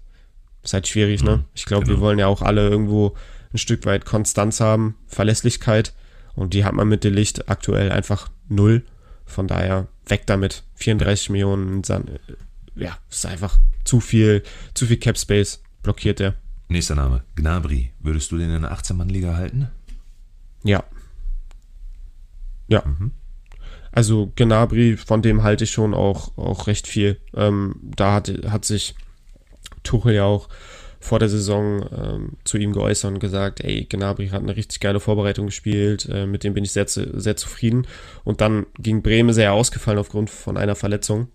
[0.64, 1.38] Ist halt schwierig, ne?
[1.38, 1.97] Mhm, ich glaube, genau.
[1.97, 3.15] wir wollen ja auch alle irgendwo
[3.53, 5.93] ein Stück weit Konstanz haben, Verlässlichkeit.
[6.35, 8.84] Und die hat man mit de Licht aktuell einfach null.
[9.26, 10.64] Von daher weg damit.
[10.76, 11.81] 34 Millionen,
[12.76, 14.43] ja, ist einfach zu viel,
[14.73, 16.35] zu viel Cap Space blockiert der.
[16.69, 17.91] Nächster Name, Gnabry.
[17.99, 19.69] Würdest du den in der 18-Mann-Liga halten?
[20.64, 20.84] Ja.
[22.68, 22.84] Ja.
[22.85, 23.11] Mhm.
[23.91, 27.19] Also Gnabry, von dem halte ich schon auch, auch recht viel.
[27.34, 28.95] Ähm, da hat, hat sich
[29.84, 30.49] Tuchel ja auch
[30.99, 34.99] vor der Saison ähm, zu ihm geäußert und gesagt, ey, Gnabry hat eine richtig geile
[34.99, 37.88] Vorbereitung gespielt, äh, mit dem bin ich sehr, sehr zufrieden.
[38.23, 41.30] Und dann ging Bremen sehr ausgefallen aufgrund von einer Verletzung.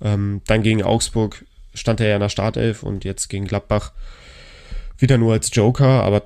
[0.00, 3.92] Ähm, dann gegen Augsburg stand er ja in der Startelf und jetzt gegen Gladbach
[5.00, 6.24] wieder nur als Joker, aber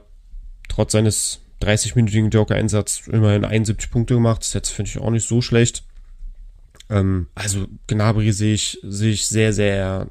[0.68, 4.42] trotz seines 30-minütigen Joker-Einsatz immerhin 71 Punkte gemacht.
[4.42, 5.84] Das jetzt finde ich auch nicht so schlecht.
[6.90, 10.08] Ähm, also Gnabry sehe ich, sehe ich sehr, sehr,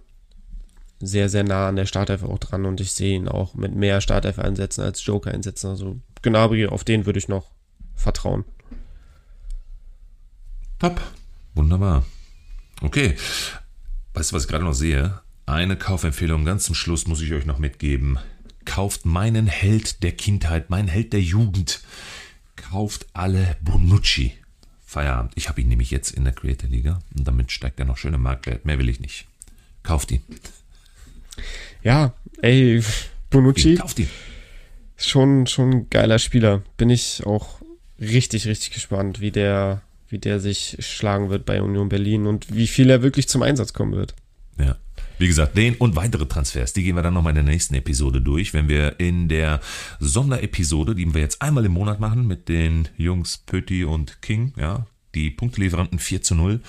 [1.00, 4.02] sehr, sehr nah an der Startelf auch dran und ich sehe ihn auch mit mehr
[4.02, 5.70] Startelf einsetzen als Joker einsetzen.
[5.70, 7.52] Also Gnabry, auf den würde ich noch
[7.96, 8.46] vertrauen.
[10.80, 11.00] Top.
[11.54, 12.04] Wunderbar.
[12.82, 13.16] Okay.
[14.14, 15.22] Weißt du, was ich gerade noch sehe?
[15.46, 18.18] Eine Kaufempfehlung ganz zum Schluss muss ich euch noch mitgeben.
[18.66, 21.82] Kauft meinen Held der Kindheit, meinen Held der Jugend.
[22.56, 24.34] Kauft alle Bonucci.
[24.86, 25.34] Feierabend.
[25.36, 28.14] Ich habe ihn nämlich jetzt in der Creator Liga und damit steigt er noch schön
[28.14, 28.66] im Marktwert.
[28.66, 29.26] Mehr will ich nicht.
[29.82, 30.22] Kauft ihn.
[31.84, 32.82] Ja, ey,
[33.30, 33.76] Bonucci.
[33.76, 34.10] Kauft ihn.
[34.98, 36.62] Schon, schon ein geiler Spieler.
[36.78, 37.60] Bin ich auch
[38.00, 39.82] richtig, richtig gespannt, wie der
[40.14, 43.74] wie der sich schlagen wird bei Union Berlin und wie viel er wirklich zum Einsatz
[43.74, 44.14] kommen wird.
[44.60, 44.78] Ja.
[45.18, 48.22] Wie gesagt, den und weitere Transfers, die gehen wir dann nochmal in der nächsten Episode
[48.22, 49.62] durch, wenn wir in der
[50.00, 54.86] Sonderepisode, die wir jetzt einmal im Monat machen mit den Jungs Pötti und King, ja,
[55.16, 56.62] die Punktelieferanten 4 zu 0.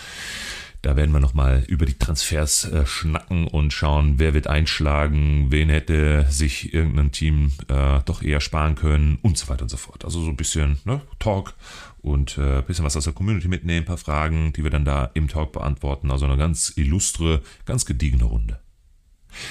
[0.85, 5.71] Da werden wir nochmal über die Transfers äh, schnacken und schauen, wer wird einschlagen, wen
[5.71, 10.05] hätte sich irgendein Team äh, doch eher sparen können und so weiter und so fort.
[10.05, 11.55] Also so ein bisschen ne, Talk
[12.03, 14.85] und äh, ein bisschen was aus der Community mitnehmen, ein paar Fragen, die wir dann
[14.85, 16.11] da im Talk beantworten.
[16.11, 18.61] Also eine ganz illustre, ganz gediegene Runde.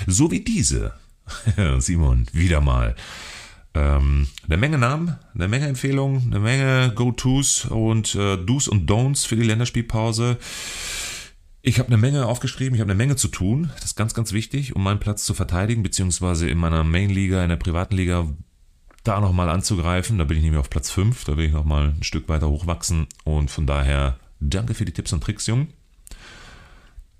[0.05, 0.93] So wie diese.
[1.79, 2.95] Simon, wieder mal.
[3.73, 9.25] Ähm, eine Menge Namen, eine Menge Empfehlungen, eine Menge Go-Tos und äh, Do's und Don'ts
[9.25, 10.37] für die Länderspielpause.
[11.65, 13.69] Ich habe eine Menge aufgeschrieben, ich habe eine Menge zu tun.
[13.75, 17.47] Das ist ganz, ganz wichtig, um meinen Platz zu verteidigen, beziehungsweise in meiner Main-Liga, in
[17.47, 18.27] der privaten Liga,
[19.05, 20.17] da nochmal anzugreifen.
[20.17, 23.07] Da bin ich nämlich auf Platz 5, da will ich nochmal ein Stück weiter hochwachsen.
[23.23, 25.69] Und von daher danke für die Tipps und Tricks, Jung.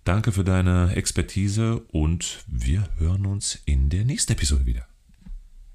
[0.03, 4.86] Danke für deine Expertise und wir hören uns in der nächsten Episode wieder.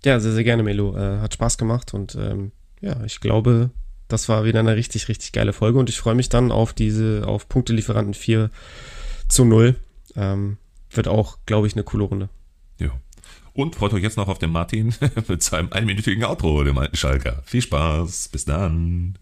[0.04, 0.94] Ja, sehr, sehr gerne, Melo.
[0.94, 3.70] Äh, hat Spaß gemacht und ähm, ja, ich glaube,
[4.08, 7.24] das war wieder eine richtig, richtig geile Folge und ich freue mich dann auf diese,
[7.26, 8.50] auf Punktelieferanten 4
[9.28, 9.76] zu 0.
[10.16, 10.56] Ähm,
[10.90, 12.28] wird auch, glaube ich, eine coole Runde.
[12.78, 12.90] Ja.
[13.52, 14.94] Und freut euch jetzt noch auf den Martin
[15.28, 17.42] mit seinem einminütigen Outro, dem alten Schalker.
[17.44, 19.18] Viel Spaß, bis dann.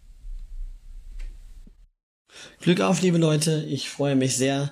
[2.60, 3.64] Glück auf, liebe Leute.
[3.68, 4.70] Ich freue mich sehr,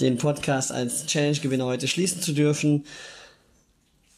[0.00, 2.84] den Podcast als Challenge-Gewinner heute schließen zu dürfen.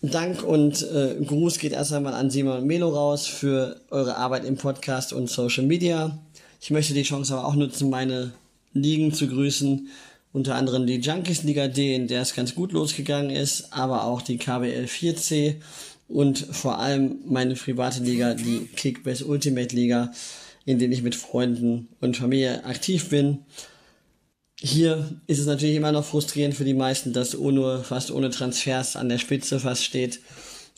[0.01, 4.45] Dank und äh, Gruß geht erst einmal an Simon und Melo raus für eure Arbeit
[4.45, 6.19] im Podcast und Social Media.
[6.61, 8.33] Ich möchte die Chance aber auch nutzen, meine
[8.73, 9.89] Ligen zu grüßen
[10.33, 14.23] unter anderem die Junkies Liga D, in der es ganz gut losgegangen ist, aber auch
[14.23, 15.57] die KBL 4C
[16.07, 20.13] und vor allem meine private Liga, die Kickbase Ultimate Liga,
[20.65, 23.39] in der ich mit Freunden und Familie aktiv bin.
[24.61, 28.97] Hier ist es natürlich immer noch frustrierend für die meisten, dass UNO fast ohne Transfers
[28.97, 30.21] an der Spitze fast steht.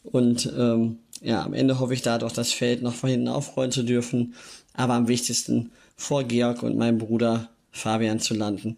[0.05, 3.73] Und ähm, ja, am Ende hoffe ich da doch das Feld noch von hinten aufrollen
[3.73, 4.35] zu dürfen.
[4.75, 8.77] Aber am wichtigsten vor Georg und meinem Bruder Fabian zu landen.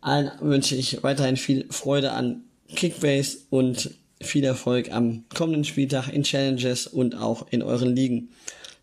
[0.00, 2.42] Allen wünsche ich weiterhin viel Freude an
[2.74, 3.90] Kickbase und
[4.20, 8.30] viel Erfolg am kommenden Spieltag in Challenges und auch in euren Ligen.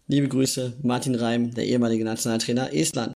[0.07, 3.13] Liebe Grüße, Martin Reim, der ehemalige Nationaltrainer Estland.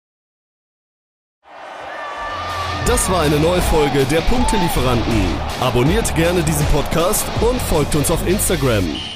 [2.86, 5.24] Das war eine neue Folge der Punktelieferanten.
[5.62, 9.13] Abonniert gerne diesen Podcast und folgt uns auf Instagram.